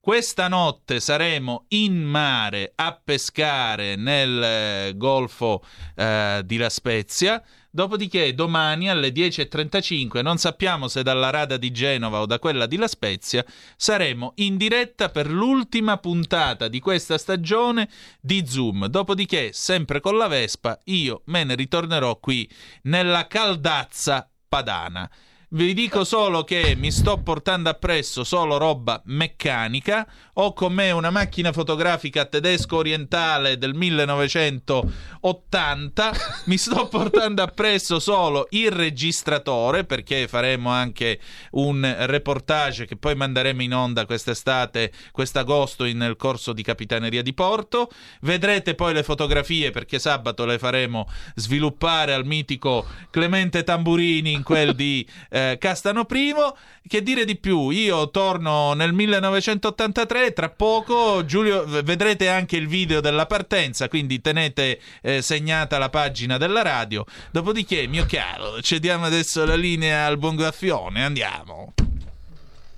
Questa 0.00 0.46
notte 0.46 1.00
saremo 1.00 1.64
in 1.70 2.00
mare 2.00 2.70
a 2.76 2.96
pescare 3.02 3.96
nel 3.96 4.40
eh, 4.40 4.92
golfo 4.96 5.64
eh, 5.96 6.42
di 6.44 6.56
La 6.58 6.70
Spezia. 6.70 7.42
Dopodiché 7.76 8.32
domani 8.32 8.88
alle 8.88 9.10
10.35, 9.10 10.22
non 10.22 10.38
sappiamo 10.38 10.88
se 10.88 11.02
dalla 11.02 11.28
rada 11.28 11.58
di 11.58 11.70
Genova 11.72 12.22
o 12.22 12.24
da 12.24 12.38
quella 12.38 12.64
di 12.64 12.78
La 12.78 12.88
Spezia, 12.88 13.44
saremo 13.76 14.32
in 14.36 14.56
diretta 14.56 15.10
per 15.10 15.28
l'ultima 15.30 15.98
puntata 15.98 16.68
di 16.68 16.80
questa 16.80 17.18
stagione 17.18 17.90
di 18.18 18.46
Zoom. 18.46 18.86
Dopodiché, 18.86 19.50
sempre 19.52 20.00
con 20.00 20.16
la 20.16 20.26
Vespa, 20.26 20.80
io 20.84 21.20
me 21.26 21.44
ne 21.44 21.54
ritornerò 21.54 22.18
qui 22.18 22.48
nella 22.84 23.26
caldazza 23.26 24.26
padana. 24.48 25.10
Vi 25.56 25.72
dico 25.72 26.04
solo 26.04 26.44
che 26.44 26.74
mi 26.76 26.90
sto 26.90 27.16
portando 27.16 27.70
appresso 27.70 28.24
solo 28.24 28.58
roba 28.58 29.00
meccanica. 29.06 30.06
Ho 30.34 30.52
con 30.52 30.74
me 30.74 30.90
una 30.90 31.08
macchina 31.08 31.50
fotografica 31.50 32.26
tedesco 32.26 32.76
orientale 32.76 33.56
del 33.56 33.72
1980. 33.72 36.12
mi 36.44 36.58
sto 36.58 36.88
portando 36.88 37.42
appresso 37.42 37.98
solo 38.00 38.48
il 38.50 38.70
registratore 38.70 39.84
perché 39.84 40.28
faremo 40.28 40.68
anche 40.68 41.20
un 41.52 41.90
reportage 42.00 42.84
che 42.84 42.96
poi 42.96 43.14
manderemo 43.14 43.62
in 43.62 43.72
onda 43.72 44.04
quest'estate, 44.04 44.92
quest'agosto 45.10 45.84
nel 45.84 46.16
corso 46.16 46.52
di 46.52 46.62
Capitaneria 46.62 47.22
di 47.22 47.32
Porto. 47.32 47.88
Vedrete 48.20 48.74
poi 48.74 48.92
le 48.92 49.02
fotografie 49.02 49.70
perché 49.70 49.98
sabato 49.98 50.44
le 50.44 50.58
faremo 50.58 51.08
sviluppare 51.34 52.12
al 52.12 52.26
mitico 52.26 52.84
Clemente 53.08 53.64
Tamburini 53.64 54.32
in 54.32 54.42
quel 54.42 54.74
di 54.74 55.08
eh, 55.30 55.44
Castano 55.58 56.04
Primo. 56.04 56.56
Che 56.86 57.02
dire 57.02 57.24
di 57.24 57.36
più? 57.36 57.70
Io 57.70 58.10
torno 58.10 58.74
nel 58.74 58.92
1983, 58.92 60.32
tra 60.32 60.48
poco 60.50 61.24
Giulio 61.24 61.64
vedrete 61.82 62.28
anche 62.28 62.56
il 62.56 62.68
video 62.68 63.00
della 63.00 63.26
partenza, 63.26 63.88
quindi 63.88 64.20
tenete 64.20 64.78
eh, 65.02 65.22
segnata 65.22 65.78
la 65.78 65.88
pagina 65.88 66.38
della 66.38 66.62
radio. 66.62 67.04
Dopodiché, 67.30 67.86
mio 67.86 68.06
caro, 68.08 68.60
cediamo 68.60 69.04
adesso 69.06 69.44
la 69.44 69.56
linea 69.56 70.06
al 70.06 70.18
buon 70.18 70.36
Gaffione, 70.36 71.04
andiamo. 71.04 71.72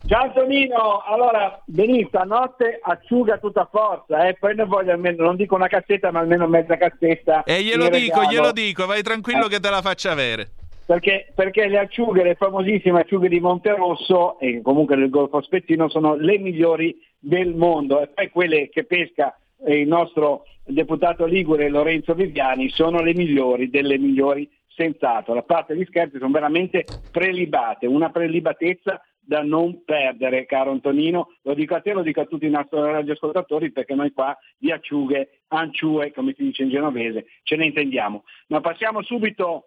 Ciao 0.07 0.23
Antonino, 0.23 1.03
allora 1.05 1.61
venì 1.67 2.03
stanotte 2.09 2.79
asciuga 2.83 3.37
tutta 3.37 3.69
forza, 3.71 4.27
eh? 4.27 4.37
poi 4.41 4.55
ne 4.55 4.65
voglio 4.65 4.93
almeno, 4.93 5.25
non 5.25 5.37
dico 5.37 5.55
una 5.55 5.67
cassetta 5.67 6.11
ma 6.11 6.21
almeno 6.21 6.47
mezza 6.47 6.79
cassetta. 6.79 7.43
E 7.43 7.63
glielo 7.63 7.91
dico, 7.91 8.21
regalo. 8.21 8.31
glielo 8.31 8.53
dico, 8.53 8.87
vai 8.87 9.03
tranquillo 9.03 9.47
eh. 9.47 9.49
che 9.51 9.61
te 9.61 9.69
la 9.69 9.83
faccia 9.83 10.13
avere. 10.13 10.49
Perché, 10.89 11.31
perché, 11.35 11.69
le 11.69 11.77
acciughe, 11.77 12.23
le 12.23 12.35
famosissime 12.35 13.01
acciughe 13.01 13.29
di 13.29 13.41
Monterosso 13.41 14.39
e 14.39 14.63
comunque 14.63 14.97
del 14.97 15.11
Golfo 15.11 15.43
Spezzino 15.43 15.91
sono 15.91 16.15
le 16.15 16.39
migliori 16.39 16.99
del 17.19 17.55
mondo 17.55 18.01
e 18.01 18.09
poi 18.09 18.31
quelle 18.31 18.71
che 18.71 18.85
pesca 18.85 19.39
il 19.67 19.87
nostro 19.87 20.45
deputato 20.65 21.27
Ligure 21.27 21.69
Lorenzo 21.69 22.15
Viviani 22.15 22.71
sono 22.71 23.03
le 23.03 23.13
migliori 23.13 23.69
delle 23.69 23.99
migliori 23.99 24.49
senz'altro. 24.67 25.35
La 25.35 25.43
parte 25.43 25.75
di 25.75 25.85
scherzi 25.85 26.17
sono 26.17 26.33
veramente 26.33 27.01
prelibate, 27.11 27.87
una 27.87 28.09
prelibatezza 28.09 28.99
da 29.21 29.43
non 29.43 29.85
perdere, 29.85 30.47
caro 30.47 30.71
Antonino. 30.71 31.35
Lo 31.43 31.53
dico 31.53 31.75
a 31.75 31.83
te, 31.83 31.93
lo 31.93 32.01
dico 32.01 32.23
a 32.23 32.25
tutti 32.25 32.47
i 32.47 32.51
nostri 32.51 32.81
radioascoltatori 32.81 33.73
perché 33.73 33.95
noi 33.95 34.13
qua 34.13 34.35
di 34.57 34.73
acciughe, 34.73 35.41
anciue, 35.49 36.13
come 36.13 36.33
si 36.35 36.45
dice 36.45 36.63
in 36.63 36.71
genovese, 36.71 37.27
ce 37.43 37.57
ne 37.57 37.67
intendiamo. 37.67 38.25
Ma 38.47 38.61
passiamo 38.63 39.03
subito 39.03 39.67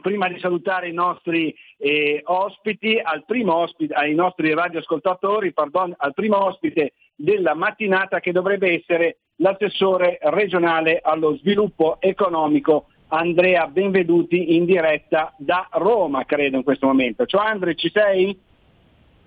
prima 0.00 0.28
di 0.28 0.38
salutare 0.38 0.88
i 0.88 0.92
nostri 0.92 1.54
eh, 1.76 2.22
ospiti, 2.24 3.00
ospite, 3.44 3.94
ai 3.94 4.14
nostri 4.14 4.54
radioascoltatori, 4.54 5.52
pardon, 5.52 5.94
al 5.96 6.14
primo 6.14 6.44
ospite 6.44 6.94
della 7.14 7.54
mattinata 7.54 8.20
che 8.20 8.32
dovrebbe 8.32 8.72
essere 8.72 9.18
l'assessore 9.36 10.18
regionale 10.22 11.00
allo 11.02 11.36
sviluppo 11.36 11.96
economico 12.00 12.86
Andrea 13.08 13.66
Benveduti 13.66 14.56
in 14.56 14.64
diretta 14.64 15.34
da 15.36 15.68
Roma, 15.72 16.24
credo 16.24 16.56
in 16.56 16.62
questo 16.62 16.86
momento. 16.86 17.26
Ciao 17.26 17.40
Andrea, 17.40 17.74
ci 17.74 17.90
sei? 17.92 18.38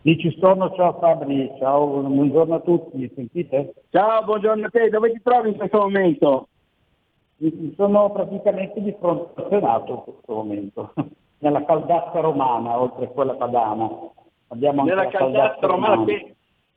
Sì, 0.01 0.18
ci 0.18 0.36
sono, 0.39 0.74
ciao 0.76 0.97
Fabri, 0.99 1.49
ciao, 1.59 2.01
buongiorno 2.01 2.55
a 2.55 2.59
tutti, 2.59 2.97
mi 2.97 3.11
sentite? 3.16 3.74
Ciao, 3.89 4.24
buongiorno 4.24 4.66
a 4.66 4.70
te, 4.70 4.89
dove 4.89 5.11
ti 5.11 5.22
trovi 5.24 5.49
in 5.49 5.55
questo 5.55 5.80
momento? 5.80 6.47
Sono 7.76 8.12
praticamente 8.12 8.82
di 8.82 8.96
fronte 9.00 9.41
al 9.41 9.48
Senato 9.50 9.91
in 9.91 10.04
questo 10.04 10.34
momento, 10.34 10.94
nella 11.39 11.66
caldazza 11.66 12.20
romana, 12.20 12.80
oltre 12.80 13.06
a 13.06 13.10
quella 13.10 13.34
padana. 13.34 13.89
Abbiamo 14.48 14.84
nella 14.84 15.08
caldazza 15.08 15.66
romana, 15.66 15.96
romana. 15.96 16.06
Che... 16.06 16.36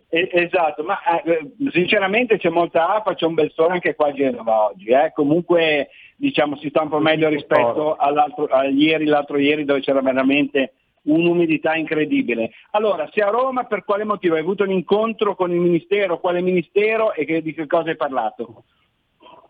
Eh, 0.09 0.31
esatto, 0.33 0.85
ma 0.85 0.99
eh, 1.23 1.53
sinceramente 1.73 2.39
c'è 2.39 2.49
molta 2.49 2.95
afa, 2.95 3.14
c'è 3.14 3.27
un 3.27 3.35
bel 3.35 3.51
sole 3.53 3.73
anche 3.73 3.95
qua 3.95 4.09
a 4.09 4.12
Genova 4.12 4.67
oggi, 4.67 4.89
eh? 4.91 5.12
comunque 5.12 5.89
diciamo 6.17 6.57
si 6.57 6.69
sta 6.69 6.83
un 6.83 6.89
po' 6.89 7.01
meglio 7.01 7.29
rispetto 7.29 7.97
all'altro, 7.97 8.45
a 8.47 8.64
ieri, 8.67 9.05
l'altro 9.05 9.37
ieri 9.37 9.64
dove 9.64 9.81
c'era 9.81 10.01
veramente 10.01 10.75
un'umidità 11.03 11.75
incredibile. 11.75 12.51
Allora, 12.71 13.09
se 13.12 13.21
a 13.21 13.31
Roma 13.31 13.64
per 13.64 13.85
quale 13.85 14.05
motivo 14.05 14.35
hai 14.35 14.41
avuto 14.41 14.62
un 14.62 14.71
incontro 14.71 15.35
con 15.35 15.53
il 15.53 15.61
Ministero, 15.61 16.21
quale 16.21 16.41
Ministero 16.41 17.12
e 17.12 17.25
che, 17.25 17.43
di 17.43 17.53
che 17.53 17.67
cosa 17.67 17.91
hai 17.91 17.97
parlato? 17.97 18.64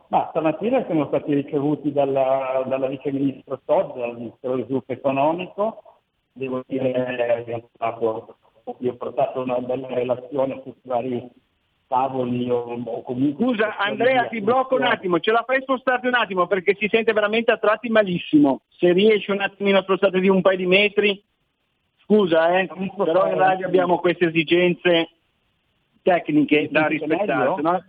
Ma 0.09 0.27
stamattina 0.31 0.85
siamo 0.85 1.07
stati 1.07 1.35
ricevuti 1.35 1.93
dalla, 1.93 2.63
dalla 2.67 2.87
Vice 2.87 3.11
Ministro 3.11 3.61
Todd, 3.65 3.97
dal 3.97 4.15
Ministero 4.15 4.55
dello 4.55 4.65
Sviluppo 4.65 4.93
Economico, 4.93 5.83
devo 6.33 6.63
dire 6.67 7.45
che 7.45 7.65
io 8.79 8.91
ho 8.91 8.97
portato 8.97 9.41
una 9.41 9.59
bella 9.59 9.89
relazione 9.89 10.61
su 10.63 10.75
vari 10.83 11.29
tavoli 11.89 12.51
o, 12.51 12.81
o 12.85 13.03
comunque... 13.03 13.45
Scusa 13.45 13.77
Andrea 13.77 14.27
ti 14.27 14.41
blocco 14.41 14.77
un 14.77 14.85
attimo, 14.85 15.19
ce 15.21 15.33
la 15.33 15.45
fai 15.47 15.63
spostare 15.63 16.07
un 16.07 16.15
attimo 16.15 16.47
perché 16.47 16.75
si 16.75 16.89
sente 16.89 17.13
veramente 17.13 17.51
a 17.53 17.59
tratti 17.59 17.89
malissimo, 17.89 18.61
se 18.69 18.93
riesci 18.93 19.31
un 19.31 19.41
attimino 19.41 19.79
a 19.79 19.83
spostare 19.83 20.21
di 20.21 20.29
un 20.29 20.41
paio 20.41 20.57
di 20.57 20.67
metri 20.67 21.25
Scusa, 22.07 22.57
eh, 22.61 22.69
però 22.97 23.29
in 23.29 23.37
radio 23.37 23.67
abbiamo 23.67 23.99
queste 23.99 24.27
esigenze 24.27 25.11
tecniche 26.03 26.69
da 26.71 26.87
rispettare. 26.87 27.61
No? 27.61 27.85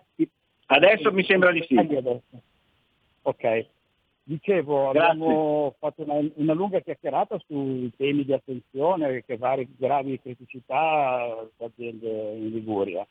Adesso 0.68 1.12
mi 1.12 1.24
sembra 1.24 1.52
di 1.52 1.64
sì. 1.68 1.76
Ok. 3.22 3.66
Dicevo, 4.24 4.92
Grazie. 4.92 5.10
abbiamo 5.10 5.76
fatto 5.80 6.04
una, 6.04 6.30
una, 6.36 6.54
lunga 6.54 6.82
chiacchierata 6.82 7.40
sui 7.48 7.90
temi 7.96 8.26
di 8.26 8.34
attenzione 8.34 9.24
che 9.24 9.38
varie 9.38 9.68
gravi 9.78 10.20
criticità 10.20 11.48
aziende 11.60 12.34
in 12.34 12.50
Liguria. 12.50 13.08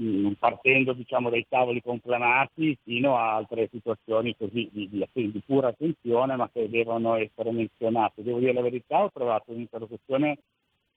Mm, 0.00 0.32
partendo 0.38 0.92
diciamo, 0.94 1.30
dai 1.30 1.46
tavoli 1.48 1.80
conclamati 1.82 2.76
fino 2.82 3.16
a 3.16 3.34
altre 3.34 3.68
situazioni 3.70 4.34
così 4.36 4.68
di, 4.72 4.88
di, 4.88 5.06
di, 5.12 5.42
pura 5.44 5.68
attenzione 5.68 6.34
ma 6.34 6.48
che 6.50 6.68
devono 6.68 7.14
essere 7.14 7.52
menzionate. 7.52 8.24
Devo 8.24 8.40
dire 8.40 8.54
la 8.54 8.62
verità, 8.62 9.04
ho 9.04 9.10
trovato 9.12 9.52
un'interlocuzione 9.52 10.38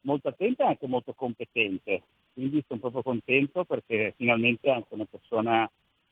molto 0.01 0.29
attenta 0.29 0.63
e 0.63 0.67
anche 0.67 0.87
molto 0.87 1.13
competente, 1.13 2.01
quindi 2.35 2.63
sono 2.67 2.81
proprio 2.81 3.01
contento 3.01 3.63
perché 3.63 4.13
finalmente 4.17 4.69
anche 4.69 4.93
una 4.93 5.07
persona 5.09 5.67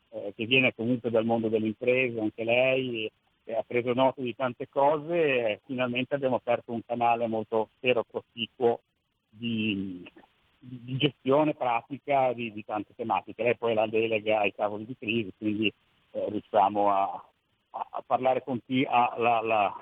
eh, 0.09 0.33
che 0.35 0.45
viene 0.45 0.73
comunque 0.73 1.09
dal 1.09 1.25
mondo 1.25 1.49
delle 1.49 1.67
imprese, 1.67 2.19
anche 2.19 2.43
lei, 2.45 3.11
ha 3.51 3.63
preso 3.67 3.93
nota 3.93 4.21
di 4.21 4.33
tante 4.33 4.69
cose, 4.69 5.15
e 5.15 5.61
finalmente 5.65 6.15
abbiamo 6.15 6.37
aperto 6.37 6.71
un 6.71 6.81
canale 6.85 7.27
molto, 7.27 7.69
spero, 7.75 8.05
proficuo 8.09 8.79
di, 9.27 10.09
di 10.57 10.95
gestione 10.95 11.53
pratica 11.53 12.31
di, 12.31 12.53
di, 12.53 12.63
tante 12.63 12.93
tematiche. 12.95 13.43
Lei 13.43 13.57
poi 13.57 13.73
la 13.73 13.87
delega 13.87 14.39
ai 14.39 14.53
tavoli 14.55 14.85
di 14.85 14.95
crisi, 14.97 15.33
quindi 15.37 15.71
eh, 16.11 16.29
riusciamo 16.29 16.89
a, 16.89 17.25
a, 17.71 18.03
parlare 18.05 18.43
con 18.43 18.61
chi 18.65 18.85
ha 18.89 19.13
la, 19.17 19.41
la, 19.41 19.75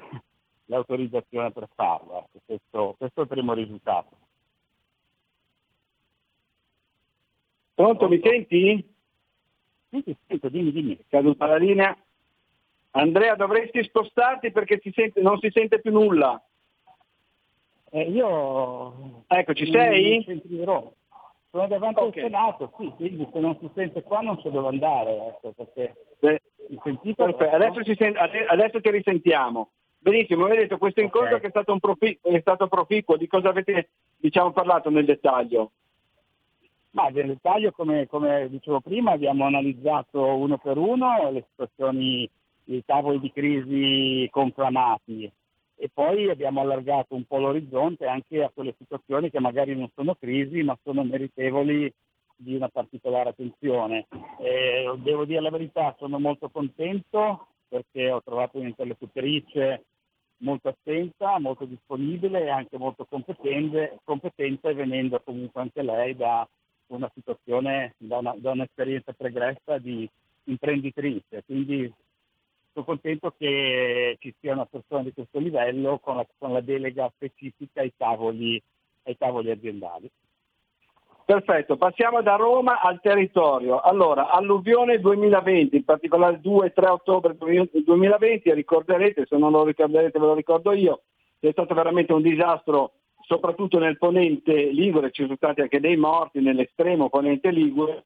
l'autorizzazione 0.66 1.52
per 1.52 1.68
farlo. 1.76 2.20
Ecco, 2.20 2.40
questo, 2.46 2.96
questo, 2.98 3.20
è 3.20 3.24
il 3.24 3.30
primo 3.30 3.54
risultato. 3.54 4.18
Pronto, 7.82 8.08
mi 8.08 8.22
senti? 8.24 8.94
Sì, 9.90 10.04
ti 10.04 10.16
sento, 10.28 10.50
dimmi, 10.50 10.72
dimmi. 10.72 11.04
Caduta 11.10 11.48
la 11.48 11.56
linea. 11.56 11.98
Andrea, 12.92 13.34
dovresti 13.34 13.84
spostarti 13.84 14.52
perché 14.52 14.80
si 14.84 14.92
sente, 14.94 15.20
non 15.20 15.40
si 15.40 15.50
sente 15.52 15.80
più 15.80 15.92
nulla. 15.92 16.40
Eh, 17.90 18.04
io... 18.04 19.24
Ecco, 19.26 19.54
ci 19.54 19.72
sei? 19.72 20.24
Sono 21.50 21.68
davanti 21.68 22.02
okay. 22.02 22.24
al 22.24 22.30
Senato, 22.30 22.72
sì, 22.78 22.94
quindi 22.96 23.28
se 23.34 23.40
non 23.40 23.58
si 23.60 23.68
sente 23.74 24.04
qua 24.04 24.22
non 24.22 24.40
so 24.42 24.50
dove 24.50 24.68
andare, 24.68 25.28
ecco, 25.30 25.52
perché 25.52 25.96
Beh, 26.20 26.40
sentito... 26.84 27.24
adesso, 27.24 27.84
sente, 27.96 28.20
adesso, 28.48 28.80
ti 28.80 28.92
risentiamo. 28.92 29.72
Benissimo, 29.98 30.48
mi 30.48 30.56
detto 30.56 30.78
questo 30.78 31.02
incontro 31.02 31.38
okay. 31.38 31.42
che 31.42 31.48
è 31.48 31.50
stato, 31.50 31.78
proficuo, 31.80 32.32
è 32.32 32.40
stato 32.42 32.68
proficuo, 32.68 33.18
di 33.18 33.26
cosa 33.28 33.50
avete 33.50 33.90
diciamo, 34.18 34.52
parlato 34.52 34.92
nel 34.92 35.06
dettaglio? 35.06 35.72
Ma 36.92 37.08
nel 37.08 37.28
dettaglio, 37.28 37.72
come, 37.72 38.08
come, 38.08 38.50
dicevo 38.50 38.82
prima, 38.82 39.12
abbiamo 39.12 39.46
analizzato 39.46 40.22
uno 40.22 40.58
per 40.58 40.78
uno 40.78 41.32
le 41.32 41.46
situazioni, 41.50 42.30
i 42.66 42.84
tavoli 42.86 43.20
di 43.20 43.32
crisi 43.32 44.28
conclamati, 44.30 45.32
e 45.82 45.90
poi 45.92 46.30
abbiamo 46.30 46.62
allargato 46.62 47.16
un 47.16 47.24
po' 47.24 47.40
l'orizzonte 47.40 48.06
anche 48.06 48.44
a 48.44 48.52
quelle 48.54 48.76
situazioni 48.78 49.32
che 49.32 49.40
magari 49.40 49.76
non 49.76 49.90
sono 49.96 50.14
crisi 50.14 50.62
ma 50.62 50.78
sono 50.84 51.04
meritevoli 51.04 51.92
di 52.36 52.56
una 52.56 52.70
particolare 52.70 53.30
attenzione. 53.30 54.06
Eh, 54.40 54.94
devo 54.98 55.26
dire 55.26 55.42
la 55.42 55.50
verità, 55.50 55.96
sono 55.98 56.20
molto 56.20 56.50
contento 56.50 57.48
perché 57.68 58.12
ho 58.12 58.22
trovato 58.22 58.60
un'interlocutrice 58.60 59.86
molto 60.38 60.70
attenta, 60.70 61.40
molto 61.40 61.66
disponibile 61.66 62.44
e 62.44 62.50
anche 62.50 62.78
molto 62.78 63.06
competente, 63.06 64.00
competente 64.04 64.74
venendo 64.74 65.20
comunque 65.24 65.62
anche 65.62 65.82
lei 65.82 66.16
da 66.16 66.48
una 66.96 67.12
situazione, 67.14 67.96
da, 67.98 68.18
una, 68.18 68.34
da 68.38 68.52
un'esperienza 68.52 69.14
pregressa 69.14 69.78
di 69.78 70.10
imprenditrice. 70.46 71.44
Quindi 71.46 71.92
sono 72.74 72.86
contento 72.86 73.34
che 73.38 74.18
ci 74.20 74.34
sia 74.40 74.54
una 74.54 74.66
persona 74.66 75.04
di 75.04 75.14
questo 75.14 75.40
livello 75.40 76.00
con 76.00 76.18
la, 76.18 76.26
con 76.38 76.54
la 76.54 76.62
delega 76.62 77.12
specifica 77.16 77.82
ai 77.82 77.94
tavoli, 77.96 78.62
ai 79.04 79.18
tavoli 79.18 79.52
aziendali. 79.52 80.10
Perfetto, 81.24 81.78
passiamo 81.78 82.22
da 82.22 82.36
Roma 82.36 82.82
al 82.82 83.00
territorio. 83.00 83.80
Allora, 83.80 84.32
alluvione 84.32 85.00
2020, 85.00 85.78
in 85.78 85.86
particolare 85.86 86.42
2-3 86.42 86.90
ottobre 86.90 87.38
2020, 87.38 88.54
ricorderete, 88.54 89.26
se 89.28 89.38
non 89.38 89.52
lo 89.52 89.64
ricorderete 89.64 90.20
ve 90.20 90.26
lo 90.26 90.34
ricordo 90.34 90.74
io, 90.74 91.04
è 91.40 91.52
stato 91.52 91.74
veramente 91.74 92.12
un 92.12 92.22
disastro 92.22 92.92
soprattutto 93.22 93.80
nel 93.80 93.98
ponente 93.98 94.54
Ligure, 94.72 95.12
ci 95.12 95.24
sono 95.24 95.36
stati 95.36 95.62
anche 95.62 95.80
dei 95.80 95.98
morti 95.98 96.40
nell'estremo 96.40 97.10
ponente 97.10 97.52
Ligure, 97.52 98.04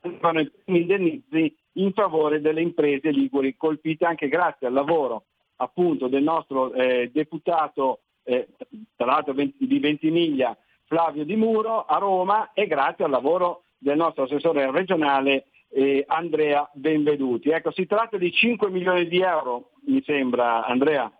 finalmente 0.00 0.56
i 0.56 0.62
primi 0.64 0.80
indennizi 0.80 1.56
in 1.74 1.92
favore 1.92 2.40
delle 2.40 2.60
imprese 2.60 3.10
liguri, 3.10 3.56
colpite 3.56 4.04
anche 4.04 4.28
grazie 4.28 4.66
al 4.66 4.72
lavoro 4.72 5.24
appunto 5.56 6.08
del 6.08 6.22
nostro 6.22 6.72
eh, 6.72 7.10
deputato, 7.12 8.00
eh, 8.24 8.48
tra 8.96 9.06
l'altro 9.06 9.32
di 9.32 9.78
Ventimiglia, 9.78 10.56
Flavio 10.84 11.24
Di 11.24 11.36
Muro 11.36 11.84
a 11.84 11.98
Roma 11.98 12.52
e 12.52 12.66
grazie 12.66 13.04
al 13.04 13.10
lavoro 13.10 13.62
del 13.76 13.96
nostro 13.96 14.24
assessore 14.24 14.70
regionale 14.70 15.46
eh, 15.70 16.04
Andrea 16.06 16.68
Benveduti. 16.72 17.50
Ecco, 17.50 17.72
si 17.72 17.86
tratta 17.86 18.16
di 18.16 18.32
5 18.32 18.70
milioni 18.70 19.06
di 19.06 19.20
euro, 19.20 19.70
mi 19.86 20.02
sembra, 20.04 20.64
Andrea. 20.64 21.12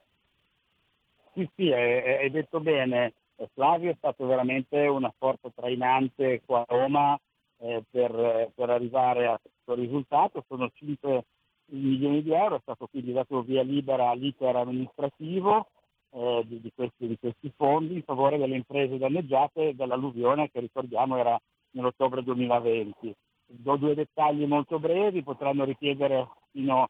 Sì, 1.38 1.48
sì, 1.54 1.72
hai 1.72 2.28
detto 2.30 2.58
bene. 2.58 3.12
Flavio 3.54 3.92
è 3.92 3.94
stato 3.96 4.26
veramente 4.26 4.76
una 4.88 5.14
forza 5.16 5.48
trainante 5.54 6.42
qua 6.44 6.64
a 6.66 6.76
Roma 6.76 7.16
eh, 7.58 7.84
per, 7.88 8.50
per, 8.52 8.70
arrivare 8.70 9.28
a 9.28 9.38
questo 9.40 9.80
risultato. 9.80 10.44
Sono 10.48 10.68
5 10.74 11.24
milioni 11.66 12.24
di 12.24 12.32
euro, 12.32 12.56
è 12.56 12.60
stato 12.60 12.88
quindi 12.88 13.12
dato 13.12 13.42
via 13.42 13.62
libera 13.62 14.10
all'iter 14.10 14.56
amministrativo 14.56 15.68
eh, 16.10 16.42
di, 16.44 16.60
di, 16.60 16.72
questi, 16.74 17.06
di, 17.06 17.16
questi, 17.16 17.52
fondi 17.54 17.94
in 17.94 18.02
favore 18.02 18.36
delle 18.36 18.56
imprese 18.56 18.98
danneggiate 18.98 19.76
dall'alluvione 19.76 20.50
che 20.50 20.58
ricordiamo 20.58 21.18
era 21.18 21.40
nell'ottobre 21.70 22.24
2020. 22.24 23.14
Do 23.46 23.76
due 23.76 23.94
dettagli 23.94 24.44
molto 24.44 24.80
brevi, 24.80 25.22
potranno 25.22 25.62
richiedere 25.62 26.26
fino 26.50 26.88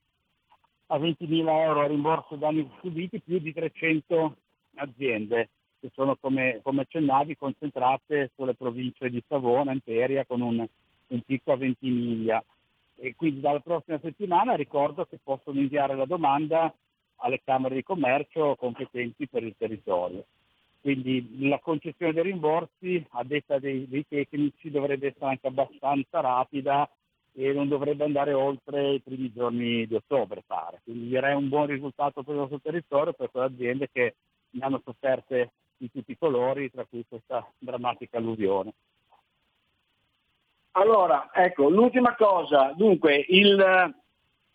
a 0.91 0.99
20.000 0.99 1.49
euro 1.49 1.80
a 1.80 1.86
rimborso 1.86 2.36
danni 2.36 2.68
subiti 2.80 3.20
più 3.20 3.39
di 3.39 3.53
300 3.53 4.36
aziende 4.76 5.49
che 5.80 5.91
sono 5.95 6.16
come, 6.16 6.61
come 6.62 6.82
accennavi 6.82 7.36
concentrate 7.36 8.30
sulle 8.34 8.55
province 8.55 9.11
di 9.11 9.22
Savona, 9.26 9.72
Imperia 9.72 10.24
con 10.24 10.41
un, 10.41 10.66
un 11.09 11.20
picco 11.22 11.53
a 11.53 11.57
Ventimiglia. 11.57 12.43
E 12.97 13.14
quindi 13.14 13.41
dalla 13.41 13.61
prossima 13.61 13.99
settimana 14.01 14.55
ricordo 14.55 15.05
che 15.05 15.18
possono 15.22 15.61
inviare 15.61 15.95
la 15.95 16.05
domanda 16.05 16.72
alle 17.16 17.41
Camere 17.45 17.76
di 17.76 17.84
Commercio 17.84 18.57
competenti 18.57 19.28
per 19.28 19.45
il 19.45 19.55
territorio. 19.57 20.24
Quindi 20.80 21.49
la 21.49 21.59
concessione 21.59 22.12
dei 22.12 22.22
rimborsi, 22.24 23.05
a 23.11 23.24
detta 23.24 23.59
dei, 23.59 23.86
dei 23.89 24.07
tecnici, 24.09 24.70
dovrebbe 24.70 25.09
essere 25.09 25.26
anche 25.26 25.47
abbastanza 25.47 26.20
rapida 26.20 26.89
e 27.41 27.53
non 27.53 27.68
dovrebbe 27.68 28.03
andare 28.03 28.32
oltre 28.32 28.95
i 28.95 29.01
primi 29.01 29.32
giorni 29.32 29.86
di 29.86 29.95
ottobre, 29.95 30.43
pare. 30.45 30.80
Quindi 30.82 31.07
direi 31.07 31.36
un 31.36 31.49
buon 31.49 31.66
risultato 31.66 32.24
per 32.24 32.34
il 32.34 32.41
nostro 32.41 32.59
territorio, 32.61 33.12
per 33.12 33.30
quelle 33.30 33.47
aziende 33.47 33.89
che 33.93 34.16
ne 34.51 34.64
hanno 34.64 34.82
sofferte 34.84 35.53
di 35.76 35.89
tutti 35.89 36.11
i 36.11 36.18
colori, 36.18 36.68
tra 36.68 36.84
cui 36.84 37.05
questa 37.09 37.49
drammatica 37.57 38.18
alluvione. 38.18 38.72
Allora, 40.72 41.30
ecco, 41.32 41.68
l'ultima 41.68 42.16
cosa, 42.16 42.72
dunque, 42.76 43.24
il, 43.28 43.95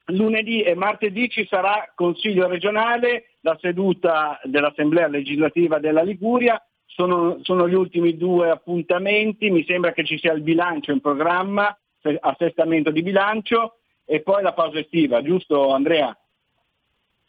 lunedì 0.08 0.62
e 0.62 0.76
martedì 0.76 1.30
ci 1.30 1.46
sarà 1.48 1.90
Consiglio 1.96 2.48
regionale, 2.48 3.36
la 3.42 3.58
seduta 3.62 4.42
dell'Assemblea 4.44 5.08
legislativa 5.08 5.80
della 5.80 6.04
Liguria, 6.04 6.62
sono, 6.86 7.40
sono, 7.44 7.68
gli 7.68 7.74
ultimi 7.74 8.18
due 8.18 8.50
appuntamenti, 8.50 9.50
mi 9.50 9.64
sembra 9.64 9.94
che 9.94 10.04
ci 10.04 10.18
sia 10.18 10.34
il 10.34 10.42
bilancio 10.42 10.92
in 10.92 11.00
programma, 11.00 11.76
assestamento 12.20 12.92
di 12.92 13.02
bilancio 13.02 13.78
e 14.06 14.22
poi 14.22 14.44
la 14.44 14.54
pausa 14.54 14.80
estiva, 14.80 15.22
giusto 15.22 15.72
Andrea? 15.72 16.16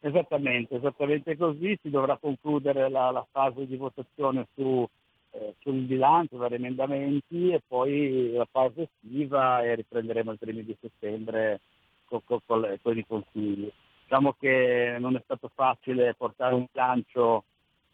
Esattamente, 0.00 0.76
esattamente 0.76 1.36
così, 1.36 1.78
si 1.80 1.88
dovrà 1.88 2.18
concludere 2.18 2.90
la, 2.90 3.10
la 3.10 3.26
fase 3.30 3.66
di 3.66 3.76
votazione 3.76 4.46
su, 4.54 4.86
eh, 5.30 5.54
sul 5.60 5.80
bilancio, 5.80 6.36
vari 6.36 6.56
emendamenti 6.56 7.50
e 7.50 7.62
poi 7.66 8.32
la 8.32 8.46
fase 8.50 8.82
estiva 8.82 9.62
e 9.62 9.76
riprenderemo 9.76 10.32
il 10.32 10.38
primi 10.38 10.62
di 10.62 10.76
settembre 10.78 11.60
con, 12.04 12.20
con, 12.24 12.40
con, 12.44 12.78
con 12.82 12.98
i 12.98 13.06
consigli. 13.06 13.70
Diciamo 14.02 14.34
che 14.38 14.96
non 14.98 15.16
è 15.16 15.20
stato 15.24 15.50
facile 15.54 16.14
portare 16.14 16.54
un 16.54 16.66
bilancio 16.70 17.44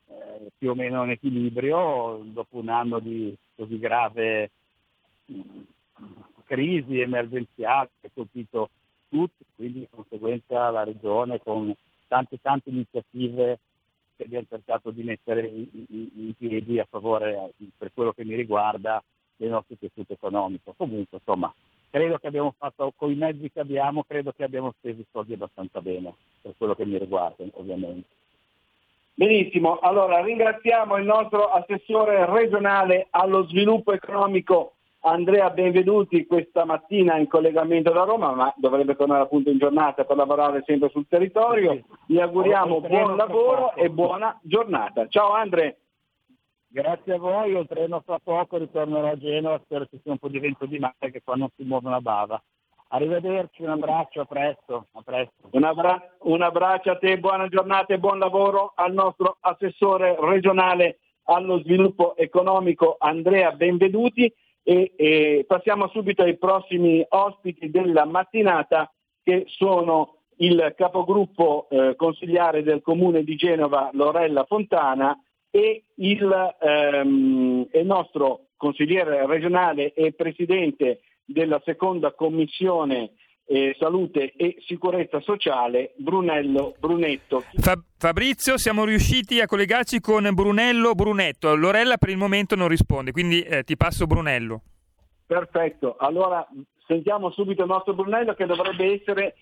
eh, 0.08 0.50
più 0.58 0.70
o 0.70 0.74
meno 0.74 1.04
in 1.04 1.10
equilibrio 1.10 2.20
dopo 2.24 2.56
un 2.56 2.68
anno 2.68 2.98
di 2.98 3.32
così 3.54 3.78
grave 3.78 4.50
crisi 6.50 6.98
emergenziale 6.98 7.90
che 8.00 8.08
ha 8.08 8.10
colpito 8.12 8.70
tutti, 9.08 9.44
quindi 9.54 9.78
di 9.80 9.88
conseguenza 9.88 10.70
la 10.70 10.82
Regione 10.82 11.38
con 11.38 11.72
tante 12.08 12.40
tante 12.42 12.70
iniziative 12.70 13.60
che 14.16 14.24
abbiamo 14.24 14.46
cercato 14.48 14.90
di 14.90 15.04
mettere 15.04 15.46
in, 15.46 15.86
in 15.88 16.34
piedi 16.36 16.80
a 16.80 16.86
favore, 16.90 17.52
per 17.78 17.92
quello 17.94 18.12
che 18.12 18.24
mi 18.24 18.34
riguarda, 18.34 19.00
del 19.36 19.50
nostro 19.50 19.76
tessuto 19.78 20.12
economico. 20.12 20.74
Comunque, 20.76 21.18
insomma, 21.18 21.54
credo 21.88 22.18
che 22.18 22.26
abbiamo 22.26 22.52
fatto, 22.58 22.92
con 22.96 23.12
i 23.12 23.14
mezzi 23.14 23.48
che 23.48 23.60
abbiamo, 23.60 24.02
credo 24.02 24.32
che 24.32 24.42
abbiamo 24.42 24.74
speso 24.76 25.00
i 25.00 25.06
soldi 25.12 25.34
abbastanza 25.34 25.80
bene, 25.80 26.12
per 26.42 26.54
quello 26.58 26.74
che 26.74 26.84
mi 26.84 26.98
riguarda, 26.98 27.44
ovviamente. 27.52 28.08
Benissimo, 29.14 29.78
allora 29.78 30.20
ringraziamo 30.20 30.96
il 30.96 31.04
nostro 31.04 31.48
assessore 31.50 32.26
regionale 32.26 33.06
allo 33.10 33.46
sviluppo 33.46 33.92
economico 33.92 34.74
Andrea 35.02 35.48
Benveduti 35.48 36.26
questa 36.26 36.66
mattina 36.66 37.16
in 37.16 37.26
collegamento 37.26 37.90
da 37.90 38.02
Roma, 38.04 38.34
ma 38.34 38.52
dovrebbe 38.56 38.96
tornare 38.96 39.22
appunto 39.22 39.48
in 39.48 39.56
giornata 39.56 40.04
per 40.04 40.16
lavorare 40.16 40.62
sempre 40.66 40.90
sul 40.90 41.06
territorio. 41.08 41.80
Gli 42.06 42.18
auguriamo 42.18 42.82
buon 42.82 43.16
lavoro 43.16 43.74
e 43.76 43.88
buona 43.88 44.38
giornata. 44.42 45.06
Ciao 45.08 45.32
Andre. 45.32 45.78
Grazie 46.68 47.14
a 47.14 47.18
voi, 47.18 47.52
io 47.52 47.64
treno 47.66 48.02
fra 48.04 48.18
poco, 48.22 48.58
ritornerò 48.58 49.08
a 49.08 49.16
Genova, 49.16 49.58
spero 49.64 49.86
ci 49.86 49.98
sia 50.02 50.12
un 50.12 50.18
po' 50.18 50.28
di 50.28 50.38
vento 50.38 50.66
di 50.66 50.78
mare 50.78 51.10
che 51.10 51.22
qua 51.24 51.34
non 51.34 51.48
si 51.56 51.64
muove 51.64 51.88
una 51.88 52.00
bava. 52.00 52.40
Arrivederci, 52.88 53.62
un 53.62 53.70
abbraccio, 53.70 54.20
a 54.20 54.24
presto. 54.26 54.86
A 54.92 55.02
presto. 55.02 55.48
Un, 55.52 55.64
abbra- 55.64 56.00
un 56.24 56.42
abbraccio 56.42 56.90
a 56.90 56.98
te, 56.98 57.18
buona 57.18 57.48
giornata 57.48 57.94
e 57.94 57.98
buon 57.98 58.18
lavoro 58.18 58.72
al 58.74 58.92
nostro 58.92 59.38
assessore 59.40 60.14
regionale 60.20 60.98
allo 61.24 61.58
sviluppo 61.60 62.16
economico 62.16 62.96
Andrea 62.98 63.52
Benveduti 63.52 64.32
e, 64.62 64.92
e 64.96 65.44
passiamo 65.46 65.88
subito 65.88 66.22
ai 66.22 66.36
prossimi 66.36 67.04
ospiti 67.08 67.70
della 67.70 68.04
mattinata 68.04 68.92
che 69.22 69.44
sono 69.48 70.16
il 70.36 70.74
capogruppo 70.76 71.68
eh, 71.70 71.94
consigliare 71.96 72.62
del 72.62 72.80
comune 72.82 73.22
di 73.24 73.36
Genova 73.36 73.90
Lorella 73.92 74.44
Fontana 74.44 75.16
e 75.50 75.84
il, 75.96 76.56
ehm, 76.60 77.68
il, 77.72 77.86
nostro 77.86 78.46
consigliere 78.56 79.26
regionale 79.26 79.92
e 79.92 80.12
presidente 80.12 81.00
della 81.24 81.60
seconda 81.64 82.12
commissione 82.12 83.12
eh, 83.52 83.74
salute 83.80 84.32
e 84.36 84.58
sicurezza 84.64 85.18
sociale 85.20 85.92
Brunello 85.96 86.74
Brunetto. 86.78 87.42
Fa- 87.54 87.82
Fabrizio, 87.98 88.56
siamo 88.56 88.84
riusciti 88.84 89.40
a 89.40 89.46
collegarci 89.46 90.00
con 90.00 90.28
Brunello 90.32 90.94
Brunetto. 90.94 91.56
Lorella 91.56 91.96
per 91.96 92.10
il 92.10 92.16
momento 92.16 92.54
non 92.54 92.68
risponde, 92.68 93.10
quindi 93.10 93.42
eh, 93.42 93.64
ti 93.64 93.76
passo 93.76 94.06
Brunello. 94.06 94.62
Perfetto, 95.26 95.96
allora 95.98 96.46
sentiamo 96.86 97.32
subito 97.32 97.62
il 97.62 97.68
nostro 97.68 97.92
Brunello 97.92 98.34
che 98.34 98.46
dovrebbe 98.46 99.00
essere 99.00 99.34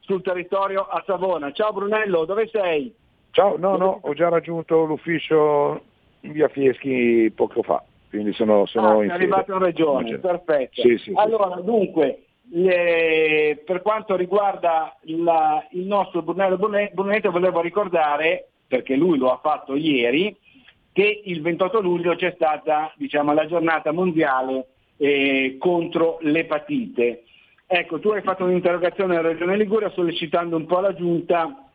sul 0.00 0.20
territorio 0.20 0.82
a 0.86 1.02
Savona. 1.06 1.50
Ciao 1.52 1.72
Brunello, 1.72 2.26
dove 2.26 2.46
sei? 2.52 2.94
Ciao, 3.30 3.56
no, 3.56 3.78
no, 3.78 3.98
ho 4.02 4.12
già 4.12 4.28
raggiunto 4.28 4.84
l'ufficio 4.84 5.82
in 6.20 6.32
via 6.32 6.48
Fieschi 6.48 7.32
poco 7.34 7.62
fa, 7.62 7.82
quindi 8.10 8.34
sono, 8.34 8.66
sono 8.66 8.98
ah, 8.98 9.04
in 9.04 9.10
arrivato 9.10 9.52
in 9.52 9.58
regione, 9.58 10.18
perfetto. 10.18 10.82
Sì, 10.82 10.98
sì, 10.98 11.12
allora, 11.14 11.56
sì. 11.56 11.64
dunque, 11.64 12.23
le, 12.50 13.62
per 13.64 13.82
quanto 13.82 14.16
riguarda 14.16 14.96
la, 15.02 15.66
il 15.72 15.86
nostro 15.86 16.22
Brunello 16.22 16.56
Brunetto, 16.56 17.30
volevo 17.30 17.60
ricordare, 17.60 18.48
perché 18.66 18.96
lui 18.96 19.18
lo 19.18 19.32
ha 19.32 19.40
fatto 19.42 19.74
ieri, 19.74 20.36
che 20.92 21.22
il 21.24 21.40
28 21.40 21.80
luglio 21.80 22.14
c'è 22.14 22.32
stata 22.36 22.92
diciamo, 22.96 23.32
la 23.32 23.46
giornata 23.46 23.92
mondiale 23.92 24.66
eh, 24.96 25.56
contro 25.58 26.18
l'epatite. 26.20 27.24
Ecco, 27.66 27.98
tu 27.98 28.10
hai 28.10 28.22
fatto 28.22 28.44
un'interrogazione 28.44 29.16
alla 29.16 29.28
Regione 29.28 29.56
Liguria 29.56 29.90
sollecitando 29.90 30.56
un 30.56 30.66
po' 30.66 30.80
la 30.80 30.94
Giunta, 30.94 31.68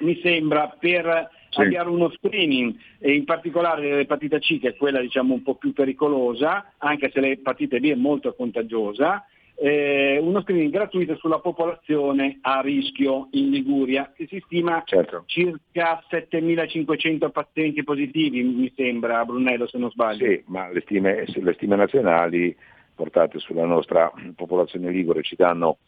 mi 0.00 0.20
sembra, 0.22 0.68
per 0.78 1.30
sì. 1.48 1.62
avviare 1.62 1.88
uno 1.88 2.10
screening, 2.10 2.76
e 2.98 3.14
in 3.14 3.24
particolare 3.24 3.96
l'epatite 3.96 4.38
C, 4.38 4.60
che 4.60 4.68
è 4.68 4.76
quella 4.76 5.00
diciamo, 5.00 5.34
un 5.34 5.42
po' 5.42 5.56
più 5.56 5.72
pericolosa, 5.72 6.74
anche 6.78 7.10
se 7.12 7.20
l'epatite 7.20 7.80
B 7.80 7.90
è 7.90 7.96
molto 7.96 8.34
contagiosa, 8.34 9.24
eh, 9.62 10.18
uno 10.18 10.40
screening 10.40 10.70
gratuito 10.70 11.16
sulla 11.16 11.38
popolazione 11.38 12.38
a 12.40 12.62
rischio 12.62 13.28
in 13.32 13.50
Liguria, 13.50 14.10
che 14.16 14.26
si 14.26 14.42
stima 14.46 14.82
Certo. 14.86 15.24
circa 15.26 16.02
7500 16.08 17.28
pazienti 17.28 17.84
positivi, 17.84 18.42
mi 18.42 18.72
sembra, 18.74 19.22
Brunello 19.26 19.66
se 19.66 19.76
non 19.76 19.90
sbaglio. 19.90 20.24
Sì, 20.26 20.42
ma 20.46 20.70
le 20.70 20.80
stime, 20.80 21.26
le 21.26 21.52
stime 21.52 21.76
nazionali 21.76 22.56
portate 22.94 23.38
sulla 23.38 23.66
nostra 23.66 24.10
popolazione 24.34 24.90
ligure 24.90 25.22
ci 25.22 25.36
danno 25.36 25.78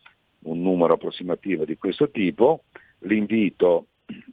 un 0.41 0.61
numero 0.61 0.95
approssimativo 0.95 1.65
di 1.65 1.79
questo 1.79 2.11
tipo. 2.11 2.65
L'invito 3.01 3.87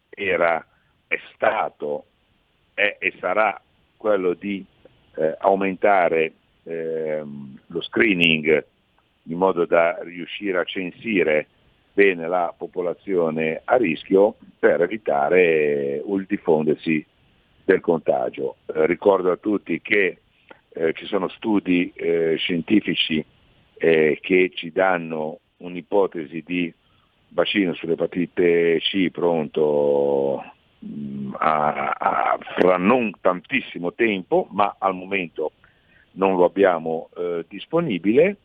era, 0.10 0.66
è 1.08 1.18
stato 1.34 2.08
è 2.74 2.98
e 3.00 3.14
sarà 3.20 3.60
quello 3.96 4.34
di 4.34 4.66
eh, 5.16 5.36
aumentare 5.40 6.34
ehm, 6.64 7.58
lo 7.68 7.82
screening 7.82 8.66
in 9.30 9.38
modo 9.38 9.66
da 9.66 9.98
riuscire 10.02 10.60
a 10.60 10.64
censire 10.64 11.48
bene 11.94 12.28
la 12.28 12.54
popolazione 12.58 13.62
a 13.64 13.76
rischio 13.76 14.36
per 14.58 14.82
evitare 14.82 16.04
il 16.06 16.26
diffondersi 16.28 17.06
del 17.64 17.80
contagio. 17.80 18.58
Eh, 18.66 18.86
ricordo 18.86 19.32
a 19.32 19.38
tutti 19.38 19.80
che 19.82 20.18
eh, 20.70 20.94
ci 20.94 21.06
sono 21.06 21.28
studi 21.30 21.92
eh, 21.96 22.36
scientifici 22.38 23.24
eh, 23.78 24.18
che 24.22 24.52
ci 24.56 24.72
danno 24.72 25.40
un'ipotesi 25.58 26.44
di 26.46 26.74
bacino 27.28 27.74
sull'epatite 27.74 28.80
C 28.80 29.10
pronto 29.12 30.44
mh, 30.80 31.36
a- 31.38 31.96
a- 31.98 32.38
fra 32.58 32.78
non 32.78 33.12
tantissimo 33.22 33.94
tempo, 33.94 34.48
ma 34.52 34.76
al 34.80 34.96
momento 34.96 35.52
non 36.14 36.36
lo 36.36 36.46
abbiamo 36.46 37.10
eh, 37.16 37.46
disponibile, 37.48 38.38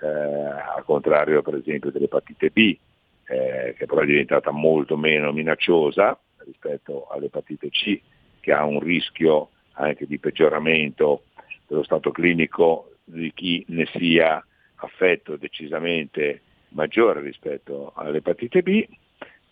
eh, 0.00 0.06
al 0.06 0.84
contrario 0.84 1.42
per 1.42 1.54
esempio 1.56 1.90
dell'epatite 1.90 2.50
B, 2.50 2.76
eh, 3.26 3.74
che 3.76 3.86
però 3.86 4.00
è 4.00 4.06
diventata 4.06 4.50
molto 4.50 4.96
meno 4.96 5.32
minacciosa 5.32 6.18
rispetto 6.44 7.06
all'epatite 7.08 7.70
C, 7.70 8.00
che 8.40 8.52
ha 8.52 8.64
un 8.64 8.80
rischio 8.80 9.50
anche 9.72 10.06
di 10.06 10.18
peggioramento 10.18 11.24
dello 11.66 11.82
stato 11.82 12.10
clinico 12.10 12.96
di 13.04 13.32
chi 13.32 13.64
ne 13.68 13.86
sia 13.94 14.44
affetto 14.76 15.36
decisamente 15.36 16.42
maggiore 16.70 17.20
rispetto 17.20 17.92
all'epatite 17.94 18.62
B. 18.62 18.86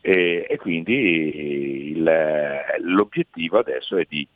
E, 0.00 0.46
e 0.48 0.56
quindi 0.58 1.90
il- 1.90 2.10
l'obiettivo 2.82 3.58
adesso 3.58 3.96
è 3.96 4.06
di 4.08 4.26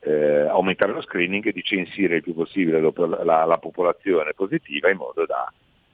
eh, 0.00 0.46
aumentare 0.48 0.92
lo 0.92 1.02
screening 1.02 1.46
e 1.46 1.52
di 1.52 1.62
censire 1.62 2.16
il 2.16 2.22
più 2.22 2.34
possibile 2.34 2.80
lo- 2.80 2.94
la, 3.22 3.44
la 3.44 3.58
popolazione 3.58 4.32
positiva 4.34 4.90
in 4.90 4.96
modo 4.96 5.26
da 5.26 5.52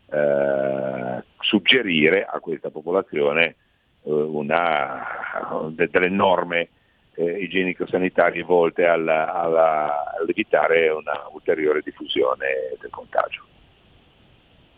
eh, 0.08 1.24
suggerire 1.40 2.24
a 2.24 2.38
questa 2.38 2.70
popolazione 2.70 3.56
eh, 4.04 4.10
una, 4.12 5.04
de- 5.70 5.88
delle 5.88 6.08
norme 6.08 6.68
eh, 7.14 7.24
igienico-sanitarie 7.24 8.42
volte 8.42 8.86
alla- 8.86 9.32
alla- 9.32 10.14
all'evitare 10.18 10.88
una 10.90 11.26
ulteriore 11.32 11.80
diffusione 11.82 12.46
del 12.80 12.90
contagio. 12.90 13.44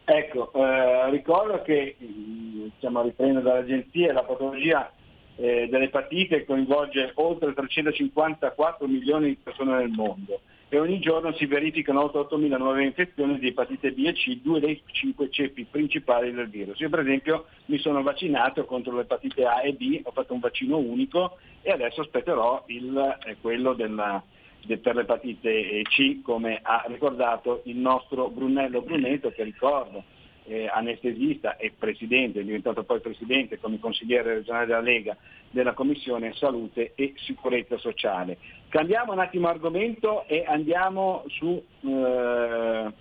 Ecco, 0.04 0.50
eh, 0.54 1.10
ricordo 1.10 1.60
che, 1.60 1.96
diciamo, 1.98 3.02
riprendo 3.02 3.40
dall'agenzia, 3.40 4.14
la 4.14 4.22
patologia 4.22 4.90
eh, 5.38 5.68
dell'epatite 5.70 6.44
coinvolge 6.44 7.12
oltre 7.14 7.54
354 7.54 8.86
milioni 8.86 9.28
di 9.28 9.38
persone 9.42 9.76
nel 9.76 9.88
mondo 9.88 10.40
e 10.70 10.78
ogni 10.78 10.98
giorno 10.98 11.32
si 11.32 11.46
verificano 11.46 12.02
oltre 12.02 12.36
8.000 12.36 12.58
nuove 12.58 12.84
infezioni 12.84 13.38
di 13.38 13.48
epatite 13.48 13.92
B 13.92 14.04
e 14.04 14.12
C, 14.12 14.40
due 14.42 14.60
dei 14.60 14.82
cinque 14.92 15.30
ceppi 15.30 15.64
principali 15.64 16.30
del 16.30 16.48
virus. 16.48 16.78
Io 16.80 16.90
per 16.90 17.00
esempio 17.00 17.46
mi 17.66 17.78
sono 17.78 18.02
vaccinato 18.02 18.66
contro 18.66 18.94
l'epatite 18.94 19.46
A 19.46 19.62
e 19.62 19.72
B, 19.72 20.00
ho 20.02 20.10
fatto 20.10 20.34
un 20.34 20.40
vaccino 20.40 20.76
unico 20.76 21.38
e 21.62 21.70
adesso 21.70 22.02
aspetterò 22.02 22.64
il, 22.66 23.18
eh, 23.24 23.36
quello 23.40 23.72
della, 23.72 24.22
de- 24.62 24.76
per 24.76 24.96
l'epatite 24.96 25.82
C, 25.84 26.20
come 26.20 26.58
ha 26.62 26.84
ricordato 26.86 27.62
il 27.64 27.76
nostro 27.76 28.28
Brunello 28.28 28.82
Brunetto, 28.82 29.30
che 29.30 29.44
ricordo 29.44 30.04
eh, 30.48 30.66
anestesista 30.66 31.56
e 31.56 31.72
presidente, 31.78 32.40
è 32.40 32.44
diventato 32.44 32.82
poi 32.82 33.00
presidente 33.00 33.58
come 33.58 33.78
consigliere 33.78 34.34
regionale 34.34 34.66
della 34.66 34.80
Lega 34.80 35.16
della 35.50 35.74
Commissione 35.74 36.32
Salute 36.34 36.92
e 36.94 37.14
Sicurezza 37.16 37.78
Sociale. 37.78 38.38
Cambiamo 38.68 39.12
un 39.12 39.18
attimo 39.18 39.48
argomento 39.48 40.24
e 40.26 40.44
andiamo 40.46 41.24
su, 41.28 41.62
eh, 41.80 42.92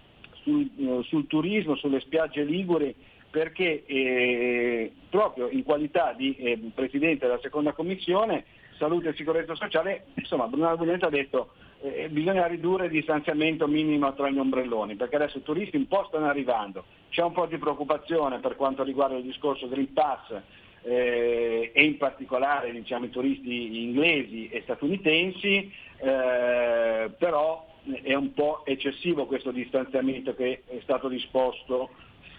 sul, 0.43 0.69
eh, 0.77 1.03
sul 1.03 1.27
turismo, 1.27 1.75
sulle 1.75 1.99
spiagge 2.01 2.43
liguri, 2.43 2.93
perché 3.29 3.85
eh, 3.85 4.91
proprio 5.09 5.49
in 5.49 5.63
qualità 5.63 6.13
di 6.13 6.35
eh, 6.35 6.59
Presidente 6.73 7.25
della 7.25 7.39
seconda 7.41 7.73
Commissione 7.73 8.45
Salute 8.77 9.09
e 9.09 9.13
Sicurezza 9.13 9.55
Sociale, 9.55 10.05
insomma 10.15 10.47
Bruno 10.47 10.75
Brunetto 10.75 11.07
ha 11.07 11.09
detto 11.09 11.51
eh, 11.81 12.09
bisogna 12.09 12.47
ridurre 12.47 12.85
il 12.85 12.91
distanziamento 12.91 13.67
minimo 13.67 14.13
tra 14.13 14.29
gli 14.29 14.37
ombrelloni, 14.37 14.95
perché 14.95 15.15
adesso 15.15 15.37
i 15.37 15.43
turisti 15.43 15.77
un 15.77 15.87
po' 15.87 16.05
stanno 16.07 16.27
arrivando, 16.27 16.85
c'è 17.09 17.23
un 17.23 17.33
po' 17.33 17.45
di 17.45 17.57
preoccupazione 17.57 18.39
per 18.39 18.55
quanto 18.55 18.83
riguarda 18.83 19.17
il 19.17 19.23
discorso 19.23 19.67
Green 19.67 19.93
Pass 19.93 20.41
eh, 20.83 21.71
e 21.73 21.83
in 21.83 21.97
particolare 21.97 22.71
diciamo, 22.71 23.05
i 23.05 23.09
turisti 23.09 23.83
inglesi 23.83 24.49
e 24.49 24.61
statunitensi, 24.61 25.71
eh, 25.99 27.09
però 27.17 27.65
è 28.01 28.13
un 28.13 28.33
po' 28.33 28.65
eccessivo 28.65 29.25
questo 29.25 29.51
distanziamento 29.51 30.33
che 30.35 30.63
è 30.65 30.79
stato 30.81 31.07
disposto 31.07 31.89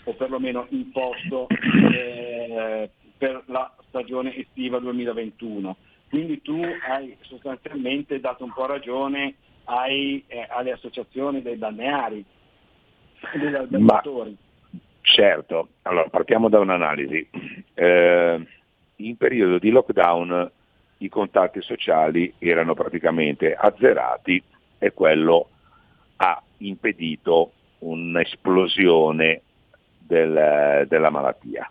o 0.05 0.13
perlomeno 0.15 0.67
imposto 0.71 1.47
eh, 1.93 2.91
per 3.17 3.43
la 3.47 3.73
stagione 3.89 4.35
estiva 4.37 4.79
2021. 4.79 5.77
Quindi 6.09 6.41
tu 6.41 6.61
hai 6.89 7.17
sostanzialmente 7.21 8.21
dato 8.21 8.45
un 8.45 8.53
po' 8.53 8.67
ragione 8.67 9.35
ai, 9.65 10.25
eh, 10.27 10.47
alle 10.49 10.73
associazioni 10.73 11.43
dei 11.43 11.57
balneari 11.57 12.25
degli 13.35 13.55
albergatori. 13.55 14.37
Certo, 15.03 15.69
allora 15.83 16.09
partiamo 16.09 16.49
da 16.49 16.61
un'analisi. 16.61 17.29
Eh, 17.75 18.47
in 18.97 19.17
periodo 19.17 19.59
di 19.59 19.71
lockdown 19.71 20.51
i 20.99 21.09
contatti 21.09 21.63
sociali 21.63 22.35
erano 22.39 22.75
praticamente 22.75 23.55
azzerati 23.55 24.43
e 24.79 24.93
quello 24.93 25.49
ha 26.17 26.43
impedito 26.59 27.53
un'esplosione 27.79 29.43
del- 29.99 30.87
della 30.89 31.11
malattia. 31.11 31.71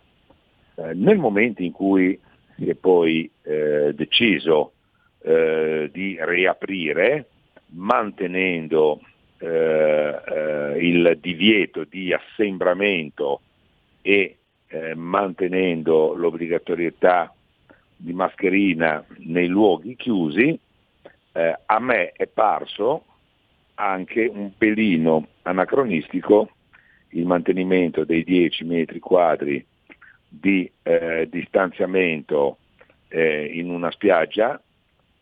Eh, 0.76 0.94
nel 0.94 1.18
momento 1.18 1.62
in 1.62 1.72
cui 1.72 2.18
si 2.58 2.68
è 2.68 2.74
poi 2.74 3.30
eh, 3.42 3.92
deciso 3.94 4.72
eh, 5.20 5.88
di 5.92 6.18
riaprire, 6.20 7.28
mantenendo 7.68 9.00
eh, 9.38 10.20
eh, 10.26 10.76
il 10.78 11.18
divieto 11.20 11.84
di 11.84 12.12
assembramento 12.12 13.40
e 14.02 14.36
eh, 14.66 14.94
mantenendo 14.96 16.14
l'obbligatorietà 16.14 17.32
di 17.96 18.12
mascherina 18.12 19.04
nei 19.18 19.46
luoghi 19.46 19.96
chiusi, 19.96 20.58
a 21.66 21.78
me 21.78 22.10
è 22.12 22.26
parso 22.26 23.04
anche 23.74 24.26
un 24.26 24.50
pelino 24.58 25.28
anacronistico 25.42 26.50
il 27.10 27.26
mantenimento 27.26 28.04
dei 28.04 28.24
10 28.24 28.64
metri 28.64 28.98
quadri 28.98 29.64
di 30.28 30.70
eh, 30.82 31.26
distanziamento 31.30 32.58
eh, 33.08 33.46
in 33.54 33.70
una 33.70 33.90
spiaggia 33.90 34.60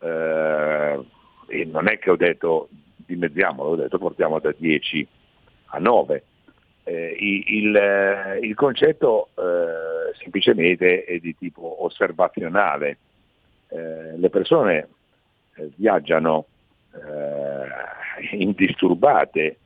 eh, 0.01 1.01
e 1.49 1.65
non 1.65 1.89
è 1.89 1.99
che 1.99 2.11
ho 2.11 2.17
detto 2.17 2.69
dimezziamolo, 2.97 3.71
ho 3.71 3.77
detto 3.77 3.99
portiamo 3.99 4.41
da 4.41 4.53
10 4.57 5.07
a 5.67 5.79
9. 5.79 6.25
Eh, 6.85 7.17
il, 7.19 7.75
eh, 7.75 8.39
il 8.43 8.55
concetto 8.55 9.29
eh, 9.37 10.15
semplicemente 10.19 11.05
è 11.05 11.19
di 11.19 11.37
tipo 11.37 11.85
osservazionale. 11.85 12.99
Le 13.69 14.31
persone 14.31 14.89
viaggiano 15.75 16.47
indisturbate, 18.31 19.59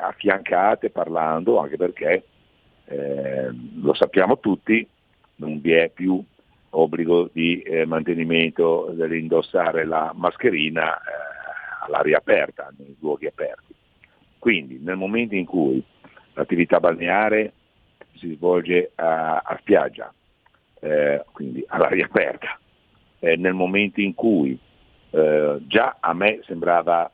affiancate, 0.00 0.88
parlando, 0.88 1.58
anche 1.58 1.76
perché 1.76 2.24
eh, 2.90 3.50
lo 3.80 3.94
sappiamo 3.94 4.40
tutti, 4.40 4.86
non 5.36 5.60
vi 5.60 5.72
è 5.72 5.90
più 5.90 6.22
obbligo 6.70 7.30
di 7.32 7.62
eh, 7.62 7.86
mantenimento 7.86 8.90
dell'indossare 8.92 9.84
la 9.84 10.12
mascherina 10.14 10.96
eh, 10.96 11.00
all'aria 11.86 12.18
aperta, 12.18 12.72
nei 12.76 12.96
luoghi 12.98 13.26
aperti. 13.26 13.74
Quindi 14.38 14.80
nel 14.82 14.96
momento 14.96 15.36
in 15.36 15.44
cui 15.44 15.82
l'attività 16.34 16.80
balneare 16.80 17.52
si 18.16 18.34
svolge 18.34 18.90
a, 18.96 19.36
a 19.36 19.56
spiaggia, 19.60 20.12
eh, 20.80 21.24
quindi 21.32 21.64
all'aria 21.68 22.06
aperta, 22.06 22.58
nel 23.20 23.52
momento 23.52 24.00
in 24.00 24.14
cui 24.14 24.58
eh, 25.10 25.58
già 25.66 25.98
a 26.00 26.14
me 26.14 26.40
sembrava 26.44 27.10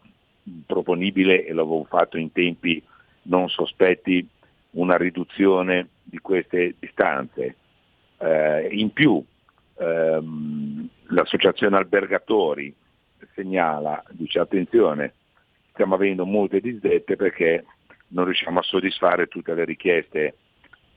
proponibile 0.65 1.45
e 1.45 1.53
l'avevo 1.53 1.85
fatto 1.85 2.17
in 2.17 2.31
tempi 2.31 2.83
non 3.23 3.49
sospetti 3.49 4.27
una 4.77 4.97
riduzione 4.97 5.89
di 6.03 6.19
queste 6.19 6.75
distanze. 6.79 7.57
Eh, 8.19 8.69
in 8.71 8.93
più 8.93 9.23
ehm, 9.79 10.89
l'associazione 11.09 11.77
albergatori 11.77 12.75
segnala, 13.35 14.03
dice 14.11 14.39
attenzione, 14.39 15.13
stiamo 15.73 15.95
avendo 15.95 16.25
molte 16.25 16.61
disdette 16.61 17.17
perché 17.17 17.65
non 18.09 18.25
riusciamo 18.25 18.61
a 18.61 18.63
soddisfare 18.63 19.27
tutte 19.27 19.55
le 19.55 19.65
richieste 19.65 20.37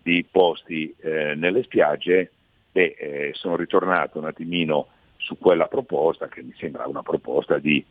di 0.02 0.26
posti 0.30 0.96
eh, 1.00 1.36
nelle 1.36 1.64
spiagge 1.64 2.32
e 2.72 2.96
eh, 2.98 3.32
sono 3.34 3.56
ritornato 3.56 4.20
un 4.20 4.26
attimino 4.26 4.88
su 5.18 5.38
quella 5.38 5.68
proposta 5.68 6.28
che 6.28 6.42
mi 6.42 6.54
sembra 6.58 6.88
una 6.88 7.04
proposta 7.04 7.58
di, 7.58 7.84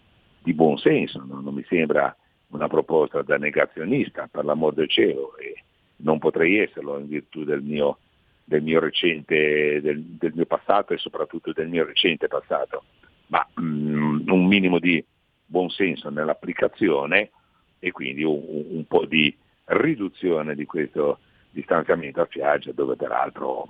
di 0.42 0.54
buon 0.54 0.78
senso, 0.78 1.22
non, 1.26 1.42
non, 1.42 1.52
mi 1.52 1.64
sembra 1.68 2.14
una 2.48 2.68
proposta 2.68 3.20
da 3.22 3.36
negazionista, 3.36 4.28
per 4.30 4.44
l'amor 4.44 4.72
del 4.72 4.88
cielo, 4.88 5.36
e 5.36 5.62
non 5.98 6.18
potrei 6.18 6.58
esserlo 6.58 6.98
in 6.98 7.08
virtù 7.08 7.44
del 7.44 7.62
mio, 7.62 7.98
del 8.44 8.62
mio 8.62 8.80
recente, 8.80 9.80
del, 9.80 10.02
del, 10.02 10.32
mio 10.34 10.46
passato 10.46 10.92
e 10.92 10.98
soprattutto 10.98 11.52
del 11.52 11.68
mio 11.68 11.84
recente 11.84 12.28
passato, 12.28 12.84
ma 13.28 13.46
mm, 13.60 14.28
un 14.28 14.46
minimo 14.46 14.78
di 14.78 15.04
buon 15.44 15.70
senso 15.70 16.10
nell'applicazione 16.10 17.30
e 17.78 17.90
quindi 17.90 18.22
un, 18.22 18.40
un 18.44 18.84
po' 18.86 19.06
di 19.06 19.34
riduzione 19.66 20.54
di 20.54 20.66
questo 20.66 21.20
distanziamento 21.50 22.20
a 22.20 22.26
spiaggia 22.26 22.72
dove 22.72 22.96
peraltro, 22.96 23.66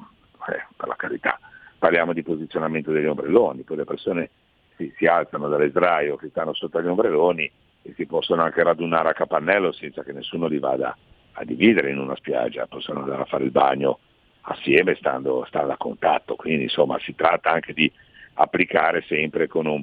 eh, 0.48 0.66
per 0.76 0.88
la 0.88 0.96
carità, 0.96 1.38
parliamo 1.78 2.12
di 2.12 2.22
posizionamento 2.22 2.90
degli 2.90 3.06
ombrelloni, 3.06 3.62
poi 3.62 3.76
le 3.78 3.84
persone 3.84 4.30
si, 4.76 4.92
si 4.96 5.06
alzano 5.06 5.48
dalle 5.48 5.70
sdraio 5.70 6.16
che 6.16 6.28
stanno 6.28 6.52
sotto 6.52 6.82
gli 6.82 6.86
ombrelloni 6.86 7.50
e 7.82 7.94
si 7.94 8.06
possono 8.06 8.42
anche 8.42 8.62
radunare 8.62 9.10
a 9.10 9.14
capannello 9.14 9.72
senza 9.72 10.02
che 10.02 10.12
nessuno 10.12 10.46
li 10.46 10.58
vada 10.58 10.96
a 11.38 11.44
dividere 11.44 11.90
in 11.90 11.98
una 11.98 12.16
spiaggia, 12.16 12.66
possono 12.66 13.00
andare 13.00 13.22
a 13.22 13.26
fare 13.26 13.44
il 13.44 13.50
bagno 13.50 14.00
assieme 14.42 14.96
stando, 14.96 15.44
stando 15.46 15.72
a 15.72 15.76
contatto, 15.76 16.34
quindi 16.34 16.64
insomma 16.64 16.98
si 17.00 17.14
tratta 17.14 17.50
anche 17.50 17.72
di 17.72 17.90
applicare 18.34 19.04
sempre 19.06 19.46
con 19.46 19.66
un, 19.66 19.82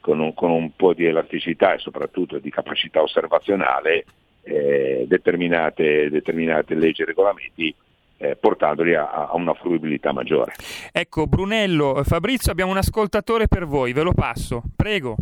con 0.00 0.20
un, 0.20 0.34
con 0.34 0.50
un 0.50 0.74
po' 0.74 0.94
di 0.94 1.04
elasticità 1.04 1.74
e 1.74 1.78
soprattutto 1.78 2.38
di 2.38 2.50
capacità 2.50 3.02
osservazionale 3.02 4.04
eh, 4.42 5.04
determinate, 5.06 6.08
determinate 6.08 6.74
leggi 6.74 7.02
e 7.02 7.06
regolamenti 7.06 7.74
eh, 8.18 8.36
portandoli 8.36 8.94
a, 8.94 9.10
a, 9.10 9.34
una 9.34 9.54
fruibilità 9.54 10.12
maggiore. 10.12 10.54
Ecco, 10.92 11.26
Brunello, 11.26 12.02
Fabrizio, 12.04 12.50
abbiamo 12.50 12.70
un 12.70 12.78
ascoltatore 12.78 13.48
per 13.48 13.66
voi, 13.66 13.92
ve 13.92 14.02
lo 14.02 14.12
passo, 14.12 14.62
prego. 14.74 15.16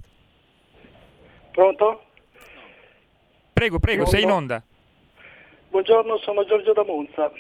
Pronto? 1.50 2.04
Prego, 3.52 3.78
prego, 3.78 4.02
Pronto? 4.02 4.10
sei 4.10 4.22
in 4.22 4.30
onda. 4.30 4.62
Buongiorno, 5.74 6.18
sono 6.18 6.44
Giorgio 6.44 6.72
da 6.72 6.84
Monza. 6.84 7.32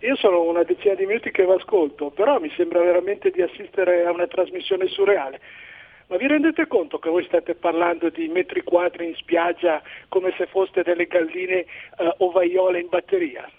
Io 0.00 0.16
sono 0.16 0.42
una 0.42 0.64
decina 0.64 0.92
di 0.92 1.06
minuti 1.06 1.30
che 1.30 1.46
vi 1.46 1.50
ascolto, 1.50 2.10
però 2.10 2.38
mi 2.38 2.52
sembra 2.54 2.80
veramente 2.80 3.30
di 3.30 3.40
assistere 3.40 4.04
a 4.04 4.10
una 4.10 4.26
trasmissione 4.26 4.86
surreale. 4.86 5.40
Ma 6.08 6.18
vi 6.18 6.26
rendete 6.26 6.66
conto 6.66 6.98
che 6.98 7.08
voi 7.08 7.24
state 7.24 7.54
parlando 7.54 8.10
di 8.10 8.28
metri 8.28 8.62
quadri 8.62 9.06
in 9.06 9.14
spiaggia 9.14 9.82
come 10.10 10.34
se 10.36 10.44
foste 10.44 10.82
delle 10.82 11.06
galline 11.06 11.60
eh, 11.60 11.66
ovaiole 12.18 12.80
in 12.80 12.88
batteria? 12.90 13.50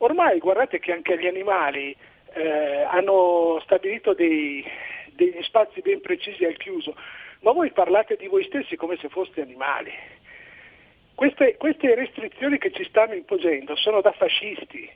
Ormai 0.00 0.38
guardate 0.38 0.78
che 0.78 0.92
anche 0.92 1.18
gli 1.18 1.26
animali 1.26 1.96
eh, 2.34 2.82
hanno 2.82 3.58
stabilito 3.62 4.12
dei, 4.12 4.62
degli 5.12 5.42
spazi 5.44 5.80
ben 5.80 6.02
precisi 6.02 6.44
al 6.44 6.58
chiuso, 6.58 6.94
ma 7.40 7.52
voi 7.52 7.70
parlate 7.70 8.16
di 8.16 8.26
voi 8.26 8.44
stessi 8.44 8.76
come 8.76 8.98
se 8.98 9.08
foste 9.08 9.40
animali. 9.40 9.92
Queste, 11.16 11.56
queste 11.56 11.94
restrizioni 11.94 12.58
che 12.58 12.70
ci 12.72 12.84
stanno 12.84 13.14
imponendo 13.14 13.74
sono 13.74 14.02
da 14.02 14.12
fascisti. 14.12 14.86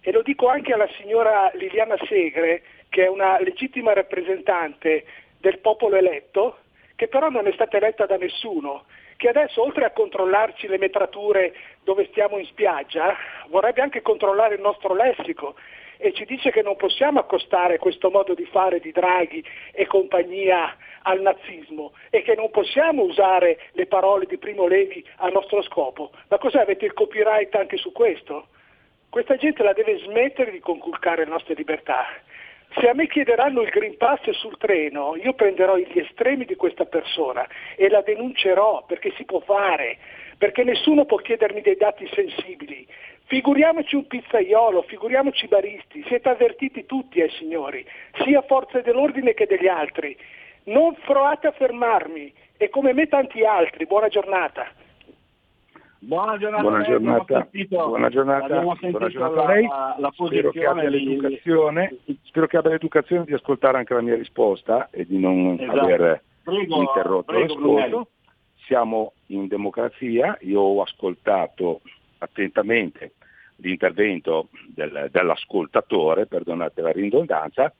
E 0.00 0.10
lo 0.10 0.22
dico 0.22 0.48
anche 0.48 0.72
alla 0.72 0.88
signora 0.98 1.48
Liliana 1.54 1.94
Segre, 2.08 2.62
che 2.88 3.04
è 3.04 3.08
una 3.08 3.38
legittima 3.38 3.92
rappresentante 3.92 5.04
del 5.38 5.60
popolo 5.60 5.94
eletto, 5.94 6.56
che 6.96 7.06
però 7.06 7.28
non 7.28 7.46
è 7.46 7.52
stata 7.52 7.76
eletta 7.76 8.04
da 8.04 8.16
nessuno, 8.16 8.86
che 9.16 9.28
adesso 9.28 9.62
oltre 9.62 9.84
a 9.84 9.92
controllarci 9.92 10.66
le 10.66 10.78
metrature 10.78 11.54
dove 11.84 12.08
stiamo 12.10 12.36
in 12.36 12.46
spiaggia, 12.46 13.16
vorrebbe 13.46 13.80
anche 13.80 14.02
controllare 14.02 14.56
il 14.56 14.60
nostro 14.60 14.92
lessico. 14.92 15.54
E 15.98 16.12
ci 16.14 16.24
dice 16.24 16.50
che 16.50 16.62
non 16.62 16.74
possiamo 16.74 17.20
accostare 17.20 17.78
questo 17.78 18.10
modo 18.10 18.34
di 18.34 18.44
fare 18.46 18.80
di 18.80 18.90
Draghi 18.90 19.44
e 19.70 19.86
compagnia 19.86 20.76
al 21.04 21.20
nazismo 21.20 21.92
e 22.10 22.22
che 22.22 22.34
non 22.34 22.50
possiamo 22.50 23.02
usare 23.02 23.58
le 23.72 23.86
parole 23.86 24.26
di 24.26 24.38
Primo 24.38 24.66
Levi 24.66 25.04
a 25.16 25.28
nostro 25.28 25.62
scopo. 25.62 26.10
Ma 26.28 26.38
cos'è? 26.38 26.60
Avete 26.60 26.84
il 26.84 26.92
copyright 26.92 27.54
anche 27.54 27.76
su 27.76 27.92
questo? 27.92 28.48
Questa 29.08 29.36
gente 29.36 29.62
la 29.62 29.72
deve 29.72 29.98
smettere 29.98 30.50
di 30.50 30.60
conculcare 30.60 31.24
le 31.24 31.30
nostre 31.30 31.54
libertà. 31.54 32.04
Se 32.76 32.88
a 32.88 32.94
me 32.94 33.06
chiederanno 33.06 33.62
il 33.62 33.70
Green 33.70 33.96
Pass 33.96 34.28
sul 34.30 34.56
treno, 34.58 35.14
io 35.14 35.34
prenderò 35.34 35.76
gli 35.76 35.98
estremi 35.98 36.44
di 36.44 36.56
questa 36.56 36.84
persona 36.84 37.46
e 37.76 37.88
la 37.88 38.00
denuncerò 38.00 38.84
perché 38.84 39.12
si 39.16 39.24
può 39.24 39.38
fare, 39.40 39.98
perché 40.38 40.64
nessuno 40.64 41.04
può 41.04 41.18
chiedermi 41.18 41.60
dei 41.60 41.76
dati 41.76 42.08
sensibili. 42.12 42.84
Figuriamoci 43.26 43.94
un 43.94 44.06
pizzaiolo, 44.06 44.82
figuriamoci 44.82 45.44
i 45.44 45.48
baristi, 45.48 46.04
siete 46.08 46.28
avvertiti 46.28 46.84
tutti, 46.84 47.20
eh 47.20 47.30
signori, 47.38 47.86
sia 48.24 48.42
forze 48.42 48.82
dell'ordine 48.82 49.34
che 49.34 49.46
degli 49.46 49.68
altri. 49.68 50.16
Non 50.64 50.96
provate 51.04 51.48
a 51.48 51.52
fermarmi 51.52 52.32
e 52.56 52.70
come 52.70 52.92
me 52.92 53.06
tanti 53.06 53.44
altri, 53.44 53.86
buona 53.86 54.08
giornata. 54.08 54.66
Buona 55.98 56.36
giornata, 56.36 56.62
buona 56.62 56.82
giornata, 56.84 57.48
sentito, 57.50 57.86
buona 57.86 58.08
giornata, 58.10 58.60
buona 58.60 59.08
giornata 59.08 59.42
a 59.42 59.46
lei. 59.46 59.66
La, 59.66 59.96
la 59.98 60.12
spero, 60.12 60.50
che 60.50 60.66
abbia 60.66 60.90
l'educazione, 60.90 61.96
spero 62.24 62.46
che 62.46 62.56
abbia 62.58 62.70
l'educazione 62.72 63.24
di 63.24 63.32
ascoltare 63.32 63.78
anche 63.78 63.94
la 63.94 64.02
mia 64.02 64.14
risposta 64.14 64.88
e 64.90 65.06
di 65.06 65.18
non 65.18 65.56
esatto. 65.58 65.80
aver 65.80 66.22
prego, 66.42 66.80
interrotto 66.80 67.32
prego, 67.32 67.54
l'ascolto. 67.54 68.08
Siamo 68.66 69.12
in 69.26 69.46
democrazia, 69.46 70.36
io 70.42 70.60
ho 70.60 70.82
ascoltato 70.82 71.80
attentamente 72.18 73.12
l'intervento 73.56 74.48
del, 74.66 75.08
dell'ascoltatore, 75.10 76.26
perdonate 76.26 76.82
la 76.82 76.92
ridondanza, 76.92 77.72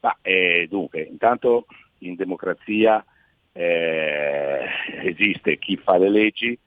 ma 0.00 0.16
eh, 0.22 0.66
dunque, 0.68 1.02
intanto 1.02 1.66
in 1.98 2.14
democrazia 2.14 3.04
eh, 3.52 4.64
esiste 5.02 5.58
chi 5.58 5.76
fa 5.76 5.98
le 5.98 6.08
leggi, 6.08 6.58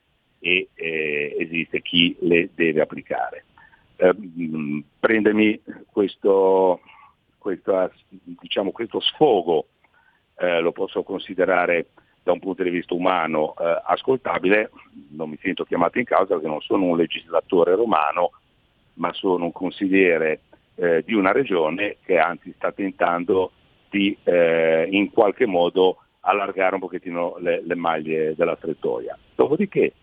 e 0.44 0.70
eh, 0.74 1.36
esiste 1.40 1.82
chi 1.82 2.18
le 2.22 2.50
deve 2.56 2.82
applicare. 2.82 3.46
Eh, 3.96 4.14
prendermi 5.00 5.62
questo, 5.92 6.82
questo, 7.38 7.92
diciamo, 8.10 8.72
questo 8.72 9.00
sfogo 9.00 9.68
eh, 10.38 10.60
lo 10.60 10.72
posso 10.72 11.04
considerare 11.04 11.90
da 12.24 12.32
un 12.32 12.40
punto 12.40 12.64
di 12.64 12.72
vista 12.72 12.96
umano 12.96 13.54
eh, 13.60 13.82
ascoltabile, 13.86 14.72
non 15.12 15.30
mi 15.30 15.38
sento 15.40 15.64
chiamato 15.64 16.00
in 16.00 16.06
causa 16.06 16.34
perché 16.34 16.48
non 16.48 16.62
sono 16.62 16.86
un 16.86 16.98
legislatore 16.98 17.76
romano, 17.76 18.32
ma 18.96 19.14
sono 19.14 19.46
un 19.46 19.52
consigliere 19.52 20.42
eh, 20.76 21.04
di 21.06 21.14
una 21.14 21.32
regione 21.32 21.98
che 22.04 22.18
anzi 22.18 22.52
sta 22.54 22.72
tentando 22.72 23.52
di 23.92 24.18
eh, 24.24 24.88
in 24.90 25.12
qualche 25.12 25.46
modo 25.46 25.98
allargare 26.22 26.76
un 26.76 26.82
pochettino 26.82 27.36
le, 27.40 27.62
le 27.64 27.76
maglie 27.76 28.34
della 28.36 28.56
strettoia. 28.56 29.18
Dopodiché 29.36 29.94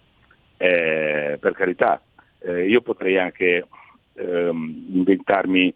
eh, 0.59 1.39
per 1.41 1.53
carità, 1.55 2.01
eh, 2.41 2.69
io 2.69 2.83
potrei 2.83 3.19
anche 3.19 3.67
ehm, 4.15 4.87
inventarmi 4.93 5.75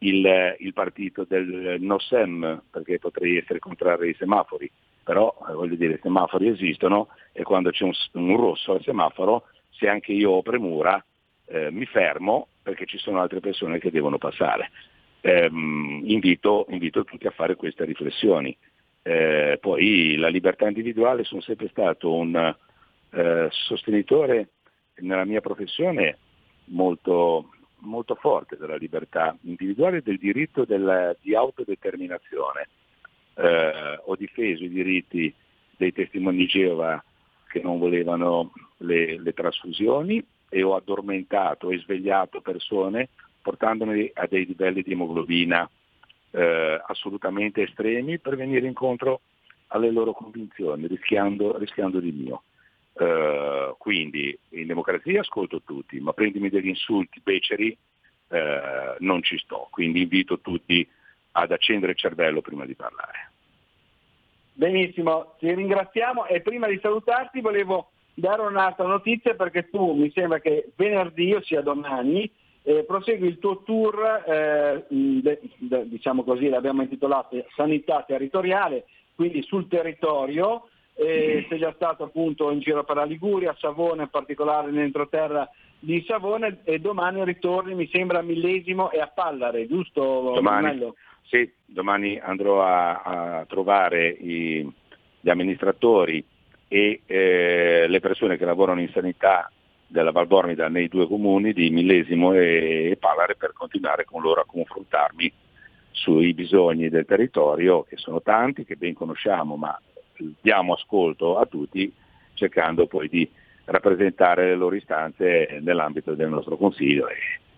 il, 0.00 0.56
il, 0.58 0.72
partito 0.74 1.24
del 1.26 1.76
no 1.80 1.98
sem, 1.98 2.62
perché 2.70 2.98
potrei 2.98 3.38
essere 3.38 3.58
contrario 3.58 4.06
ai 4.06 4.14
semafori, 4.14 4.70
però 5.02 5.34
eh, 5.48 5.54
voglio 5.54 5.76
dire, 5.76 5.94
i 5.94 6.00
semafori 6.02 6.48
esistono 6.48 7.08
e 7.32 7.42
quando 7.42 7.70
c'è 7.70 7.84
un, 7.84 7.92
un 8.12 8.36
rosso 8.36 8.72
al 8.72 8.82
semaforo, 8.82 9.44
se 9.70 9.88
anche 9.88 10.12
io 10.12 10.32
ho 10.32 10.42
premura, 10.42 11.02
eh, 11.46 11.70
mi 11.70 11.86
fermo 11.86 12.48
perché 12.62 12.84
ci 12.84 12.98
sono 12.98 13.20
altre 13.20 13.40
persone 13.40 13.78
che 13.78 13.90
devono 13.90 14.18
passare. 14.18 14.70
Ehm, 15.20 16.02
invito, 16.04 16.66
invito, 16.70 17.04
tutti 17.04 17.26
a 17.26 17.32
fare 17.32 17.56
queste 17.56 17.84
riflessioni. 17.84 18.56
Eh, 19.02 19.58
poi 19.60 20.16
la 20.16 20.28
libertà 20.28 20.66
individuale 20.66 21.24
sono 21.24 21.40
sempre 21.40 21.68
stato 21.68 22.14
un, 22.14 22.54
eh, 23.10 23.48
sostenitore 23.50 24.50
nella 24.96 25.24
mia 25.24 25.40
professione 25.40 26.18
molto, 26.66 27.50
molto 27.78 28.14
forte 28.16 28.56
della 28.56 28.76
libertà 28.76 29.36
individuale 29.42 29.98
e 29.98 30.02
del 30.02 30.18
diritto 30.18 30.64
del, 30.64 31.16
di 31.20 31.34
autodeterminazione. 31.34 32.68
Eh, 33.34 34.00
ho 34.04 34.16
difeso 34.16 34.64
i 34.64 34.68
diritti 34.68 35.32
dei 35.76 35.92
testimoni 35.92 36.46
Geova 36.46 37.02
che 37.48 37.60
non 37.60 37.78
volevano 37.78 38.52
le, 38.78 39.18
le 39.18 39.32
trasfusioni 39.32 40.24
e 40.50 40.62
ho 40.62 40.74
addormentato 40.74 41.70
e 41.70 41.78
svegliato 41.78 42.40
persone 42.40 43.08
portandoli 43.42 44.10
a 44.14 44.26
dei 44.26 44.46
livelli 44.46 44.82
di 44.82 44.92
emoglobina 44.92 45.68
eh, 46.30 46.82
assolutamente 46.86 47.62
estremi 47.62 48.18
per 48.18 48.36
venire 48.36 48.66
incontro 48.66 49.20
alle 49.68 49.90
loro 49.90 50.12
convinzioni, 50.12 50.86
rischiando, 50.86 51.58
rischiando 51.58 52.00
di 52.00 52.12
mio. 52.12 52.42
Eh, 52.94 53.74
quindi 53.78 54.36
in 54.50 54.66
democrazia 54.66 55.20
ascolto 55.20 55.62
tutti, 55.62 56.00
ma 56.00 56.12
prendimi 56.12 56.48
degli 56.48 56.68
insulti 56.68 57.20
beceri 57.22 57.76
eh, 58.28 58.96
non 58.98 59.22
ci 59.22 59.38
sto, 59.38 59.68
quindi 59.70 60.02
invito 60.02 60.40
tutti 60.40 60.86
ad 61.32 61.52
accendere 61.52 61.92
il 61.92 61.98
cervello 61.98 62.40
prima 62.40 62.66
di 62.66 62.74
parlare. 62.74 63.32
Benissimo, 64.52 65.36
ti 65.38 65.54
ringraziamo 65.54 66.26
e 66.26 66.40
prima 66.40 66.66
di 66.66 66.78
salutarti 66.82 67.40
volevo 67.40 67.90
dare 68.14 68.42
un'altra 68.42 68.84
notizia 68.84 69.34
perché 69.34 69.70
tu 69.70 69.92
mi 69.92 70.10
sembra 70.10 70.40
che 70.40 70.72
venerdì, 70.74 71.32
ossia 71.32 71.60
domani, 71.60 72.28
eh, 72.68 72.84
prosegui 72.84 73.28
il 73.28 73.38
tuo 73.38 73.62
tour, 73.62 74.24
eh, 74.26 74.84
de, 74.88 75.40
de, 75.56 75.88
diciamo 75.88 76.22
così, 76.22 76.50
l'abbiamo 76.50 76.82
intitolato 76.82 77.42
Sanità 77.56 78.04
Territoriale, 78.06 78.84
quindi 79.14 79.42
sul 79.42 79.68
territorio, 79.68 80.68
eh, 80.94 81.46
sei 81.48 81.58
già 81.60 81.72
stato 81.74 82.04
appunto 82.04 82.50
in 82.50 82.60
giro 82.60 82.84
per 82.84 82.96
la 82.96 83.04
Liguria, 83.04 83.56
Savona 83.58 84.02
in 84.02 84.10
particolare 84.10 84.70
nell'entroterra 84.70 85.48
di 85.78 86.04
Savona 86.06 86.54
e 86.62 86.78
domani 86.78 87.24
ritorni 87.24 87.74
mi 87.74 87.88
sembra 87.90 88.18
a 88.18 88.22
Millesimo 88.22 88.90
e 88.90 89.00
a 89.00 89.06
Pallare, 89.06 89.66
giusto? 89.66 90.32
Domani, 90.34 90.92
sì, 91.22 91.50
domani 91.64 92.18
andrò 92.18 92.62
a, 92.62 93.00
a 93.00 93.44
trovare 93.46 94.08
i, 94.08 94.70
gli 95.18 95.30
amministratori 95.30 96.22
e 96.68 97.00
eh, 97.06 97.86
le 97.88 98.00
persone 98.00 98.36
che 98.36 98.44
lavorano 98.44 98.82
in 98.82 98.90
sanità 98.90 99.50
della 99.88 100.12
Valbormida 100.12 100.68
nei 100.68 100.86
due 100.88 101.08
comuni 101.08 101.52
di 101.52 101.70
Millesimo 101.70 102.34
e, 102.34 102.90
e 102.90 102.96
Pallare 102.96 103.34
per 103.34 103.52
continuare 103.54 104.04
con 104.04 104.22
loro 104.22 104.42
a 104.42 104.46
confrontarmi 104.46 105.32
sui 105.90 106.34
bisogni 106.34 106.88
del 106.88 107.06
territorio, 107.06 107.82
che 107.82 107.96
sono 107.96 108.22
tanti, 108.22 108.64
che 108.64 108.76
ben 108.76 108.94
conosciamo, 108.94 109.56
ma 109.56 109.76
diamo 110.40 110.74
ascolto 110.74 111.38
a 111.38 111.46
tutti 111.46 111.92
cercando 112.34 112.86
poi 112.86 113.08
di 113.08 113.28
rappresentare 113.64 114.46
le 114.46 114.54
loro 114.54 114.76
istanze 114.76 115.58
nell'ambito 115.60 116.14
del 116.14 116.28
nostro 116.28 116.56
Consiglio 116.56 117.08
e 117.08 117.16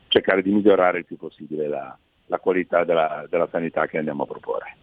cercare 0.09 0.43
di 0.43 0.51
migliorare 0.51 0.99
il 0.99 1.05
più 1.05 1.17
possibile 1.17 1.69
la, 1.69 1.97
la 2.27 2.39
qualità 2.39 2.85
della, 2.85 3.27
della 3.29 3.49
sanità 3.51 3.87
che 3.87 3.99
andiamo 3.99 4.23
a 4.23 4.27
proporre. 4.27 4.77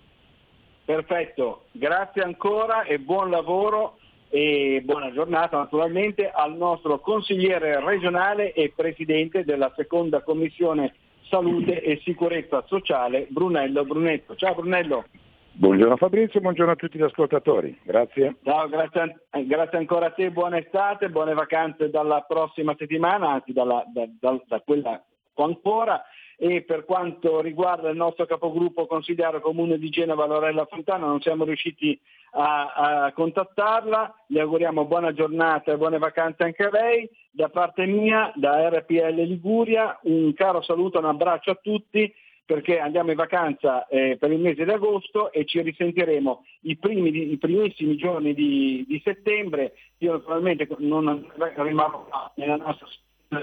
Perfetto, 0.85 1.65
grazie 1.71 2.21
ancora 2.21 2.83
e 2.83 2.99
buon 2.99 3.29
lavoro 3.29 3.97
e 4.29 4.81
buona 4.83 5.11
giornata 5.11 5.57
naturalmente 5.57 6.29
al 6.29 6.55
nostro 6.55 6.99
consigliere 6.99 7.83
regionale 7.83 8.53
e 8.53 8.73
presidente 8.75 9.43
della 9.43 9.71
seconda 9.75 10.21
commissione 10.21 10.93
salute 11.29 11.81
e 11.81 11.99
sicurezza 12.03 12.63
sociale 12.67 13.27
Brunello 13.29 13.83
Brunetto. 13.85 14.35
Ciao 14.35 14.55
Brunello. 14.55 15.05
Buongiorno 15.51 15.97
Fabrizio, 15.97 16.39
buongiorno 16.39 16.73
a 16.73 16.75
tutti 16.75 16.99
gli 16.99 17.03
ascoltatori, 17.03 17.75
grazie. 17.81 18.35
Ciao, 18.43 18.69
grazie, 18.69 19.21
grazie, 19.45 19.77
ancora 19.79 20.05
a 20.05 20.11
te, 20.11 20.29
buona 20.29 20.59
estate, 20.59 21.09
buone 21.09 21.33
vacanze 21.33 21.89
dalla 21.89 22.21
prossima 22.27 22.75
settimana, 22.77 23.31
anzi 23.31 23.53
dalla, 23.53 23.83
da, 23.91 24.07
da, 24.19 24.39
da 24.45 24.61
quella 24.61 25.03
ancora. 25.33 26.03
E 26.39 26.61
per 26.61 26.85
quanto 26.85 27.41
riguarda 27.41 27.89
il 27.89 27.95
nostro 27.95 28.27
capogruppo 28.27 28.85
consigliere 28.85 29.39
comune 29.39 29.79
di 29.79 29.89
Genova, 29.89 30.27
Lorella 30.27 30.65
Fontana, 30.65 31.07
non 31.07 31.19
siamo 31.21 31.43
riusciti 31.43 31.99
a, 32.31 33.05
a 33.05 33.11
contattarla. 33.13 34.23
Le 34.27 34.41
auguriamo 34.41 34.85
buona 34.85 35.13
giornata 35.13 35.71
e 35.71 35.77
buone 35.77 35.97
vacanze 35.97 36.43
anche 36.43 36.63
a 36.63 36.69
lei. 36.71 37.09
Da 37.31 37.49
parte 37.49 37.85
mia, 37.85 38.31
da 38.35 38.69
RPL 38.69 39.21
Liguria, 39.21 39.99
un 40.03 40.33
caro 40.33 40.61
saluto, 40.61 40.99
un 40.99 41.05
abbraccio 41.05 41.51
a 41.51 41.59
tutti 41.61 42.13
perché 42.47 42.79
andiamo 42.79 43.09
in 43.11 43.17
vacanza 43.17 43.85
eh, 43.87 44.15
per 44.17 44.31
il 44.31 44.39
mese 44.39 44.63
di 44.63 44.71
agosto 44.71 45.33
e 45.33 45.43
ci 45.43 45.61
risentiremo 45.61 46.45
i, 46.61 46.77
primi, 46.77 47.33
i 47.33 47.37
primissimi 47.37 47.97
giorni 47.97 48.33
di, 48.33 48.85
di, 48.87 49.01
settembre. 49.03 49.73
Io 49.97 50.13
naturalmente 50.13 50.65
non 50.77 51.29
rimarrò 51.55 52.31
nella 52.35 52.55
nostra 52.55 52.87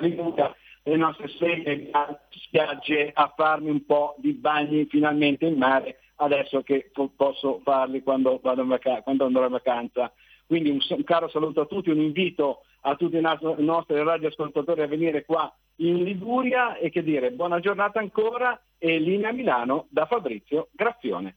Liguria, 0.00 0.56
le 0.84 0.96
nostre 0.96 1.28
spiagge 1.28 3.10
a 3.12 3.32
farmi 3.36 3.68
un 3.68 3.84
po' 3.84 4.14
di 4.18 4.32
bagni 4.32 4.86
finalmente 4.86 5.44
in 5.44 5.58
mare 5.58 5.98
adesso 6.16 6.62
che 6.62 6.90
posso 7.16 7.60
farli 7.62 8.02
quando, 8.02 8.40
vac- 8.42 9.02
quando 9.02 9.24
andrò 9.24 9.44
in 9.44 9.50
vacanza. 9.50 10.12
Quindi 10.46 10.70
un, 10.70 10.78
un, 10.88 11.04
caro 11.04 11.28
saluto 11.28 11.62
a 11.62 11.66
tutti, 11.66 11.90
un 11.90 12.00
invito 12.00 12.62
a 12.82 12.96
tutti 12.96 13.16
i 13.16 13.20
nostri 13.20 14.02
radioascoltatori 14.02 14.82
a 14.82 14.86
venire 14.86 15.24
qua 15.24 15.52
in 15.76 16.02
Liguria 16.02 16.76
e 16.76 16.90
che 16.90 17.02
dire 17.02 17.32
buona 17.32 17.58
giornata 17.58 17.98
ancora 17.98 18.60
e 18.78 18.98
linea 18.98 19.32
Milano 19.32 19.86
da 19.88 20.06
Fabrizio 20.06 20.68
Graffione. 20.72 21.36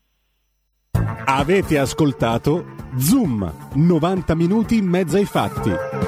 Avete 1.26 1.78
ascoltato 1.78 2.66
Zoom, 2.98 3.52
90 3.76 4.36
minuti 4.36 4.78
in 4.78 4.88
mezzo 4.88 5.18
ai 5.18 5.26
fatti. 5.26 6.07